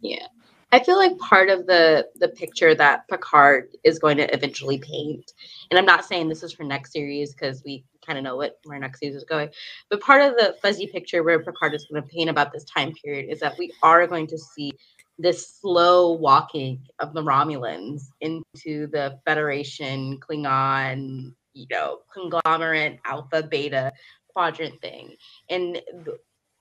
Yeah. 0.01 0.27
I 0.73 0.83
feel 0.83 0.97
like 0.97 1.15
part 1.19 1.49
of 1.49 1.67
the 1.67 2.07
the 2.15 2.29
picture 2.29 2.73
that 2.73 3.07
Picard 3.07 3.77
is 3.83 3.99
going 3.99 4.17
to 4.17 4.33
eventually 4.33 4.79
paint, 4.79 5.31
and 5.69 5.77
I'm 5.77 5.85
not 5.85 6.03
saying 6.03 6.27
this 6.27 6.41
is 6.41 6.51
for 6.51 6.63
next 6.63 6.91
series 6.91 7.31
because 7.31 7.61
we 7.63 7.85
kind 8.03 8.17
of 8.17 8.23
know 8.23 8.37
what 8.37 8.57
where 8.63 8.79
next 8.79 8.99
series 8.99 9.15
is 9.15 9.23
going, 9.23 9.49
but 9.91 10.01
part 10.01 10.23
of 10.23 10.35
the 10.35 10.55
fuzzy 10.63 10.87
picture 10.87 11.21
where 11.21 11.43
Picard 11.43 11.75
is 11.75 11.85
going 11.85 12.01
to 12.01 12.09
paint 12.09 12.31
about 12.31 12.51
this 12.51 12.63
time 12.63 12.91
period 12.93 13.31
is 13.31 13.39
that 13.41 13.55
we 13.59 13.71
are 13.83 14.07
going 14.07 14.25
to 14.25 14.37
see 14.37 14.71
this 15.19 15.47
slow 15.61 16.13
walking 16.13 16.81
of 16.97 17.13
the 17.13 17.21
Romulans 17.21 18.05
into 18.21 18.87
the 18.87 19.19
Federation 19.25 20.19
Klingon, 20.21 21.35
you 21.53 21.67
know, 21.69 21.99
conglomerate 22.11 22.97
alpha 23.05 23.43
beta 23.43 23.93
quadrant 24.27 24.81
thing, 24.81 25.15
and 25.51 25.79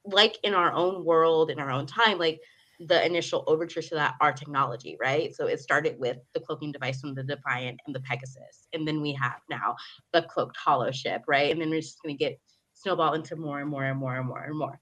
like 0.04 0.36
in 0.42 0.52
our 0.52 0.70
own 0.74 1.02
world 1.02 1.50
in 1.50 1.58
our 1.58 1.70
own 1.70 1.86
time, 1.86 2.18
like 2.18 2.42
the 2.86 3.04
initial 3.04 3.44
overtures 3.46 3.88
to 3.88 3.94
that 3.96 4.14
are 4.20 4.32
technology, 4.32 4.96
right? 5.00 5.34
So 5.34 5.46
it 5.46 5.60
started 5.60 5.98
with 5.98 6.18
the 6.34 6.40
cloaking 6.40 6.72
device 6.72 7.00
from 7.00 7.14
the 7.14 7.22
Defiant 7.22 7.80
and 7.86 7.94
the 7.94 8.00
Pegasus. 8.00 8.68
And 8.72 8.86
then 8.86 9.00
we 9.00 9.12
have 9.14 9.40
now 9.50 9.76
the 10.12 10.22
cloaked 10.22 10.56
holoship, 10.56 11.20
right? 11.26 11.50
And 11.50 11.60
then 11.60 11.70
we're 11.70 11.80
just 11.80 12.02
going 12.02 12.16
to 12.16 12.24
get 12.24 12.40
snowball 12.74 13.14
into 13.14 13.36
more 13.36 13.60
and 13.60 13.70
more 13.70 13.84
and 13.84 13.98
more 13.98 14.16
and 14.16 14.26
more 14.26 14.42
and 14.42 14.58
more. 14.58 14.80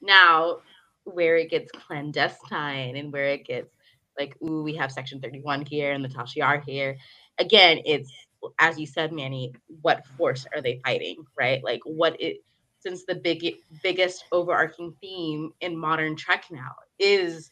Now, 0.00 0.58
where 1.04 1.36
it 1.36 1.50
gets 1.50 1.70
clandestine 1.72 2.96
and 2.96 3.12
where 3.12 3.26
it 3.26 3.46
gets 3.46 3.74
like, 4.18 4.36
ooh, 4.42 4.62
we 4.62 4.74
have 4.76 4.92
Section 4.92 5.20
31 5.20 5.64
here 5.66 5.92
and 5.92 6.04
the 6.04 6.08
Tal 6.08 6.24
Shiar 6.24 6.62
here. 6.64 6.96
Again, 7.38 7.80
it's 7.84 8.12
as 8.58 8.78
you 8.78 8.86
said, 8.86 9.12
Manny, 9.12 9.52
what 9.82 10.06
force 10.16 10.46
are 10.54 10.62
they 10.62 10.80
fighting, 10.84 11.24
right? 11.38 11.62
Like, 11.62 11.80
what 11.84 12.20
it 12.20 12.38
since 12.80 13.04
the 13.04 13.14
big 13.14 13.56
biggest 13.82 14.24
overarching 14.32 14.94
theme 15.00 15.52
in 15.60 15.76
modern 15.76 16.16
Trek 16.16 16.44
now 16.50 16.74
is 16.98 17.50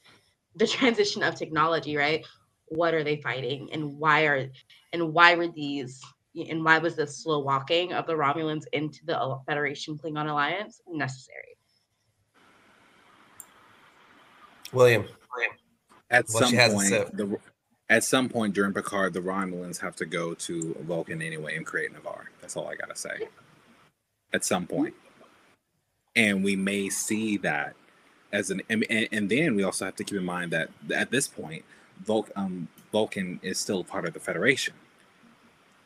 the 0.56 0.66
transition 0.78 1.22
of 1.22 1.34
technology, 1.34 1.96
right? 1.96 2.24
What 2.66 2.94
are 2.94 3.04
they 3.04 3.16
fighting, 3.16 3.70
and 3.72 3.98
why 3.98 4.26
are 4.26 4.48
and 4.92 5.12
why 5.14 5.34
were 5.36 5.48
these 5.48 6.00
and 6.36 6.64
why 6.64 6.78
was 6.78 6.96
this 6.96 7.22
slow 7.22 7.40
walking 7.40 7.92
of 7.92 8.06
the 8.06 8.12
Romulans 8.12 8.64
into 8.72 9.04
the 9.04 9.38
Federation 9.46 9.98
Klingon 9.98 10.30
alliance 10.30 10.80
necessary? 10.88 11.56
William. 14.72 15.04
At 16.10 16.28
some 16.28 16.50
point, 16.50 17.16
the, 17.16 17.38
at 17.90 18.04
some 18.04 18.28
point 18.28 18.54
during 18.54 18.72
Picard, 18.72 19.12
the 19.12 19.20
Romulans 19.20 19.78
have 19.80 19.96
to 19.96 20.06
go 20.06 20.34
to 20.34 20.74
Vulcan 20.80 21.20
anyway 21.20 21.56
and 21.56 21.66
create 21.66 21.92
Ni'Var. 21.92 22.26
That's 22.40 22.56
all 22.56 22.68
I 22.68 22.74
gotta 22.74 22.96
say. 22.96 23.28
At 24.32 24.44
some 24.44 24.66
point, 24.66 24.94
and 26.18 26.42
we 26.42 26.56
may 26.56 26.90
see 26.90 27.36
that 27.38 27.74
as 28.32 28.50
an 28.50 28.60
and, 28.68 28.84
and 28.90 29.30
then 29.30 29.54
we 29.54 29.62
also 29.62 29.86
have 29.86 29.96
to 29.96 30.04
keep 30.04 30.18
in 30.18 30.24
mind 30.24 30.50
that 30.50 30.68
at 30.94 31.10
this 31.10 31.28
point, 31.28 31.64
Vul, 32.04 32.26
um, 32.36 32.68
Vulcan 32.92 33.40
is 33.42 33.58
still 33.58 33.84
part 33.84 34.04
of 34.04 34.12
the 34.12 34.20
Federation, 34.20 34.74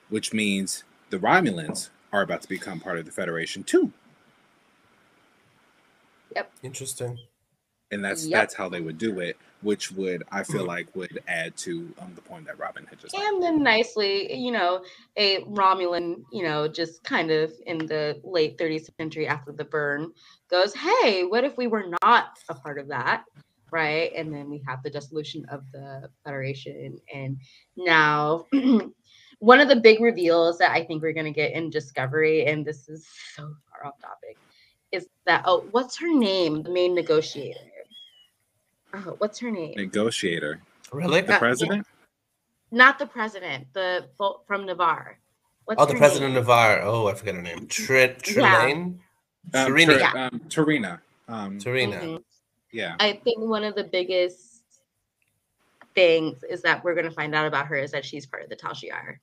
which 0.08 0.32
means 0.32 0.84
the 1.10 1.18
Romulans 1.18 1.90
are 2.12 2.22
about 2.22 2.42
to 2.42 2.48
become 2.48 2.80
part 2.80 2.98
of 2.98 3.04
the 3.04 3.12
Federation 3.12 3.62
too. 3.62 3.92
Yep. 6.34 6.50
Interesting 6.62 7.18
and 7.92 8.04
that's 8.04 8.26
yep. 8.26 8.40
that's 8.40 8.54
how 8.54 8.68
they 8.68 8.80
would 8.80 8.98
do 8.98 9.20
it 9.20 9.36
which 9.62 9.92
would 9.92 10.24
i 10.32 10.42
feel 10.42 10.64
like 10.64 10.88
would 10.96 11.22
add 11.28 11.56
to 11.56 11.92
um, 12.00 12.12
the 12.14 12.22
point 12.22 12.44
that 12.44 12.58
robin 12.58 12.84
had 12.86 12.98
just 12.98 13.16
made 13.16 13.24
and 13.24 13.42
then 13.42 13.62
nicely 13.62 14.34
you 14.34 14.50
know 14.50 14.82
a 15.16 15.40
romulan 15.42 16.22
you 16.32 16.42
know 16.42 16.66
just 16.66 17.04
kind 17.04 17.30
of 17.30 17.52
in 17.66 17.78
the 17.78 18.20
late 18.24 18.58
30th 18.58 18.88
century 18.98 19.26
after 19.26 19.52
the 19.52 19.64
burn 19.64 20.10
goes 20.50 20.74
hey 20.74 21.22
what 21.24 21.44
if 21.44 21.56
we 21.56 21.66
were 21.66 21.86
not 22.02 22.38
a 22.48 22.54
part 22.54 22.78
of 22.78 22.88
that? 22.88 23.24
Right? 23.70 24.12
And 24.14 24.32
then 24.32 24.50
we 24.50 24.62
have 24.66 24.82
the 24.82 24.90
dissolution 24.90 25.46
of 25.50 25.62
the 25.72 26.10
federation. 26.24 26.98
And 27.12 27.38
now 27.74 28.46
one 29.38 29.60
of 29.60 29.68
the 29.68 29.76
big 29.76 30.00
reveals 30.00 30.58
that 30.58 30.70
i 30.70 30.84
think 30.84 31.02
we're 31.02 31.12
going 31.12 31.26
to 31.26 31.32
get 31.32 31.52
in 31.52 31.70
discovery 31.70 32.46
and 32.46 32.64
this 32.64 32.88
is 32.88 33.08
so 33.34 33.54
far 33.70 33.86
off 33.86 33.98
topic 34.00 34.36
is 34.92 35.08
that 35.26 35.42
oh 35.46 35.64
what's 35.70 35.98
her 35.98 36.12
name? 36.12 36.62
The 36.62 36.70
main 36.70 36.94
negotiator 36.94 37.71
oh, 38.94 39.14
what's 39.18 39.38
her 39.38 39.50
name? 39.50 39.74
Negotiator. 39.76 40.60
Really? 40.92 41.20
The 41.22 41.34
uh, 41.34 41.38
president? 41.38 41.86
Not 42.70 42.98
the 42.98 43.06
president. 43.06 43.66
The 43.72 44.06
from 44.46 44.66
Ni'Var. 44.66 45.18
What's 45.64 45.80
oh, 45.80 45.86
the 45.86 45.94
president 45.94 46.32
name? 46.32 46.38
of 46.38 46.46
Ni'Var. 46.46 46.80
Oh, 46.82 47.06
I 47.08 47.14
forget 47.14 47.34
her 47.34 47.42
name. 47.42 47.66
Tr- 47.66 47.92
Trelane. 47.92 48.98
Yeah. 49.52 49.64
Um, 49.64 49.72
T'Rina. 49.72 49.98
yeah. 49.98 50.28
um, 50.32 50.40
T'Rina. 50.48 51.00
Um, 51.28 51.58
T'Rina. 51.58 52.00
Mm-hmm. 52.00 52.16
Yeah. 52.72 52.96
I 53.00 53.20
think 53.24 53.38
one 53.38 53.64
of 53.64 53.74
the 53.74 53.84
biggest 53.84 54.62
things 55.94 56.42
is 56.48 56.62
that 56.62 56.82
we're 56.82 56.94
going 56.94 57.08
to 57.08 57.10
find 57.10 57.34
out 57.34 57.46
about 57.46 57.66
her 57.66 57.76
is 57.76 57.90
that 57.92 58.04
she's 58.04 58.26
part 58.26 58.42
of 58.42 58.48
the 58.48 58.56
Tal 58.56 58.72
Shiar, 58.72 59.18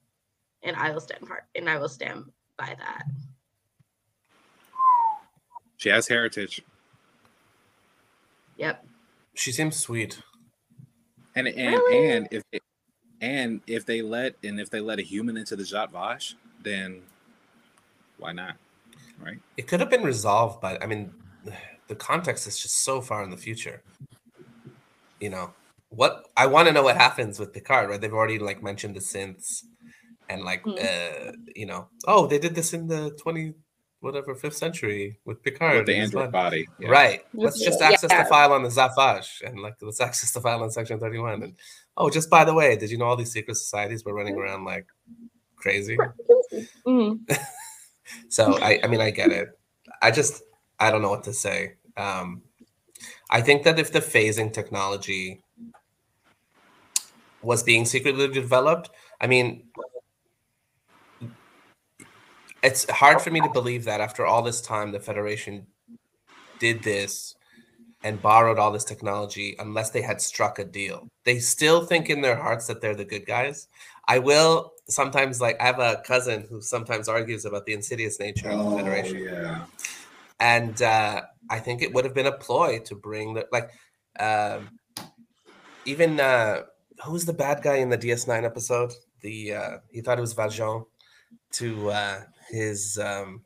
and 0.64 0.76
I 0.76 0.92
will 0.92 1.02
stand 1.02 1.28
part, 1.28 1.46
and 1.56 1.70
I 1.70 1.78
will 1.78 1.90
stand 1.90 2.26
by 2.58 2.76
that. 2.78 3.04
She 5.78 5.90
has 5.90 6.08
heritage. 6.08 6.62
Yep. 8.58 8.86
She 9.36 9.52
seems 9.52 9.78
sweet. 9.78 10.22
And 11.36 11.48
and 11.48 11.76
really? 11.76 12.10
and 12.10 12.28
if 12.32 12.44
they, 12.52 12.60
and 13.22 13.62
if 13.68 13.86
they 13.86 14.02
let 14.02 14.36
and 14.44 14.60
if 14.60 14.70
they 14.70 14.80
let 14.80 15.00
a 15.00 15.04
human 15.04 15.38
into 15.38 15.56
the 15.56 15.64
Zhat 15.64 15.92
Vash, 15.92 16.36
then 16.64 17.02
why 18.18 18.34
not? 18.34 18.56
Right? 19.20 19.38
It 19.58 19.68
could 19.68 19.80
have 19.80 19.90
been 19.90 20.04
resolved, 20.04 20.62
but 20.62 20.82
I 20.84 20.88
mean, 20.88 21.14
the 21.88 21.96
context 21.96 22.48
is 22.48 22.60
just 22.60 22.84
so 22.84 23.02
far 23.02 23.24
in 23.24 23.30
the 23.30 23.38
future. 23.38 23.82
You 25.20 25.30
know 25.30 25.54
what? 25.90 26.26
I 26.38 26.48
want 26.48 26.68
to 26.68 26.74
know 26.74 26.84
what 26.84 26.96
happens 26.96 27.40
with 27.40 27.54
Picard. 27.54 27.90
Right? 27.90 28.00
They've 28.00 28.14
already 28.14 28.40
like 28.40 28.64
mentioned 28.64 28.96
the 28.96 29.02
synths, 29.02 29.64
and 30.30 30.44
like 30.44 30.64
mm-hmm. 30.64 30.80
uh, 30.80 31.32
you 31.56 31.66
know, 31.66 31.88
oh, 32.08 32.28
they 32.28 32.40
did 32.40 32.56
this 32.56 32.74
in 32.74 32.88
the 32.88 33.12
twenty 33.22 33.54
whatever 34.02 34.34
fifth 34.36 34.56
century 34.56 35.20
with 35.26 35.44
Picard. 35.44 35.78
With 35.78 35.86
the 35.88 35.96
android 35.96 36.32
body. 36.32 36.68
Yeah. 36.80 36.90
Right. 36.90 37.22
Let's 37.34 37.64
just 37.64 37.82
access 37.82 38.12
yeah. 38.12 38.24
the 38.24 38.30
file 38.30 38.54
on 38.54 38.64
the 38.64 38.70
Zhat 38.70 38.96
Vash 38.96 39.42
and 39.42 39.60
like 39.60 39.76
let's 39.82 40.02
access 40.02 40.32
the 40.32 40.42
file 40.42 40.64
on 40.64 40.72
section 40.72 41.00
31. 41.00 41.44
And 41.44 41.56
oh, 41.98 42.10
just 42.10 42.30
by 42.30 42.46
the 42.46 42.54
way, 42.54 42.76
did 42.76 42.92
you 42.92 42.98
know 42.98 43.06
all 43.06 43.16
these 43.16 43.32
secret 43.32 43.56
societies 43.56 44.06
were 44.06 44.14
running 44.14 44.38
around 44.38 44.66
like 44.66 44.88
crazy? 45.56 45.98
Mm-hmm. 46.88 47.34
so 48.30 48.58
I 48.62 48.80
I 48.84 48.88
mean 48.88 49.02
I 49.02 49.12
get 49.12 49.32
it. 49.32 49.50
I 50.02 50.12
just 50.12 50.44
I 50.80 50.92
don't 50.92 51.02
know 51.02 51.10
what 51.10 51.24
to 51.26 51.34
say. 51.34 51.76
Um 51.98 52.44
I 53.30 53.42
think 53.42 53.64
that 53.64 53.80
if 53.80 53.92
the 53.92 54.00
phasing 54.00 54.52
technology 54.52 55.44
was 57.42 57.64
being 57.64 57.86
secretly 57.86 58.28
developed, 58.28 58.90
I 59.22 59.28
mean, 59.28 59.64
it's 62.64 62.90
hard 62.90 63.22
for 63.22 63.32
me 63.32 63.42
to 63.42 63.50
believe 63.50 63.86
that 63.86 64.02
after 64.02 64.26
all 64.26 64.42
this 64.42 64.62
time 64.62 64.92
the 64.92 65.00
federation 65.00 65.66
did 66.60 66.84
this 66.84 67.36
and 68.04 68.22
borrowed 68.22 68.60
all 68.60 68.72
this 68.72 68.84
technology 68.84 69.56
unless 69.60 69.90
they 69.90 70.02
had 70.02 70.22
struck 70.22 70.60
a 70.60 70.64
deal. 70.64 71.08
They 71.26 71.40
still 71.40 71.86
think 71.86 72.10
in 72.10 72.22
their 72.22 72.36
hearts 72.36 72.68
that 72.68 72.82
they're 72.82 72.96
the 72.96 73.06
good 73.06 73.26
guys. 73.26 73.68
I 74.08 74.20
will 74.20 74.72
sometimes 74.90 75.40
like 75.40 75.56
i 75.62 75.66
have 75.66 75.80
a 75.80 76.02
cousin 76.04 76.46
who 76.50 76.62
sometimes 76.62 77.08
argues 77.08 77.46
about 77.46 77.66
the 77.66 77.74
insidious 77.74 78.20
nature 78.20 78.50
of 78.50 78.58
the 78.58 78.66
oh, 78.66 78.78
federation. 78.78 79.24
yeah. 79.24 79.66
And 80.40 80.82
uh, 80.82 81.22
i 81.50 81.60
think 81.60 81.82
it 81.82 81.94
would 81.94 82.06
have 82.06 82.16
been 82.16 82.26
a 82.26 82.32
ploy 82.32 82.80
to 82.80 82.96
bring 82.96 83.36
the 83.36 83.48
like 83.52 83.70
uh, 84.20 84.62
even 85.86 86.20
uh, 86.20 86.64
who's 87.06 87.26
the 87.26 87.34
bad 87.34 87.62
guy 87.62 87.76
in 87.76 87.90
the 87.90 87.98
ds9 87.98 88.44
episode? 88.44 88.92
The 89.22 89.54
uh, 89.54 89.78
he 89.92 90.02
thought 90.02 90.18
it 90.18 90.22
was 90.22 90.34
valjean 90.34 90.86
to 91.54 91.90
uh, 91.92 92.22
his 92.50 92.98
um, 92.98 93.42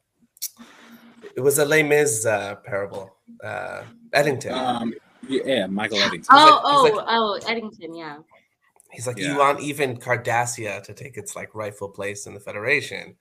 it 1.36 1.42
was 1.42 1.60
a 1.60 1.66
Les 1.66 1.84
Mis 1.84 2.26
uh, 2.26 2.56
parable. 2.64 3.16
Uh, 3.44 3.84
Eddington. 4.14 4.54
Um, 4.54 4.94
yeah, 5.28 5.68
Michael 5.68 6.00
Eddington. 6.00 6.28
Oh, 6.32 6.84
like, 6.84 6.94
oh, 6.94 6.98
like, 6.98 7.06
oh, 7.08 7.52
Eddington. 7.52 7.96
Yeah. 7.96 8.18
He's 8.92 9.08
like, 9.08 9.18
yeah. 9.18 9.32
you 9.32 9.40
want 9.40 9.62
even 9.62 9.98
Cardassia 9.98 10.84
to 10.84 10.94
take 10.94 11.18
its 11.18 11.36
like 11.36 11.56
rightful 11.56 11.90
place 11.90 12.28
in 12.28 12.34
the 12.34 12.40
Federation, 12.40 13.16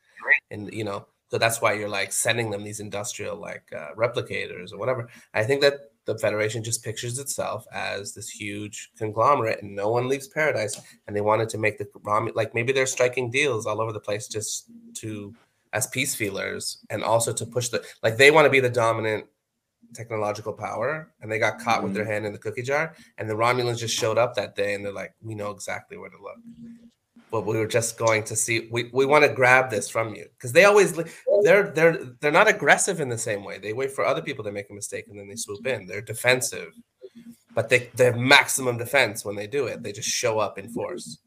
and 0.51 0.73
you 0.73 0.85
know, 0.85 1.07
so 1.31 1.39
that's 1.39 1.63
why 1.63 1.73
you're 1.73 1.89
like 1.89 2.13
sending 2.13 2.51
them 2.51 2.63
these 2.63 2.81
industrial 2.81 3.37
like 3.37 3.65
uh, 3.75 3.95
replicators 3.97 4.73
or 4.73 4.79
whatever. 4.79 5.09
I 5.33 5.45
think 5.45 5.63
that 5.63 5.75
the 6.05 6.19
Federation 6.19 6.63
just 6.63 6.85
pictures 6.85 7.19
itself 7.19 7.65
as 7.73 8.13
this 8.13 8.29
huge 8.29 8.91
conglomerate, 8.99 9.63
and 9.63 9.75
no 9.75 9.89
one 9.89 10.09
leaves 10.09 10.29
paradise. 10.29 10.79
And 11.07 11.17
they 11.17 11.23
wanted 11.23 11.49
to 11.51 11.59
make 11.59 11.79
the 11.79 11.87
like 12.35 12.55
maybe 12.55 12.73
they're 12.73 12.85
striking 12.85 13.31
deals 13.31 13.65
all 13.65 13.81
over 13.81 13.93
the 13.93 14.01
place 14.01 14.29
just 14.29 14.67
to 14.97 15.35
as 15.73 15.87
peace 15.89 16.15
feelers 16.15 16.85
and 16.91 17.03
also 17.03 17.33
to 17.33 17.47
push 17.47 17.69
the 17.69 17.83
like 18.03 18.17
they 18.17 18.31
want 18.31 18.45
to 18.45 18.51
be 18.51 18.61
the 18.61 18.71
dominant 18.71 19.25
technological 19.95 20.53
power 20.53 21.13
and 21.21 21.31
they 21.31 21.39
got 21.39 21.59
caught 21.59 21.77
mm-hmm. 21.77 21.85
with 21.85 21.95
their 21.95 22.05
mm-hmm. 22.05 22.13
hand 22.13 22.27
in 22.27 22.33
the 22.33 22.39
cookie 22.39 22.63
jar 22.63 22.95
and 23.19 23.29
the 23.29 23.35
romulans 23.35 23.79
just 23.79 23.97
showed 23.97 24.19
up 24.19 24.35
that 24.35 24.55
day 24.55 24.75
and 24.75 24.85
they're 24.85 24.93
like 24.93 25.15
we 25.23 25.35
know 25.35 25.51
exactly 25.51 25.97
where 25.97 26.11
to 26.11 26.23
look. 26.23 26.37
But 27.31 27.47
we 27.47 27.57
were 27.57 27.67
just 27.67 27.97
going 27.97 28.25
to 28.25 28.37
see 28.37 28.69
we, 28.71 28.91
we 28.93 29.07
want 29.07 29.25
to 29.25 29.33
grab 29.33 29.71
this 29.71 29.89
from 29.89 30.15
you. 30.15 30.27
Because 30.37 30.53
they 30.53 30.67
always 30.67 30.93
they're 31.43 31.71
they're 31.71 31.99
they're 32.21 32.31
not 32.31 32.47
aggressive 32.47 33.01
in 33.01 33.09
the 33.09 33.17
same 33.17 33.43
way. 33.43 33.59
They 33.59 33.73
wait 33.73 33.91
for 33.91 34.05
other 34.05 34.21
people 34.21 34.45
to 34.45 34.53
make 34.53 34.69
a 34.69 34.75
mistake 34.75 35.07
and 35.09 35.19
then 35.19 35.29
they 35.29 35.37
swoop 35.37 35.67
in. 35.67 35.87
They're 35.87 36.03
defensive 36.03 36.73
but 37.55 37.69
they 37.69 37.91
they 37.95 38.07
have 38.07 38.17
maximum 38.17 38.79
defense 38.79 39.25
when 39.25 39.37
they 39.37 39.47
do 39.47 39.67
it. 39.67 39.83
They 39.83 39.93
just 39.93 40.09
show 40.09 40.39
up 40.39 40.59
in 40.59 40.69
force 40.71 41.19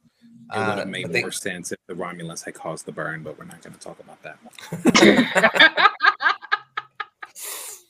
it 0.54 0.58
would 0.58 0.78
have 0.78 0.80
uh, 0.80 0.86
made 0.86 1.12
more 1.12 1.32
sense 1.32 1.72
if 1.72 1.80
the 1.88 1.93
Romulans 1.93 2.43
had 2.43 2.54
caused 2.54 2.86
the 2.86 2.91
burn, 2.91 3.24
but 3.24 3.38
we're 3.38 3.46
not 3.46 3.62
going 3.62 3.74
to 3.74 3.80
talk 3.80 4.00
about 4.00 4.22
that. 4.22 4.38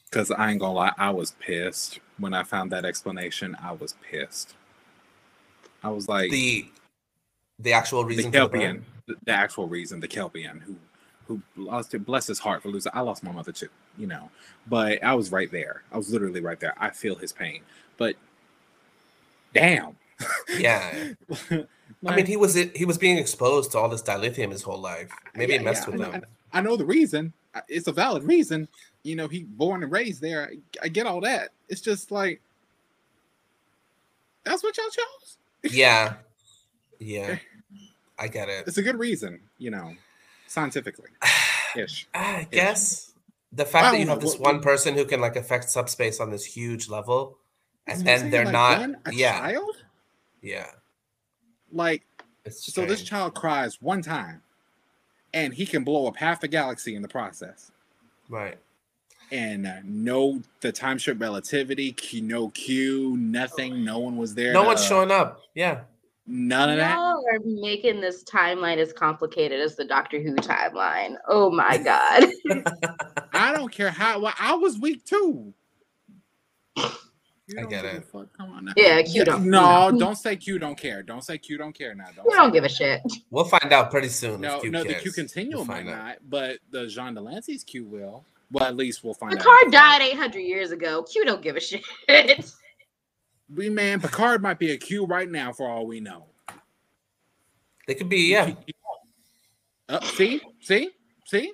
Because 0.09 0.31
I 0.37 0.51
ain't 0.51 0.59
gonna 0.59 0.73
lie, 0.73 0.93
I 0.97 1.09
was 1.09 1.31
pissed 1.39 1.99
when 2.17 2.33
I 2.33 2.43
found 2.43 2.71
that 2.71 2.85
explanation. 2.85 3.57
I 3.61 3.73
was 3.73 3.95
pissed. 4.09 4.55
I 5.83 5.89
was 5.89 6.07
like 6.07 6.31
the 6.31 6.67
the 7.59 7.73
actual 7.73 8.05
reason. 8.05 8.31
The 8.31 8.37
Kelpian, 8.37 8.81
the, 9.07 9.15
the, 9.25 9.31
actual 9.31 9.67
reason, 9.67 9.99
the 9.99 10.07
Kelpian 10.07 10.61
who 10.61 10.75
who 11.27 11.41
lost 11.57 11.93
it. 11.93 12.05
Bless 12.05 12.27
his 12.27 12.39
heart 12.39 12.63
for 12.63 12.69
losing. 12.69 12.91
I 12.95 13.01
lost 13.01 13.23
my 13.23 13.31
mother 13.31 13.51
too, 13.51 13.69
you 13.97 14.07
know. 14.07 14.29
But 14.67 15.03
I 15.03 15.13
was 15.13 15.31
right 15.31 15.51
there. 15.51 15.83
I 15.91 15.97
was 15.97 16.11
literally 16.11 16.41
right 16.41 16.59
there. 16.59 16.73
I 16.77 16.89
feel 16.91 17.15
his 17.15 17.33
pain. 17.33 17.61
But 17.97 18.15
damn. 19.53 19.97
Yeah. 20.57 21.13
I 22.07 22.15
mean, 22.15 22.25
he 22.25 22.37
was 22.37 22.53
he 22.53 22.85
was 22.85 22.97
being 22.97 23.17
exposed 23.17 23.71
to 23.71 23.79
all 23.79 23.89
this 23.89 24.01
dilithium 24.01 24.51
his 24.51 24.61
whole 24.61 24.79
life. 24.79 25.11
Maybe 25.35 25.53
yeah, 25.53 25.59
it 25.59 25.63
messed 25.63 25.87
yeah, 25.87 25.95
with 25.95 26.13
him. 26.13 26.25
I, 26.53 26.59
I, 26.59 26.61
know 26.61 26.75
the 26.75 26.85
reason. 26.85 27.33
It's 27.67 27.87
a 27.87 27.91
valid 27.91 28.23
reason. 28.23 28.67
You 29.03 29.15
know, 29.15 29.27
he 29.27 29.43
born 29.43 29.81
and 29.81 29.91
raised 29.91 30.21
there. 30.21 30.49
I, 30.51 30.57
I 30.83 30.87
get 30.87 31.07
all 31.07 31.21
that. 31.21 31.49
It's 31.67 31.81
just 31.81 32.11
like 32.11 32.41
that's 34.43 34.63
what 34.63 34.77
y'all 34.77 34.85
chose. 34.85 35.37
Yeah, 35.73 36.15
yeah, 36.99 37.37
I 38.19 38.27
get 38.27 38.49
it. 38.49 38.67
It's 38.67 38.77
a 38.77 38.83
good 38.83 38.99
reason, 38.99 39.41
you 39.57 39.71
know, 39.71 39.93
scientifically. 40.47 41.09
Ish. 41.75 42.07
I 42.13 42.47
guess 42.51 43.13
the 43.51 43.65
fact 43.65 43.93
that 43.93 43.99
you 43.99 44.07
have 44.07 44.21
this 44.21 44.37
one 44.37 44.61
person 44.61 44.93
who 44.93 45.05
can 45.05 45.19
like 45.19 45.35
affect 45.35 45.69
subspace 45.69 46.19
on 46.19 46.29
this 46.29 46.45
huge 46.45 46.87
level 46.87 47.37
and 47.87 48.05
then 48.05 48.29
they're 48.29 48.45
like, 48.45 48.53
not. 48.53 48.79
one, 48.79 48.97
yeah, 49.11 49.39
child? 49.39 49.75
Yeah. 50.45 50.67
Like 51.71 52.03
It's 52.45 52.71
so 52.73 52.85
this 52.85 53.01
child 53.03 53.33
cries 53.33 53.81
one 53.81 54.01
time 54.01 54.41
and 55.33 55.53
he 55.53 55.65
can 55.65 55.83
blow 55.83 56.07
up 56.07 56.15
half 56.15 56.39
the 56.39 56.47
galaxy 56.47 56.95
in 56.95 57.01
the 57.01 57.07
process. 57.07 57.71
right. 58.29 58.57
And 59.31 59.65
uh, 59.65 59.77
no 59.83 60.43
the 60.61 60.71
time 60.71 60.99
shift 60.99 61.19
relativity, 61.19 61.91
Q, 61.91 62.21
no 62.21 62.49
Q, 62.49 63.17
nothing, 63.17 63.83
no 63.83 63.97
one 63.97 64.17
was 64.17 64.35
there. 64.35 64.53
No 64.53 64.61
to- 64.61 64.67
one's 64.67 64.85
showing 64.85 65.09
up. 65.09 65.41
Yeah. 65.55 65.81
None 66.27 66.69
of 66.71 66.77
that. 66.77 66.95
Y'all 66.95 67.23
are 67.31 67.39
making 67.43 68.01
this 68.01 68.23
timeline 68.23 68.77
as 68.77 68.93
complicated 68.93 69.59
as 69.59 69.75
the 69.75 69.85
Doctor 69.85 70.21
Who 70.21 70.35
timeline. 70.35 71.15
Oh 71.27 71.49
my 71.51 71.77
god. 71.77 72.23
I 73.33 73.51
don't 73.53 73.71
care 73.71 73.91
how 73.91 74.19
well, 74.19 74.33
I 74.39 74.53
was 74.55 74.77
weak 74.79 75.03
too. 75.05 75.53
You 77.47 77.59
I 77.59 77.61
don't 77.61 77.69
get 77.69 77.83
give 77.83 77.93
a 77.93 77.97
it. 77.97 78.05
fuck. 78.05 78.27
Come 78.37 78.51
on 78.53 78.65
now. 78.65 78.73
Yeah, 78.75 79.01
Q 79.03 79.23
don't. 79.23 79.45
No, 79.45 79.89
no. 79.91 79.99
don't 79.99 80.15
say 80.15 80.35
Q 80.35 80.57
don't 80.57 80.75
care. 80.77 81.03
Don't 81.03 81.23
say 81.23 81.37
Q 81.37 81.57
don't 81.59 81.73
care 81.73 81.93
now. 81.93 82.05
Don't 82.15 82.25
We 82.25 82.31
say 82.31 82.37
don't 82.37 82.51
give 82.51 82.63
a 82.63 82.69
shit. 82.69 83.01
We'll 83.29 83.45
find 83.45 83.71
out 83.71 83.91
pretty 83.91 84.09
soon. 84.09 84.41
No, 84.41 84.55
if 84.55 84.61
Q 84.63 84.71
no, 84.71 84.83
the 84.83 84.89
cares. 84.89 85.03
Q 85.03 85.11
continuum 85.11 85.59
We'll 85.59 85.65
might 85.67 85.85
find 85.85 85.89
out. 85.89 86.05
not, 86.05 86.17
but 86.27 86.57
the 86.71 86.87
Jean 86.87 87.13
de 87.13 87.21
Lancie's 87.21 87.63
Q 87.63 87.85
will. 87.85 88.25
Well, 88.51 88.63
at 88.65 88.75
least 88.75 89.03
we'll 89.03 89.13
find 89.13 89.33
out. 89.33 89.39
Picard 89.39 89.71
died 89.71 90.01
800 90.01 90.39
years 90.39 90.71
ago. 90.71 91.03
Q 91.03 91.23
don't 91.25 91.41
give 91.41 91.55
a 91.55 91.59
shit. 91.59 91.83
We 93.53 93.69
man, 93.69 94.01
Picard 94.01 94.41
might 94.41 94.57
be 94.57 94.71
a 94.71 94.77
Q 94.77 95.05
right 95.05 95.29
now 95.29 95.53
for 95.53 95.69
all 95.69 95.85
we 95.85 95.99
know. 95.99 96.25
They 97.87 97.93
could 97.93 98.09
be. 98.09 98.31
Yeah. 98.31 98.55
Uh, 99.87 99.99
see, 100.01 100.41
see, 100.61 100.89
see. 101.27 101.53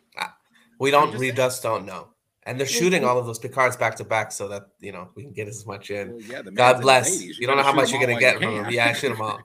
We 0.80 0.90
don't. 0.90 1.08
just 1.12 1.20
We 1.20 1.34
just 1.34 1.62
don't 1.62 1.86
know. 1.86 2.08
And 2.44 2.60
they're 2.60 2.66
shooting 2.68 3.04
all 3.06 3.20
of 3.20 3.26
those 3.28 3.38
Picards 3.38 3.78
back 3.78 3.96
to 3.98 4.04
back 4.04 4.32
so 4.32 4.48
that 4.48 4.68
you 4.80 4.92
know 4.92 5.10
we 5.16 5.22
can 5.24 5.32
get 5.32 5.48
as 5.48 5.66
much 5.66 5.92
in. 5.92 6.12
Well, 6.14 6.22
yeah, 6.22 6.42
the 6.42 6.46
man's 6.46 6.48
in 6.50 6.54
God 6.56 6.82
bless. 6.82 7.22
80s. 7.22 7.38
You 7.38 7.46
don't 7.48 7.58
know 7.58 7.64
how 7.64 7.72
much 7.74 7.92
you're 7.92 8.02
gonna 8.02 8.20
get 8.20 8.36
while 8.36 8.42
from 8.44 8.50
you 8.52 8.56
them. 8.58 8.66
can. 8.66 8.74
Yeah, 8.74 8.94
shoot 8.94 9.10
them 9.10 9.22
all. 9.22 9.40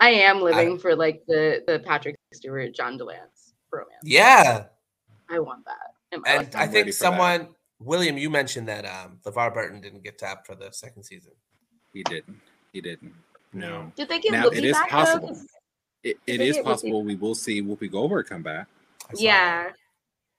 I 0.00 0.10
am 0.10 0.40
living 0.40 0.78
for 0.78 0.94
like 0.94 1.22
the 1.26 1.64
the 1.66 1.80
Patrick 1.80 2.16
Stewart 2.32 2.72
John 2.74 2.96
de 2.96 3.04
Lancie 3.04 3.52
romance. 3.72 3.90
Yeah. 4.04 4.66
I 5.28 5.40
want 5.40 5.64
that. 5.64 5.94
And 6.12 6.22
life. 6.22 6.54
I 6.54 6.62
I'm 6.64 6.70
think 6.70 6.86
for 6.86 6.90
that. 6.90 6.92
someone, 6.94 7.48
William, 7.80 8.16
you 8.16 8.30
mentioned 8.30 8.68
that 8.68 8.84
um 8.86 9.18
LeVar 9.24 9.52
Burton 9.52 9.80
didn't 9.80 10.04
get 10.04 10.16
tapped 10.18 10.46
for 10.46 10.54
the 10.54 10.70
second 10.70 11.02
season. 11.02 11.32
He 11.92 12.04
didn't. 12.04 12.40
He 12.72 12.80
didn't. 12.80 13.12
No. 13.52 13.90
Did 13.96 14.08
they 14.08 14.20
get 14.20 14.30
Now, 14.32 14.44
Whoopi 14.44 14.58
it 14.58 14.64
is 14.64 14.72
back, 14.76 14.90
though? 14.90 14.96
possible. 14.96 15.28
'Cause- 15.30 15.46
It, 16.04 16.18
it 16.28 16.38
They 16.38 16.48
is 16.48 16.56
get 16.56 16.64
Whoopi. 16.64 16.68
possible 16.68 17.02
we 17.02 17.16
will 17.16 17.34
see 17.34 17.60
Whoopi 17.60 17.90
Goldberg 17.90 18.26
come 18.26 18.42
back. 18.44 18.68
I 19.10 19.14
saw 19.14 19.20
Yeah. 19.20 19.70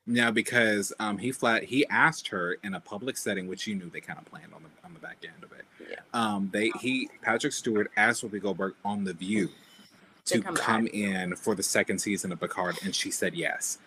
Now, 0.10 0.32
because 0.32 0.92
um, 1.00 1.20
he 1.20 1.32
flat 1.32 1.64
he 1.64 1.86
asked 1.88 2.28
her 2.30 2.54
in 2.64 2.74
a 2.74 2.80
public 2.80 3.16
setting, 3.16 3.48
which 3.48 3.68
you 3.68 3.76
knew 3.76 3.92
they 3.92 4.02
kind 4.02 4.18
of 4.18 4.26
planned 4.26 4.52
on 4.56 4.64
the 4.64 4.70
on 4.84 4.92
the 4.96 5.00
back 5.00 5.18
end 5.24 5.44
of 5.44 5.52
it. 5.52 5.66
Yeah. 5.88 6.00
Um, 6.16 6.50
they 6.52 6.72
he 6.82 7.08
Patrick 7.22 7.54
Stewart 7.54 7.92
asked 7.96 8.24
Whoopi 8.24 8.42
Goldberg 8.42 8.74
on 8.84 9.04
the 9.04 9.14
View 9.14 9.50
To 10.26 10.38
to 10.38 10.42
come 10.42 10.56
come, 10.56 10.88
in 10.88 11.36
for 11.36 11.54
the 11.54 11.62
second 11.62 12.00
season 12.00 12.32
of 12.32 12.40
Picard, 12.40 12.78
and 12.84 12.94
she 12.96 13.12
said 13.12 13.36
yes. 13.36 13.78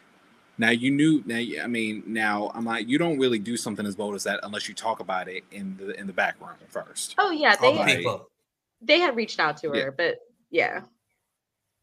Now 0.59 0.71
you 0.71 0.93
knew. 0.93 1.25
Now 1.27 1.43
I 1.65 1.67
mean, 1.67 2.05
now 2.07 2.53
I'm 2.55 2.67
like, 2.67 2.87
you 2.87 2.99
don't 2.99 3.19
really 3.19 3.41
do 3.41 3.57
something 3.57 3.85
as 3.85 3.97
bold 3.97 4.15
as 4.15 4.23
that 4.23 4.39
unless 4.45 4.69
you 4.69 4.77
talk 4.77 5.01
about 5.01 5.27
it 5.27 5.43
in 5.51 5.77
the 5.77 5.99
in 5.99 6.07
the 6.07 6.13
back 6.13 6.41
room 6.41 6.51
first. 6.69 7.17
Oh 7.19 7.33
yeah, 7.33 7.57
they 7.57 7.73
the 7.73 7.79
Right. 7.81 8.21
they 8.81 9.01
had 9.01 9.17
reached 9.17 9.41
out 9.41 9.57
to 9.57 9.71
her, 9.71 9.77
Yeah. 9.77 9.91
but 9.97 10.21
yeah. 10.51 10.83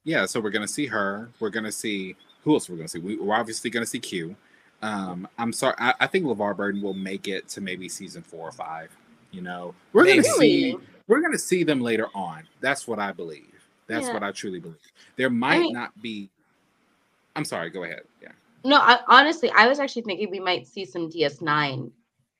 Yeah, 0.06 0.26
so 0.28 0.40
we're 0.40 0.50
gonna 0.50 0.66
see 0.66 0.86
her. 0.86 1.30
We're 1.42 1.50
gonna 1.50 1.74
see 1.74 2.16
who 2.44 2.54
else 2.54 2.70
we're 2.70 2.78
gonna 2.78 2.88
see. 2.88 3.00
We, 3.00 3.18
we're 3.18 3.36
obviously 3.36 3.70
gonna 3.70 3.86
see 3.86 4.00
Q. 4.00 4.36
Um, 4.82 5.28
I'm 5.38 5.52
sorry. 5.52 5.76
I, 5.78 5.94
I 6.00 6.08
think 6.08 6.26
LeVar 6.26 6.56
Burton 6.56 6.82
will 6.82 6.94
make 6.94 7.28
it 7.28 7.48
to 7.50 7.62
maybe 7.62 7.90
season 7.90 8.22
four 8.22 8.48
or 8.48 8.52
five. 8.52 8.90
You 9.32 9.42
know, 9.42 9.74
we're 9.94 10.06
gonna 10.06 10.24
see. 10.24 10.76
We're 11.08 11.22
gonna 11.22 11.38
see 11.38 11.64
them 11.64 11.82
later 11.82 12.08
on. 12.14 12.48
That's 12.62 12.88
what 12.88 13.00
I 13.00 13.12
believe. 13.12 13.46
That's 13.88 14.08
Yeah. 14.08 14.14
what 14.14 14.24
I 14.24 14.32
truly 14.32 14.60
believe. 14.60 14.78
There 15.16 15.30
might 15.30 15.60
mean- 15.60 15.74
not 15.74 16.00
be. 16.02 16.30
I'm 17.36 17.46
sorry. 17.46 17.70
Go 17.70 17.84
ahead. 17.84 18.02
Yeah. 18.22 18.32
No, 18.64 18.78
I, 18.78 19.00
honestly, 19.08 19.50
I 19.56 19.68
was 19.68 19.80
actually 19.80 20.02
thinking 20.04 20.30
we 20.30 20.40
might 20.40 20.68
see 20.68 20.86
some 20.86 21.10
DS9 21.10 21.92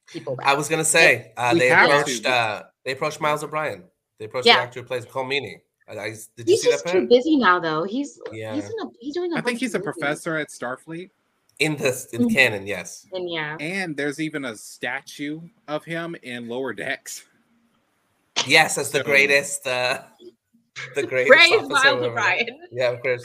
people 0.08 0.36
back. 0.36 0.48
I 0.48 0.54
was 0.54 0.68
gonna 0.68 0.84
say 0.86 1.32
uh, 1.38 1.54
they 1.54 1.72
approached 1.72 2.26
uh, 2.26 2.64
they 2.84 2.92
approached 2.92 3.22
Miles 3.22 3.44
O'Brien. 3.44 3.84
They 4.18 4.26
approached 4.26 4.48
Yeah. 4.48 4.58
the 4.58 4.62
actor 4.64 4.82
who 4.82 4.86
plays 4.86 5.06
Colm 5.06 5.28
Meaney. 5.28 5.62
I, 5.90 5.94
I, 5.94 6.10
did 6.10 6.20
you 6.48 6.54
he's 6.54 6.62
see 6.62 6.70
just 6.70 6.86
that? 6.86 6.92
too 6.94 7.08
busy 7.08 7.36
now, 7.38 7.60
though. 7.60 7.84
He's 7.84 8.20
Yeah. 8.32 8.54
he's 8.54 8.66
in 8.66 8.74
a, 8.84 8.86
he's 9.00 9.14
doing. 9.16 9.34
I 9.34 9.40
I 9.40 9.42
think 9.42 9.60
he's 9.60 9.74
a 9.76 9.80
professor 9.80 10.38
at 10.38 10.50
Starfleet, 10.50 11.10
In 11.60 11.76
this 11.76 12.06
in 12.14 12.24
Mhm. 12.24 12.34
canon, 12.34 12.68
yes. 12.68 13.08
And 13.12 13.30
yeah, 13.30 13.58
and 13.60 13.98
there's 13.98 14.20
even 14.20 14.46
a 14.46 14.56
statue 14.56 15.42
of 15.68 15.84
him 15.84 16.16
in 16.24 16.48
Lower 16.48 16.74
Decks. 16.74 17.26
Yes, 18.48 18.78
as 18.78 18.92
the 18.92 19.04
greatest 19.04 19.66
uh 19.68 20.04
the 20.96 21.04
greatest 21.08 21.32
praise 21.32 21.52
officer 21.54 21.70
Miles. 21.96 22.04
O'Brien. 22.06 22.60
Yeah, 22.72 22.92
of 22.92 23.02
course. 23.02 23.24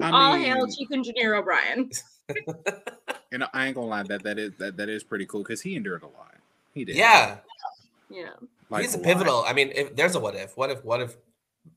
I 0.00 0.10
All 0.10 0.32
mean, 0.36 0.46
hail 0.46 0.66
Chief 0.66 0.88
Engineer 0.92 1.34
O'Brien. 1.36 1.90
and 3.32 3.44
I 3.54 3.66
ain't 3.66 3.74
gonna 3.76 3.86
lie. 3.86 4.02
That 4.02 4.22
that 4.24 4.38
is 4.38 4.52
that, 4.58 4.76
that 4.76 4.88
is 4.88 5.04
pretty 5.04 5.26
cool 5.26 5.42
because 5.42 5.60
he 5.60 5.76
endured 5.76 6.02
a 6.02 6.06
lot. 6.06 6.34
He 6.74 6.84
did. 6.84 6.96
Yeah. 6.96 7.38
Yeah, 8.08 8.28
Like, 8.70 8.82
he's 8.82 8.94
a 8.94 8.98
lot. 8.98 9.04
pivotal. 9.04 9.44
I 9.48 9.52
mean, 9.52 9.72
if 9.74 9.96
there's 9.96 10.14
a 10.14 10.20
what 10.20 10.36
if. 10.36 10.56
What 10.56 10.70
if 10.70 10.84
what 10.84 11.00
if 11.00 11.16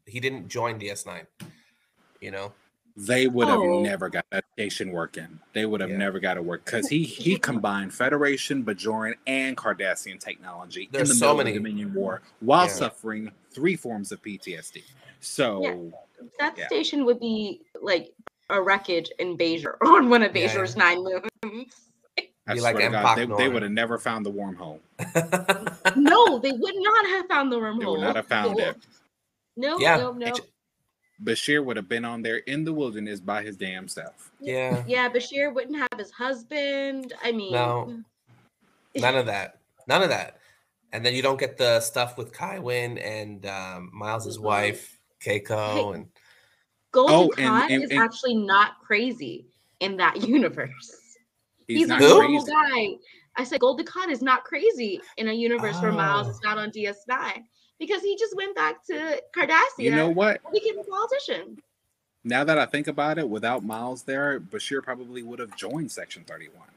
he 0.06 0.20
didn't 0.20 0.48
join 0.48 0.80
DS9? 0.80 1.26
You 2.22 2.32
know? 2.32 2.54
they 3.02 3.28
would 3.28 3.48
have 3.48 3.60
Oh. 3.62 3.82
never 3.82 4.10
got 4.10 4.26
that 4.30 4.44
station 4.52 4.92
working. 4.92 5.40
They 5.54 5.66
would 5.66 5.80
have 5.80 5.90
Yeah. 5.92 5.96
never 5.98 6.20
got 6.20 6.36
it 6.36 6.44
work 6.44 6.66
because 6.66 6.90
he 6.90 7.04
he 7.04 7.38
combined 7.38 7.94
Federation, 7.94 8.62
Bajoran, 8.66 9.14
and 9.26 9.56
Cardassian 9.56 10.20
technology 10.20 10.90
in 10.92 11.00
the 11.00 11.06
so 11.06 11.28
middle 11.28 11.38
many- 11.38 11.50
of 11.52 11.54
the 11.54 11.60
Dominion 11.70 11.94
War 11.94 12.22
while 12.42 12.66
Yeah. 12.66 12.72
suffering 12.74 13.32
three 13.52 13.78
forms 13.78 14.12
of 14.12 14.22
PTSD. 14.22 14.84
So 15.22 15.94
that 16.40 16.58
Yeah. 16.58 16.68
station 16.68 17.06
would 17.06 17.22
be 17.22 17.62
like 17.82 18.14
a 18.50 18.62
wreckage 18.62 19.10
in 19.18 19.38
Bezier 19.38 19.78
on 19.82 20.10
one 20.10 20.22
of 20.22 20.36
Yeah. 20.36 20.66
Nine 20.76 21.02
moons. 21.46 21.72
I 22.48 22.58
swear 22.58 22.74
like 22.74 22.84
to 22.84 22.90
God, 22.90 23.16
they, 23.18 23.26
they 23.28 23.48
would 23.48 23.62
have 23.64 23.72
never 23.72 23.98
found 23.98 24.26
the 24.26 24.32
wormhole. 24.32 24.80
no, 25.96 26.40
they 26.40 26.52
would 26.52 26.76
not 26.76 27.06
have 27.06 27.28
found 27.28 27.50
the 27.50 27.58
wormhole. 27.58 27.80
They 27.80 27.86
would 27.86 28.02
not 28.02 28.16
have 28.18 28.28
found 28.28 28.60
it. 28.60 28.76
No, 29.60 29.78
yeah. 29.80 29.98
no, 29.98 30.12
no. 30.14 30.28
H- 30.28 30.42
Bashir 31.24 31.64
would 31.64 31.76
have 31.76 31.90
been 31.90 32.06
on 32.06 32.22
there 32.22 32.38
in 32.38 32.64
the 32.64 32.72
wilderness 32.72 33.20
by 33.20 33.44
his 33.44 33.58
damn 33.58 33.88
self. 33.90 34.32
yeah. 34.40 34.84
Yeah, 34.88 35.10
Bashir 35.10 35.54
wouldn't 35.54 35.76
have 35.78 36.00
his 36.00 36.12
husband. 36.12 37.14
I 37.24 37.32
mean, 37.34 37.52
No. 37.54 38.02
None 38.96 39.16
of 39.16 39.26
that. 39.28 39.60
None 39.88 40.02
of 40.02 40.10
that. 40.10 40.38
And 40.94 41.06
then 41.06 41.14
you 41.14 41.22
don't 41.22 41.40
get 41.40 41.58
the 41.58 41.80
stuff 41.82 42.18
with 42.18 42.32
Kai 42.34 42.60
Winn 42.60 42.98
and 42.98 43.46
um, 43.46 43.92
Miles's 43.94 44.38
Mhm. 44.38 44.44
wife, 44.44 45.00
Keiko, 45.24 45.94
and 45.94 46.08
Golden 46.92 47.16
Oh, 47.16 47.24
and- 47.38 47.48
Khan 47.48 47.72
and- 47.72 47.84
is 47.84 47.90
and- 47.92 48.00
actually 48.00 48.36
not 48.36 48.80
crazy 48.82 49.46
in 49.82 49.98
that 49.98 50.22
universe. 50.28 50.96
He's, 51.68 51.80
He's, 51.80 51.88
not 51.90 52.02
a 52.02 52.06
Who? 52.06 52.10
normal 52.22 52.44
crazy. 52.46 52.52
guy. 52.98 52.98
I 53.36 53.44
said 53.44 53.60
Gul 53.60 53.78
Dukat 53.78 54.10
is 54.10 54.22
not 54.24 54.44
crazy 54.46 55.00
in 55.18 55.28
a 55.28 55.34
universe 55.34 55.80
where 55.82 55.92
Miles 55.92 56.28
Oh. 56.28 56.32
is 56.32 56.40
not 56.44 56.58
on 56.58 56.72
DS9 56.72 57.44
because 57.80 58.02
he 58.02 58.16
just 58.18 58.36
went 58.36 58.56
back 58.56 58.84
to 58.86 59.22
Cardassia 59.36 59.80
You 59.80 59.92
know 59.92 60.10
what? 60.10 60.42
and 60.44 60.54
became 60.54 60.78
a 60.78 60.84
politician. 60.84 61.58
Now 62.24 62.44
that 62.44 62.58
I 62.60 62.66
think 62.66 62.88
about 62.88 63.18
it, 63.18 63.30
without 63.30 63.64
Miles 63.64 64.04
there, 64.04 64.40
Bashir 64.40 64.84
probably 64.84 65.24
would 65.24 65.40
have 65.40 65.56
joined 65.56 65.92
Section 65.92 66.24
31. 66.26 66.68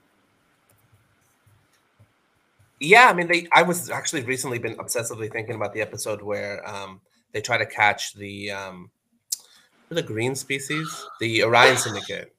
yeah, 2.81 3.09
I 3.09 3.13
mean, 3.13 3.27
they. 3.29 3.49
I 3.53 3.63
was 3.63 3.91
actually 3.91 4.23
recently 4.23 4.59
been 4.59 4.77
obsessively 4.77 5.31
thinking 5.31 5.55
about 5.55 5.73
the 5.73 5.81
episode 5.81 6.23
where 6.23 6.69
um, 6.69 7.01
they 7.33 7.41
try 7.41 7.57
to 7.59 7.67
catch 7.67 8.15
the 8.15 8.51
um, 8.53 8.91
the 9.89 10.03
green 10.03 10.35
species, 10.35 11.07
the 11.21 11.45
Orion 11.45 11.77
Syndicate. 11.77 12.35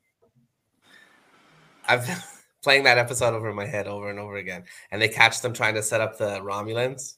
I've 1.87 2.05
been 2.05 2.17
playing 2.63 2.83
that 2.85 2.97
episode 2.97 3.33
over 3.33 3.53
my 3.53 3.65
head 3.65 3.87
over 3.87 4.09
and 4.09 4.19
over 4.19 4.35
again, 4.37 4.63
and 4.91 5.01
they 5.01 5.09
catch 5.09 5.41
them 5.41 5.53
trying 5.53 5.75
to 5.75 5.83
set 5.83 6.01
up 6.01 6.17
the 6.17 6.39
Romulans. 6.39 7.15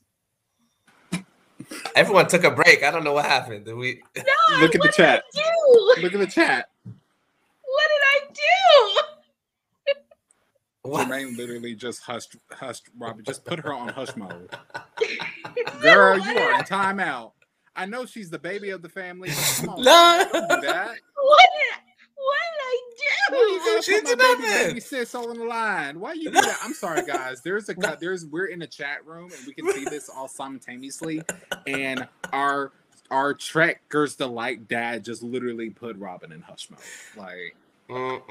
Everyone 1.96 2.28
took 2.28 2.44
a 2.44 2.52
break. 2.52 2.84
I 2.84 2.92
don't 2.92 3.04
know 3.04 3.14
what 3.14 3.26
happened. 3.26 3.66
Did 3.66 3.76
we? 3.76 4.02
No, 4.18 4.24
Look 4.62 4.76
at 4.76 4.82
the 4.82 4.92
chat. 4.96 5.24
Did 5.34 5.42
I 5.44 5.44
do? 5.44 6.02
Look 6.04 6.14
at 6.14 6.20
the 6.20 6.28
chat. 6.28 6.70
What 7.64 7.90
did 7.90 8.04
I 8.06 8.34
do? 8.34 9.02
What? 10.84 11.08
Jermaine 11.08 11.38
literally 11.38 11.76
just 11.76 12.02
hushed, 12.02 12.36
hushed 12.52 12.90
Robbie. 12.98 13.24
Just 13.24 13.46
put 13.46 13.60
her 13.60 13.74
on 13.74 13.90
hush 13.90 14.16
mode. 14.16 14.50
Girl, 15.82 16.18
you 16.20 16.38
are 16.38 16.60
in 16.60 16.66
timeout. 16.66 17.32
I 17.76 17.86
know 17.86 18.06
she's 18.06 18.30
the 18.30 18.40
baby 18.40 18.70
of 18.70 18.82
the 18.82 18.90
family. 18.90 19.30
Come 19.58 19.70
on, 19.70 19.84
No. 19.84 20.26
do 20.32 20.40
that. 20.68 20.96
What 21.26 21.48
did, 21.56 21.80
what 22.16 22.18
did 22.18 22.18
Why 22.18 22.38
you 22.52 22.55
I 22.68 23.60
gotta 23.66 23.84
She 23.84 23.94
put 23.94 24.04
my 24.04 24.10
did 24.12 24.20
baby, 24.20 24.42
nothing. 24.44 24.68
baby 24.68 24.80
sis 24.80 25.16
all 25.16 25.30
on 25.30 25.38
the 25.40 25.46
line? 25.46 26.00
Why 26.00 26.14
you 26.14 26.26
do 26.26 26.32
that? 26.32 26.60
I'm 26.64 26.74
sorry, 26.74 27.04
guys. 27.08 27.42
There's 27.42 27.70
a 27.70 27.76
cut. 27.76 28.00
There's 28.00 28.26
we're 28.26 28.48
in 28.48 28.62
a 28.62 28.68
chat 28.68 29.06
room 29.06 29.32
and 29.38 29.48
we 29.48 29.54
can 29.54 29.72
see 29.74 29.86
this 29.86 30.10
all 30.10 30.28
simultaneously. 30.28 31.22
And 31.68 32.08
our 32.34 32.72
our 33.12 33.34
Trekkers 33.34 34.16
delight 34.16 34.68
dad 34.68 35.04
just 35.06 35.24
literally 35.24 35.70
put 35.70 35.98
Robin 35.98 36.32
in 36.32 36.42
hush 36.42 36.70
mode. 36.70 36.80
Like 37.16 37.56
Mm-mm-mm. 37.90 38.22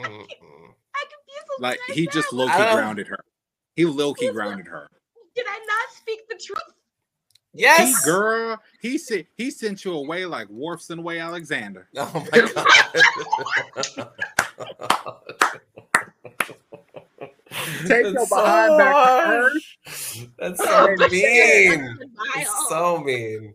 I 0.95 1.05
confused 1.05 1.61
like 1.61 1.79
he 1.93 2.07
just 2.09 2.31
said. 2.31 2.37
low 2.37 2.47
key 2.49 2.53
grounded 2.73 3.09
her. 3.09 3.21
He 3.77 3.85
low 3.85 4.15
key 4.15 4.31
grounded 4.31 4.67
her. 4.69 4.89
Did 5.37 5.47
I 5.49 5.59
not 5.59 5.97
speak 5.97 6.21
the 6.29 6.37
truth? 6.37 6.74
Yes, 7.55 8.05
He, 8.05 8.11
girl, 8.11 8.61
he 8.81 8.99
sent 8.99 9.27
he 9.37 9.51
sent 9.51 9.85
you 9.85 9.95
away 9.95 10.27
like 10.27 10.49
Worf 10.51 10.83
sent 10.83 11.03
Way 11.03 11.21
Alexander. 11.21 11.89
Oh 11.97 12.27
my 12.33 12.41
god. 13.97 14.11
Take 17.87 18.05
your 18.07 18.27
behind 18.27 18.79
back 18.79 18.93
to 18.93 19.27
harsh. 19.27 19.77
That's 20.39 20.65
so 20.65 20.95
mean. 21.11 21.99
that's 22.35 22.69
so 22.69 22.99
mean. 22.99 23.53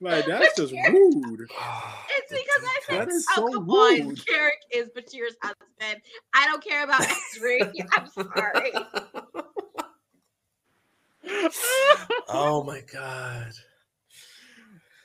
Like 0.00 0.26
that's 0.26 0.56
just 0.56 0.72
rude. 0.90 1.48
It's 2.16 2.32
because 2.32 2.62
I 2.62 2.80
said, 2.88 3.00
That 3.00 3.08
is 3.12 3.26
so 3.34 3.48
come 3.48 3.66
rude. 3.68 4.18
Garak 4.18 4.50
is 4.72 4.88
Bashir's 4.90 5.36
husband. 5.42 6.00
I 6.32 6.46
don't 6.46 6.62
care 6.62 6.84
about 6.84 7.00
Ezri. 7.36 7.72
I'm 7.92 8.06
sorry. 8.08 8.72
oh 12.28 12.62
my 12.64 12.80
god. 12.92 13.52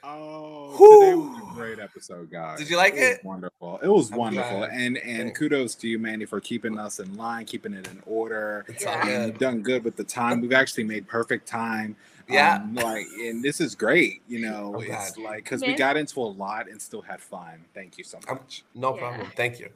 Oh, 0.01 0.75
Whew. 0.77 0.99
today 1.01 1.15
was 1.15 1.51
a 1.51 1.53
great 1.55 1.79
episode, 1.79 2.31
guys. 2.31 2.57
Did 2.57 2.69
you 2.69 2.77
like 2.77 2.93
was 2.93 3.01
it? 3.03 3.23
wonderful. 3.25 3.79
It 3.83 3.87
was 3.89 4.09
I'm 4.11 4.17
wonderful, 4.17 4.59
glad. 4.59 4.69
and 4.71 4.97
and 4.97 5.17
Thanks. 5.23 5.39
kudos 5.39 5.75
to 5.75 5.89
you, 5.89 5.99
Manny, 5.99 6.25
for 6.25 6.39
keeping 6.39 6.79
us 6.79 6.99
in 6.99 7.17
line, 7.17 7.45
keeping 7.45 7.73
it 7.73 7.87
in 7.89 8.01
order. 8.05 8.65
It's 8.69 8.83
Yeah. 8.83 8.97
all 8.99 9.05
good. 9.05 9.27
You've 9.27 9.39
done 9.39 9.61
good 9.61 9.83
with 9.83 9.97
the 9.97 10.05
time. 10.05 10.39
We've 10.39 10.53
actually 10.53 10.85
made 10.85 11.05
perfect 11.07 11.47
time. 11.47 11.97
Yeah. 12.29 12.55
Um, 12.63 12.75
like, 12.75 13.07
and 13.19 13.43
this 13.43 13.59
is 13.59 13.75
great. 13.75 14.21
You 14.27 14.39
know, 14.49 14.75
I'm 14.77 14.83
it's 14.89 15.11
glad. 15.11 15.25
like 15.31 15.43
because 15.43 15.61
we 15.63 15.73
got 15.73 15.97
into 15.97 16.21
a 16.21 16.23
lot 16.23 16.69
and 16.69 16.81
still 16.81 17.01
had 17.01 17.19
fun. 17.19 17.65
Thank 17.73 17.97
you 17.97 18.05
so 18.05 18.19
I'm- 18.29 18.37
much. 18.37 18.63
No 18.73 18.93
Yeah. 18.95 18.99
problem. 19.01 19.31
Thank 19.35 19.59
you. 19.59 19.69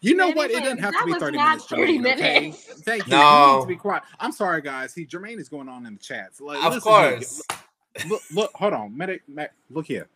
You 0.00 0.14
know 0.14 0.28
Man, 0.28 0.36
what? 0.36 0.50
It 0.50 0.62
doesn't 0.62 0.78
have 0.78 0.94
to 0.96 1.04
be 1.06 1.12
30 1.14 1.36
not 1.36 1.48
minutes. 1.48 1.66
30 1.66 1.98
Jermaine, 1.98 2.12
okay? 2.14 2.50
Thank 2.52 3.06
you. 3.06 3.12
No. 3.12 3.46
You 3.50 3.56
need 3.56 3.62
to 3.62 3.68
be 3.68 3.76
quiet. 3.76 4.04
I'm 4.20 4.32
sorry, 4.32 4.62
guys. 4.62 4.92
See, 4.92 5.04
Jermaine 5.04 5.38
is 5.38 5.48
going 5.48 5.68
on 5.68 5.86
in 5.86 5.94
the 5.94 5.98
chats. 6.00 6.40
Like, 6.40 6.62
Of 6.64 6.80
course. 6.82 7.42
Look, 8.08 8.22
look, 8.32 8.50
hold 8.54 8.74
on. 8.74 8.96
Medic, 8.96 9.22
Mac, 9.26 9.52
look 9.70 9.86
here. 9.86 10.08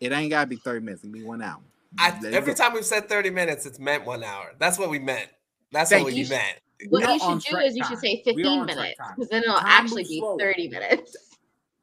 It 0.00 0.12
ain't 0.12 0.30
gotta 0.30 0.48
be 0.48 0.56
30 0.56 0.80
minutes. 0.80 1.02
It 1.04 1.06
can 1.06 1.12
be 1.12 1.22
one 1.22 1.40
hour. 1.40 1.60
I, 1.98 2.08
every 2.32 2.52
go. 2.52 2.54
time 2.54 2.72
we've 2.72 2.84
said 2.84 3.08
30 3.08 3.30
minutes, 3.30 3.64
it's 3.64 3.78
meant 3.78 4.04
one 4.04 4.24
hour. 4.24 4.52
That's 4.58 4.76
what 4.78 4.90
we 4.90 4.98
meant. 4.98 5.28
That's 5.70 5.90
Thank 5.90 6.04
what 6.04 6.14
you. 6.14 6.24
we 6.24 6.30
meant. 6.30 6.58
What 6.88 7.02
We 7.02 7.04
are 7.06 7.12
you 7.12 7.20
should 7.20 7.40
do 7.40 7.50
track 7.52 7.66
is 7.66 7.76
you 7.76 7.84
should 7.84 7.98
say 7.98 8.22
15 8.24 8.66
minutes 8.66 9.00
because 9.14 9.28
then 9.30 9.44
it'll 9.44 9.54
Time 9.54 9.64
actually 9.66 10.02
be 10.02 10.18
slower. 10.18 10.38
30 10.38 10.68
minutes. 10.68 11.16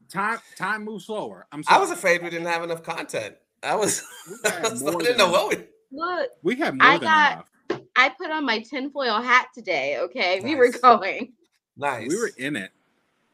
Time 0.09 0.39
time 0.57 0.83
moves 0.83 1.05
slower. 1.05 1.47
I'm 1.53 1.63
sorry. 1.63 1.77
I 1.77 1.79
was 1.79 1.89
afraid 1.91 2.21
we 2.21 2.29
didn't 2.29 2.47
have 2.47 2.63
enough 2.63 2.83
content. 2.83 3.35
I 3.63 3.75
was, 3.75 4.03
We 4.43 4.49
I, 4.51 4.69
was, 4.69 4.81
more 4.81 4.89
I 4.89 4.95
than 4.95 5.03
didn't 5.03 5.17
know 5.19 5.31
what 5.31 5.49
we. 5.57 5.63
Look, 5.91 6.29
We 6.43 6.55
have 6.57 6.75
more 6.75 6.87
I 6.87 6.97
than 6.97 7.01
got- 7.01 7.31
enough. 7.33 7.45
I 7.95 8.09
put 8.09 8.31
on 8.31 8.45
my 8.45 8.59
tinfoil 8.59 9.21
hat 9.21 9.47
today. 9.53 9.97
Okay, 9.99 10.39
we 10.41 10.55
were 10.55 10.69
going. 10.69 11.33
Nice. 11.77 12.09
We 12.09 12.17
were 12.17 12.31
in 12.37 12.55
it. 12.55 12.71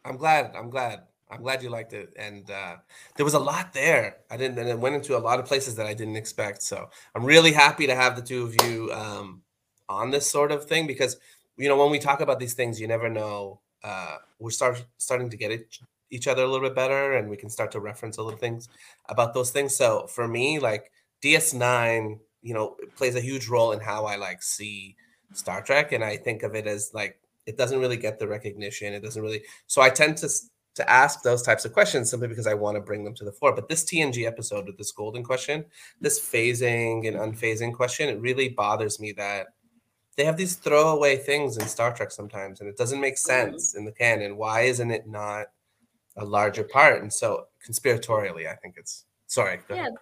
I'm 0.06 0.18
glad. 0.18 0.54
I'm 0.56 0.70
glad. 0.70 1.02
I'm 1.30 1.42
glad 1.42 1.62
you 1.62 1.70
liked 1.70 1.94
it. 1.94 2.14
And 2.18 2.50
uh, 2.50 2.78
there 3.16 3.26
was 3.26 3.34
a 3.34 3.40
lot 3.40 3.74
there. 3.74 4.18
I 4.32 4.38
didn't, 4.38 4.58
and 4.60 4.70
it 4.70 4.80
went 4.80 4.96
into 4.96 5.18
a 5.18 5.20
lot 5.20 5.40
of 5.40 5.46
places 5.46 5.76
that 5.76 5.86
I 5.86 5.94
didn't 5.94 6.16
expect. 6.16 6.62
So 6.64 6.90
I'm 7.16 7.26
really 7.26 7.52
happy 7.52 7.88
to 7.88 7.96
have 7.96 8.16
the 8.16 8.22
two 8.22 8.44
of 8.44 8.56
you 8.64 8.92
um, 8.94 9.42
on 9.90 10.12
this 10.12 10.30
sort 10.30 10.52
of 10.52 10.66
thing 10.66 10.88
because, 10.88 11.18
you 11.58 11.68
know, 11.68 11.78
when 11.78 11.92
we 11.92 12.00
talk 12.00 12.22
about 12.22 12.40
these 12.40 12.54
things, 12.54 12.80
you 12.80 12.88
never 12.88 13.10
know. 13.10 13.60
Uh, 13.84 14.18
we're 14.40 14.52
start 14.52 14.84
starting 14.98 15.30
to 15.30 15.38
get 15.38 15.52
it, 15.52 15.78
each 16.10 16.28
other 16.28 16.44
a 16.44 16.48
little 16.48 16.66
bit 16.68 16.76
better, 16.76 17.14
and 17.14 17.30
we 17.30 17.38
can 17.38 17.50
start 17.50 17.72
to 17.72 17.80
reference 17.80 18.18
a 18.18 18.24
little 18.24 18.40
things 18.40 18.70
about 19.10 19.34
those 19.34 19.52
things. 19.52 19.76
So 19.76 20.08
for 20.08 20.28
me, 20.28 20.60
like 20.60 20.92
DS9, 21.24 22.20
you 22.42 22.54
know, 22.54 22.76
it 22.82 22.96
plays 22.96 23.16
a 23.16 23.22
huge 23.22 23.48
role 23.48 23.72
in 23.72 23.80
how 23.80 24.06
I 24.06 24.16
like 24.16 24.42
see 24.42 24.96
Star 25.34 25.62
Trek, 25.62 25.92
and 25.92 26.04
I 26.04 26.18
think 26.18 26.44
of 26.44 26.56
it 26.56 26.68
as 26.68 26.92
like 26.94 27.20
it 27.46 27.58
doesn't 27.58 27.80
really 27.80 27.98
get 27.98 28.20
the 28.20 28.28
recognition. 28.28 28.94
It 28.94 29.04
doesn't 29.04 29.22
really. 29.22 29.44
So 29.68 29.82
I 29.82 29.90
tend 29.90 30.18
to 30.18 30.30
to 30.78 30.90
ask 30.90 31.24
those 31.24 31.42
types 31.42 31.66
of 31.66 31.74
questions 31.74 32.10
simply 32.10 32.28
because 32.28 32.46
I 32.46 32.54
want 32.54 32.76
to 32.76 32.82
bring 32.82 33.04
them 33.04 33.16
to 33.16 33.26
the 33.26 33.32
fore. 33.32 33.54
But 33.54 33.68
this 33.68 33.84
TNG 33.84 34.28
episode 34.28 34.68
with 34.68 34.78
this 34.78 34.92
golden 34.92 35.24
question, 35.24 35.66
this 36.00 36.20
phasing 36.20 37.08
and 37.08 37.18
unphasing 37.18 37.74
question, 37.74 38.10
it 38.10 38.22
really 38.22 38.50
bothers 38.50 39.00
me 39.00 39.12
that 39.14 39.48
they 40.16 40.26
have 40.26 40.38
these 40.38 40.56
throwaway 40.56 41.18
things 41.18 41.58
in 41.58 41.68
Star 41.68 41.94
Trek 41.94 42.12
sometimes, 42.12 42.60
and 42.60 42.70
it 42.70 42.78
doesn't 42.78 43.02
make 43.02 43.16
mm-hmm. 43.16 43.52
sense 43.52 43.76
in 43.76 43.86
the 43.86 43.92
canon. 43.92 44.38
Why 44.38 44.62
isn't 44.62 44.92
it 44.92 45.08
not 45.08 45.48
a 46.16 46.26
larger 46.26 46.64
part? 46.64 47.02
And 47.02 47.12
so 47.12 47.48
conspiratorially, 47.68 48.48
I 48.48 48.56
think 48.56 48.76
it's 48.78 49.06
sorry. 49.28 49.60
go 49.68 49.76
Yeah, 49.76 49.82
ahead. 49.82 49.94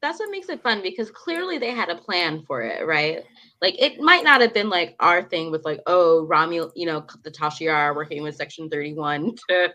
That's 0.00 0.20
what 0.20 0.30
makes 0.30 0.48
it 0.48 0.62
fun 0.62 0.80
because 0.82 1.10
clearly 1.10 1.58
they 1.58 1.72
had 1.72 1.88
a 1.88 1.96
plan 1.96 2.44
for 2.46 2.62
it, 2.62 2.86
right? 2.86 3.24
Like 3.60 3.74
it 3.80 3.98
might 4.00 4.22
not 4.22 4.40
have 4.40 4.54
been 4.54 4.70
like 4.70 4.94
our 5.00 5.22
thing 5.22 5.50
with 5.50 5.64
like, 5.64 5.80
oh, 5.86 6.26
Romul, 6.30 6.70
you 6.76 6.86
know, 6.86 7.04
the 7.24 7.30
Tal 7.30 7.50
Shiar 7.50 7.96
working 7.96 8.22
with 8.22 8.36
Section 8.36 8.70
31 8.70 9.34
to, 9.50 9.74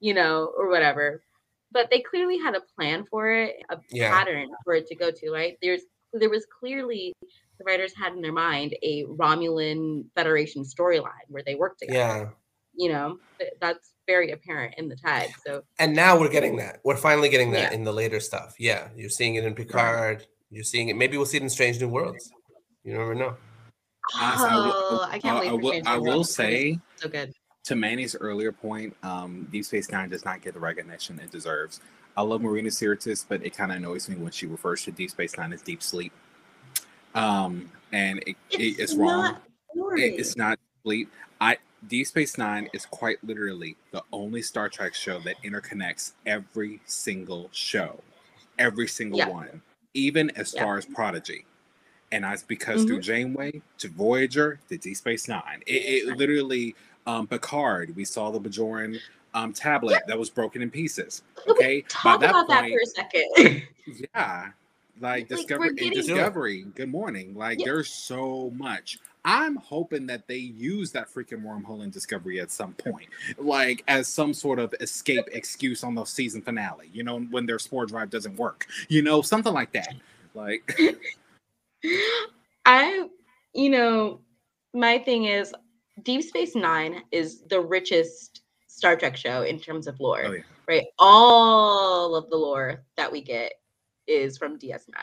you 0.00 0.14
know, 0.14 0.50
or 0.56 0.68
whatever. 0.70 1.22
But 1.70 1.90
they 1.90 2.00
clearly 2.00 2.38
had 2.38 2.54
a 2.54 2.62
plan 2.76 3.04
for 3.10 3.30
it, 3.30 3.56
a 3.70 3.78
Yeah. 3.90 4.10
pattern 4.10 4.48
for 4.64 4.74
it 4.74 4.86
to 4.88 4.94
go 4.94 5.10
to, 5.10 5.30
right? 5.30 5.58
There's 5.60 5.82
there 6.14 6.30
was 6.30 6.46
clearly 6.60 7.14
the 7.58 7.64
writers 7.64 7.94
had 7.96 8.12
in 8.12 8.20
their 8.22 8.32
mind 8.32 8.74
a 8.82 9.04
Romulan 9.04 10.04
Federation 10.14 10.64
storyline 10.64 11.28
where 11.28 11.42
they 11.44 11.54
worked 11.54 11.80
together. 11.80 11.98
Yeah. 11.98 12.30
You 12.74 12.92
know, 12.92 13.18
that's 13.60 13.91
very 14.06 14.30
apparent 14.32 14.74
in 14.78 14.88
the 14.88 14.96
tag. 14.96 15.30
So 15.46 15.62
And 15.78 15.94
now 15.94 16.18
we're 16.18 16.28
getting 16.30 16.56
that. 16.56 16.80
We're 16.84 16.96
finally 16.96 17.28
getting 17.28 17.50
that 17.52 17.72
Yeah. 17.72 17.76
in 17.76 17.84
the 17.84 17.92
later 17.92 18.20
stuff. 18.20 18.54
Yeah, 18.58 18.88
you're 18.96 19.10
seeing 19.10 19.36
it 19.36 19.44
in 19.44 19.54
Picard. 19.54 20.26
You're 20.50 20.64
seeing 20.64 20.88
it. 20.88 20.96
Maybe 20.96 21.16
we'll 21.16 21.26
see 21.26 21.36
it 21.38 21.42
in 21.42 21.50
Strange 21.50 21.80
New 21.80 21.88
Worlds. 21.88 22.30
You 22.84 22.94
never 22.94 23.14
know. 23.14 23.36
Yes, 24.14 24.40
I 24.40 24.56
will- 24.56 24.72
oh, 24.74 25.08
I 25.08 25.18
can't 25.18 25.38
uh, 25.38 25.40
wait 25.40 25.46
I 25.46 25.50
for 25.50 25.56
will, 25.60 25.68
Strange 25.70 25.86
I 25.86 25.98
will 25.98 26.24
say 26.24 26.78
so 26.96 27.08
good. 27.08 27.32
to 27.64 27.76
Manny's 27.76 28.16
earlier 28.16 28.50
point, 28.52 28.96
um, 29.04 29.48
Deep 29.52 29.64
Space 29.64 29.90
Nine 29.90 30.08
does 30.08 30.24
not 30.24 30.42
get 30.42 30.54
the 30.54 30.60
recognition 30.60 31.18
it 31.20 31.30
deserves. 31.30 31.80
I 32.16 32.22
love 32.22 32.42
Marina 32.42 32.68
Sirtis, 32.68 33.24
but 33.26 33.44
it 33.46 33.56
kind 33.56 33.70
of 33.70 33.78
annoys 33.78 34.08
me 34.08 34.16
when 34.16 34.32
she 34.32 34.46
refers 34.46 34.82
to 34.84 34.90
Deep 34.90 35.10
Space 35.10 35.36
Nine 35.38 35.52
as 35.52 35.62
deep 35.62 35.82
sleep. 35.82 36.12
Um, 37.14 37.70
and 37.92 38.18
it, 38.26 38.36
it, 38.50 38.78
it's 38.80 38.94
wrong. 38.94 39.36
It- 39.96 40.18
it's 40.20 40.36
not 40.36 40.58
sleep. 40.82 41.10
I 41.40 41.56
Deep 41.88 42.06
Space 42.06 42.38
Nine 42.38 42.68
is 42.72 42.86
quite 42.86 43.22
literally 43.24 43.76
the 43.90 44.02
only 44.12 44.40
Star 44.42 44.68
Trek 44.68 44.94
show 44.94 45.18
that 45.20 45.36
interconnects 45.42 46.12
every 46.26 46.80
single 46.86 47.48
show, 47.52 48.00
every 48.58 48.86
single 48.86 49.18
Yeah. 49.18 49.28
one, 49.28 49.62
even 49.94 50.30
as 50.30 50.54
Yeah. 50.54 50.62
far 50.64 50.78
as 50.78 50.86
Prodigy. 50.86 51.44
And 52.12 52.24
that's 52.24 52.42
because 52.42 52.84
through 52.84 53.00
Janeway 53.00 53.62
to 53.78 53.88
Voyager 53.88 54.60
to 54.68 54.76
Deep 54.76 54.96
Space 54.96 55.28
Nine, 55.28 55.62
it, 55.66 56.06
it 56.06 56.16
literally 56.16 56.74
um, 57.06 57.26
Picard. 57.26 57.96
We 57.96 58.04
saw 58.04 58.30
the 58.30 58.38
Bajoran 58.40 59.00
um, 59.34 59.52
tablet 59.52 60.02
that 60.06 60.16
was 60.16 60.30
broken 60.30 60.62
in 60.62 60.70
pieces. 60.70 61.22
Okay, 61.48 61.80
talk 61.88 62.20
by 62.20 62.26
that 62.26 62.30
about 62.30 62.48
that 62.48 62.68
for 62.68 62.78
a 62.80 62.86
second. 62.86 63.62
yeah, 64.14 64.50
like 65.00 65.22
Like, 65.22 65.28
Discovery, 65.28 65.90
Discovery. 65.90 66.62
Good 66.76 66.90
morning. 66.90 67.34
Like 67.34 67.58
Yeah. 67.58 67.64
there's 67.64 67.92
so 67.92 68.52
much. 68.56 68.98
I'm 69.24 69.56
hoping 69.56 70.06
that 70.06 70.26
they 70.26 70.36
use 70.36 70.90
that 70.92 71.08
freaking 71.08 71.44
wormhole 71.44 71.84
in 71.84 71.90
Discovery 71.90 72.40
at 72.40 72.50
some 72.50 72.74
point, 72.74 73.08
like 73.38 73.84
as 73.86 74.08
some 74.08 74.34
sort 74.34 74.58
of 74.58 74.74
escape 74.80 75.28
excuse 75.32 75.84
on 75.84 75.94
the 75.94 76.04
season 76.04 76.42
finale. 76.42 76.90
You 76.92 77.04
know, 77.04 77.20
when 77.20 77.46
their 77.46 77.58
spore 77.58 77.86
drive 77.86 78.10
doesn't 78.10 78.36
work. 78.36 78.66
You 78.88 79.02
know, 79.02 79.22
something 79.22 79.52
like 79.52 79.72
that. 79.72 79.94
Like, 80.34 80.78
I, 82.66 83.08
you 83.54 83.70
know, 83.70 84.20
my 84.74 84.98
thing 84.98 85.26
is 85.26 85.54
Deep 86.02 86.22
Space 86.22 86.56
Nine 86.56 87.02
is 87.12 87.42
the 87.42 87.60
richest 87.60 88.42
Star 88.66 88.96
Trek 88.96 89.16
show 89.16 89.42
in 89.42 89.60
terms 89.60 89.86
of 89.86 90.00
lore, 90.00 90.24
oh 90.24 90.32
yeah, 90.32 90.42
right? 90.66 90.84
All 90.98 92.16
of 92.16 92.28
the 92.30 92.36
lore 92.36 92.84
that 92.96 93.12
we 93.12 93.20
get 93.20 93.52
is 94.08 94.36
from 94.36 94.58
DS9. 94.58 94.94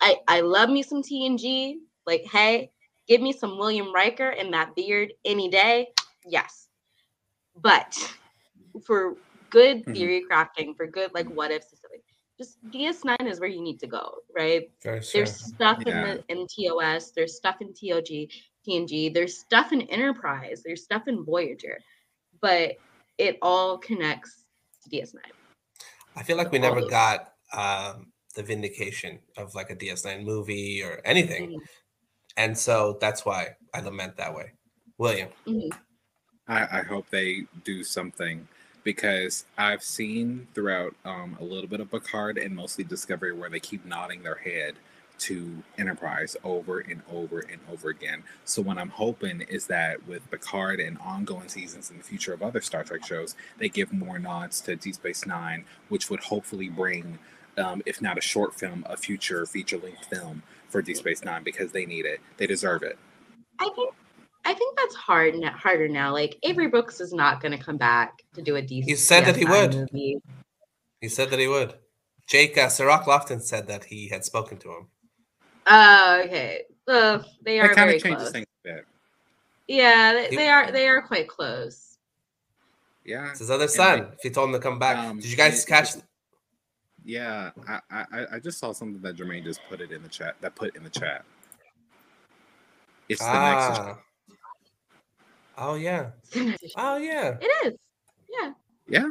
I 0.00 0.16
I 0.28 0.40
love 0.42 0.68
me 0.68 0.82
some 0.82 1.02
TNG. 1.02 1.76
Like, 2.06 2.24
hey, 2.30 2.70
give 3.08 3.20
me 3.20 3.32
some 3.32 3.58
William 3.58 3.92
Riker 3.92 4.30
and 4.30 4.52
that 4.54 4.74
beard 4.74 5.12
any 5.24 5.48
day. 5.48 5.88
Yes, 6.26 6.68
but 7.60 7.94
for 8.84 9.16
good 9.50 9.84
Mhm. 9.84 9.94
theory 9.94 10.24
crafting, 10.30 10.76
for 10.76 10.86
good 10.86 11.12
like 11.14 11.28
what 11.28 11.50
if 11.50 11.64
specific, 11.64 12.02
just 12.38 12.58
DS9 12.70 13.26
is 13.26 13.40
where 13.40 13.48
you 13.48 13.60
need 13.60 13.78
to 13.80 13.86
go, 13.86 14.18
right? 14.34 14.70
Sure. 14.82 15.00
There's 15.12 15.34
stuff 15.54 15.82
Yeah. 15.86 15.92
in 15.92 16.00
the 16.02 16.24
in 16.28 16.46
TOS, 16.46 17.10
there's 17.10 17.36
stuff 17.36 17.60
in 17.60 17.72
TOG, 17.74 18.28
TNG, 18.66 19.08
there's 19.12 19.36
stuff 19.38 19.72
in 19.72 19.82
Enterprise, 19.82 20.62
there's 20.64 20.84
stuff 20.84 21.08
in 21.08 21.24
Voyager, 21.24 21.78
but 22.40 22.76
it 23.18 23.36
all 23.42 23.76
connects 23.78 24.44
to 24.82 24.88
DS9. 24.88 25.22
I 26.16 26.22
feel 26.22 26.36
like 26.36 26.50
we 26.52 26.58
never 26.58 26.80
those- 26.80 26.90
got 26.90 27.34
um, 27.52 28.12
the 28.34 28.42
vindication 28.42 29.20
of 29.36 29.54
like 29.54 29.68
a 29.68 29.76
DS9 29.76 30.24
movie 30.24 30.82
or 30.82 31.02
anything. 31.04 31.50
Mhm, 31.50 31.58
And 32.36 32.56
so 32.56 32.98
that's 33.00 33.24
why 33.24 33.56
I 33.74 33.80
lament 33.80 34.16
that 34.16 34.34
way. 34.34 34.52
William. 34.98 35.28
mhm. 35.46 35.70
I, 36.48 36.80
I 36.80 36.82
hope 36.82 37.08
they 37.10 37.44
do 37.64 37.84
something 37.84 38.46
because 38.84 39.44
I've 39.56 39.82
seen 39.82 40.48
throughout 40.54 40.94
um, 41.04 41.36
a 41.40 41.44
little 41.44 41.68
bit 41.68 41.80
of 41.80 41.90
Picard 41.90 42.36
and 42.36 42.54
mostly 42.54 42.84
Discovery 42.84 43.32
where 43.32 43.48
they 43.48 43.60
keep 43.60 43.84
nodding 43.84 44.22
their 44.22 44.34
head 44.34 44.74
to 45.20 45.62
Enterprise 45.78 46.36
over 46.42 46.80
and 46.80 47.00
over 47.12 47.40
and 47.40 47.60
over 47.70 47.90
again. 47.90 48.24
So 48.44 48.60
what 48.60 48.78
I'm 48.78 48.88
hoping 48.88 49.42
is 49.42 49.68
that 49.68 50.04
with 50.08 50.28
Picard 50.32 50.80
and 50.80 50.98
ongoing 50.98 51.48
seasons 51.48 51.90
in 51.90 51.98
the 51.98 52.02
future 52.04 52.32
of 52.32 52.42
other 52.42 52.60
Star 52.60 52.82
Trek 52.82 53.04
shows, 53.04 53.36
they 53.58 53.68
give 53.68 53.92
more 53.92 54.18
nods 54.18 54.60
to 54.62 54.74
Deep 54.74 54.96
Space 54.96 55.24
Nine, 55.24 55.64
which 55.90 56.10
would 56.10 56.20
hopefully 56.20 56.68
bring, 56.68 57.20
um, 57.56 57.82
if 57.86 58.02
not 58.02 58.18
a 58.18 58.20
short 58.20 58.54
film, 58.58 58.84
a 58.88 58.96
future 58.96 59.46
feature 59.46 59.78
length 59.78 60.06
film 60.06 60.42
for 60.72 60.82
Deep 60.82 60.96
Space 60.96 61.22
Nine 61.22 61.44
because 61.44 61.70
they 61.70 61.86
need 61.86 62.06
it. 62.06 62.18
They 62.38 62.46
deserve 62.46 62.82
it. 62.82 62.98
I 63.60 63.68
think 63.76 63.94
I 64.44 64.54
think 64.54 64.76
that's 64.76 64.96
hard 64.96 65.36
now, 65.36 65.52
harder 65.52 65.86
now. 65.86 66.12
Like 66.12 66.36
Avery 66.42 66.66
Brooks 66.66 67.00
is 67.00 67.12
not 67.12 67.40
going 67.40 67.56
to 67.56 67.62
come 67.62 67.76
back 67.76 68.22
to 68.34 68.42
do 68.42 68.56
a 68.56 68.62
decent. 68.62 68.90
He 68.90 68.96
said 68.96 69.24
that 69.26 69.36
he 69.36 69.44
would. 69.44 69.74
Movie. 69.74 70.18
He 71.00 71.08
said 71.08 71.30
that 71.30 71.38
he 71.38 71.46
would. 71.46 71.74
Jake 72.26 72.56
uh, 72.58 72.68
Cirroc 72.68 73.04
Lofton 73.04 73.40
said 73.40 73.68
that 73.68 73.84
he 73.84 74.08
had 74.08 74.24
spoken 74.24 74.56
to 74.58 74.68
him. 74.70 74.88
Oh, 75.66 76.22
okay. 76.24 76.62
Uh, 76.88 77.18
they 77.44 77.60
are 77.60 77.68
That 77.68 77.76
kind 77.76 77.88
very 77.88 77.96
of 77.98 78.02
changes 78.02 78.22
close. 78.22 78.32
things 78.32 78.46
a 78.64 78.68
bit. 78.68 78.86
Yeah, 79.68 80.12
they, 80.14 80.28
He- 80.30 80.36
they 80.36 80.48
are. 80.48 80.72
They 80.72 80.88
are 80.88 81.02
quite 81.02 81.28
close. 81.28 81.98
Yeah. 83.04 83.30
It's 83.30 83.40
his 83.40 83.50
other 83.50 83.68
son. 83.68 83.98
like, 84.00 84.12
if 84.14 84.20
he 84.22 84.30
told 84.30 84.48
him 84.48 84.54
to 84.54 84.60
come 84.60 84.78
back, 84.78 84.96
um, 84.96 85.18
did 85.20 85.30
you 85.30 85.36
guys 85.36 85.62
it- 85.62 85.68
catch? 85.68 85.90
it's- 85.90 86.04
Yeah, 87.04 87.50
I, 87.68 87.80
I 87.90 88.04
I- 88.12 88.26
I 88.34 88.38
just 88.40 88.58
saw 88.58 88.72
something 88.72 89.02
that 89.02 89.16
Jermaine 89.16 89.44
just 89.44 89.60
put 89.68 89.80
it 89.80 89.92
in 89.92 90.02
the 90.02 90.08
chat. 90.08 90.36
That 90.40 90.54
put 90.54 90.76
in 90.76 90.84
the 90.84 90.90
chat. 90.90 91.24
It's 93.08 93.20
the 93.20 93.32
next. 93.32 93.80
Ah. 93.80 93.98
Oh 95.58 95.74
yeah. 95.74 96.10
Oh 96.76 96.96
yeah. 96.96 97.36
It 97.40 97.66
is. 97.66 97.74
Yeah, 98.30 98.52
Yeah, 98.88 99.10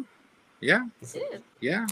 yeah, 0.62 0.86
it 1.14 1.34
is. 1.34 1.42
yeah. 1.62 1.88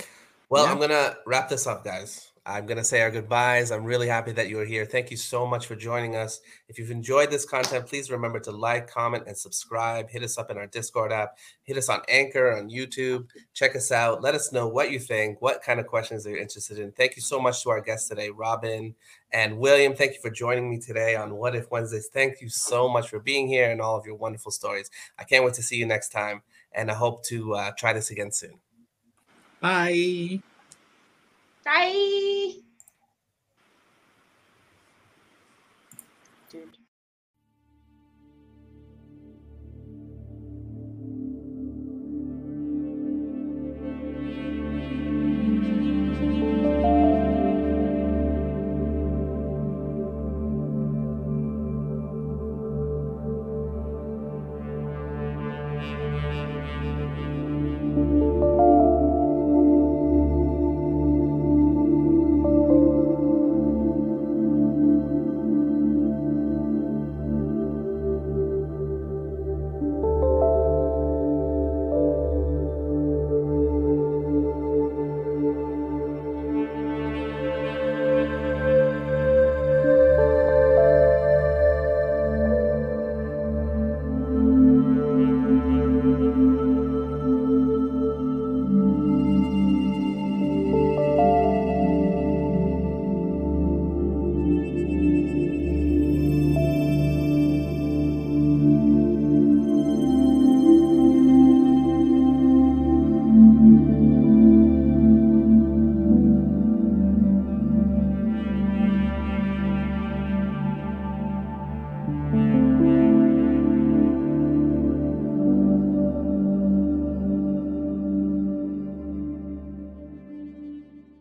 Well, 0.49 0.65
Yeah. 0.65 0.71
I'm 0.71 0.79
gonna 0.79 1.17
wrap 1.25 1.49
this 1.49 1.67
up, 1.67 1.83
guys. 1.83 2.31
I'm 2.49 2.65
gonna 2.65 2.83
say 2.83 3.01
our 3.01 3.11
goodbyes. 3.11 3.71
I'm 3.71 3.83
really 3.83 4.07
happy 4.07 4.31
that 4.31 4.49
you 4.49 4.59
are 4.59 4.65
here. 4.65 4.83
Thank 4.83 5.11
you 5.11 5.17
so 5.17 5.45
much 5.45 5.67
for 5.67 5.75
joining 5.75 6.15
us. 6.15 6.41
If 6.67 6.79
you've 6.79 6.89
enjoyed 6.89 7.29
this 7.29 7.45
content, 7.45 7.85
please 7.85 8.09
remember 8.09 8.39
to 8.39 8.51
like, 8.51 8.89
comment, 8.89 9.25
and 9.27 9.37
subscribe. 9.37 10.09
Hit 10.09 10.23
us 10.23 10.37
up 10.37 10.49
in 10.49 10.57
our 10.57 10.65
Discord 10.65 11.11
app. 11.11 11.37
Hit 11.63 11.77
us 11.77 11.89
on 11.89 12.01
Anchor 12.09 12.57
on 12.57 12.69
YouTube. 12.69 13.27
Check 13.53 13.75
us 13.75 13.91
out. 13.91 14.23
Let 14.23 14.33
us 14.33 14.51
know 14.51 14.67
what 14.67 14.89
you 14.89 14.99
think. 14.99 15.41
What 15.41 15.61
kind 15.61 15.79
of 15.79 15.85
questions 15.85 16.25
are 16.25 16.31
you 16.31 16.37
interested 16.37 16.79
in? 16.79 16.91
Thank 16.93 17.15
you 17.15 17.21
so 17.21 17.39
much 17.39 17.61
to 17.63 17.69
our 17.69 17.81
guests 17.81 18.09
today, 18.09 18.31
Robin 18.31 18.95
and 19.31 19.59
William. 19.59 19.95
Thank 19.95 20.13
you 20.13 20.19
for 20.19 20.31
joining 20.31 20.69
me 20.69 20.79
today 20.79 21.15
on 21.15 21.35
What 21.35 21.55
If 21.55 21.69
Wednesdays. 21.69 22.09
Thank 22.11 22.41
you 22.41 22.49
so 22.49 22.89
much 22.89 23.09
for 23.09 23.19
being 23.19 23.47
here 23.47 23.69
and 23.69 23.79
all 23.79 23.95
of 23.95 24.05
your 24.05 24.15
wonderful 24.15 24.51
stories. 24.51 24.89
I 25.19 25.23
can't 25.23 25.45
wait 25.45 25.53
to 25.55 25.63
see 25.63 25.77
you 25.77 25.85
next 25.85 26.09
time, 26.09 26.41
and 26.71 26.89
I 26.89 26.95
hope 26.95 27.23
to 27.25 27.53
uh, 27.53 27.71
try 27.77 27.93
this 27.93 28.09
again 28.09 28.31
soon. 28.31 28.59
Bye. 29.61 30.41
Bye. 31.65 32.61
Dude. 36.51 36.78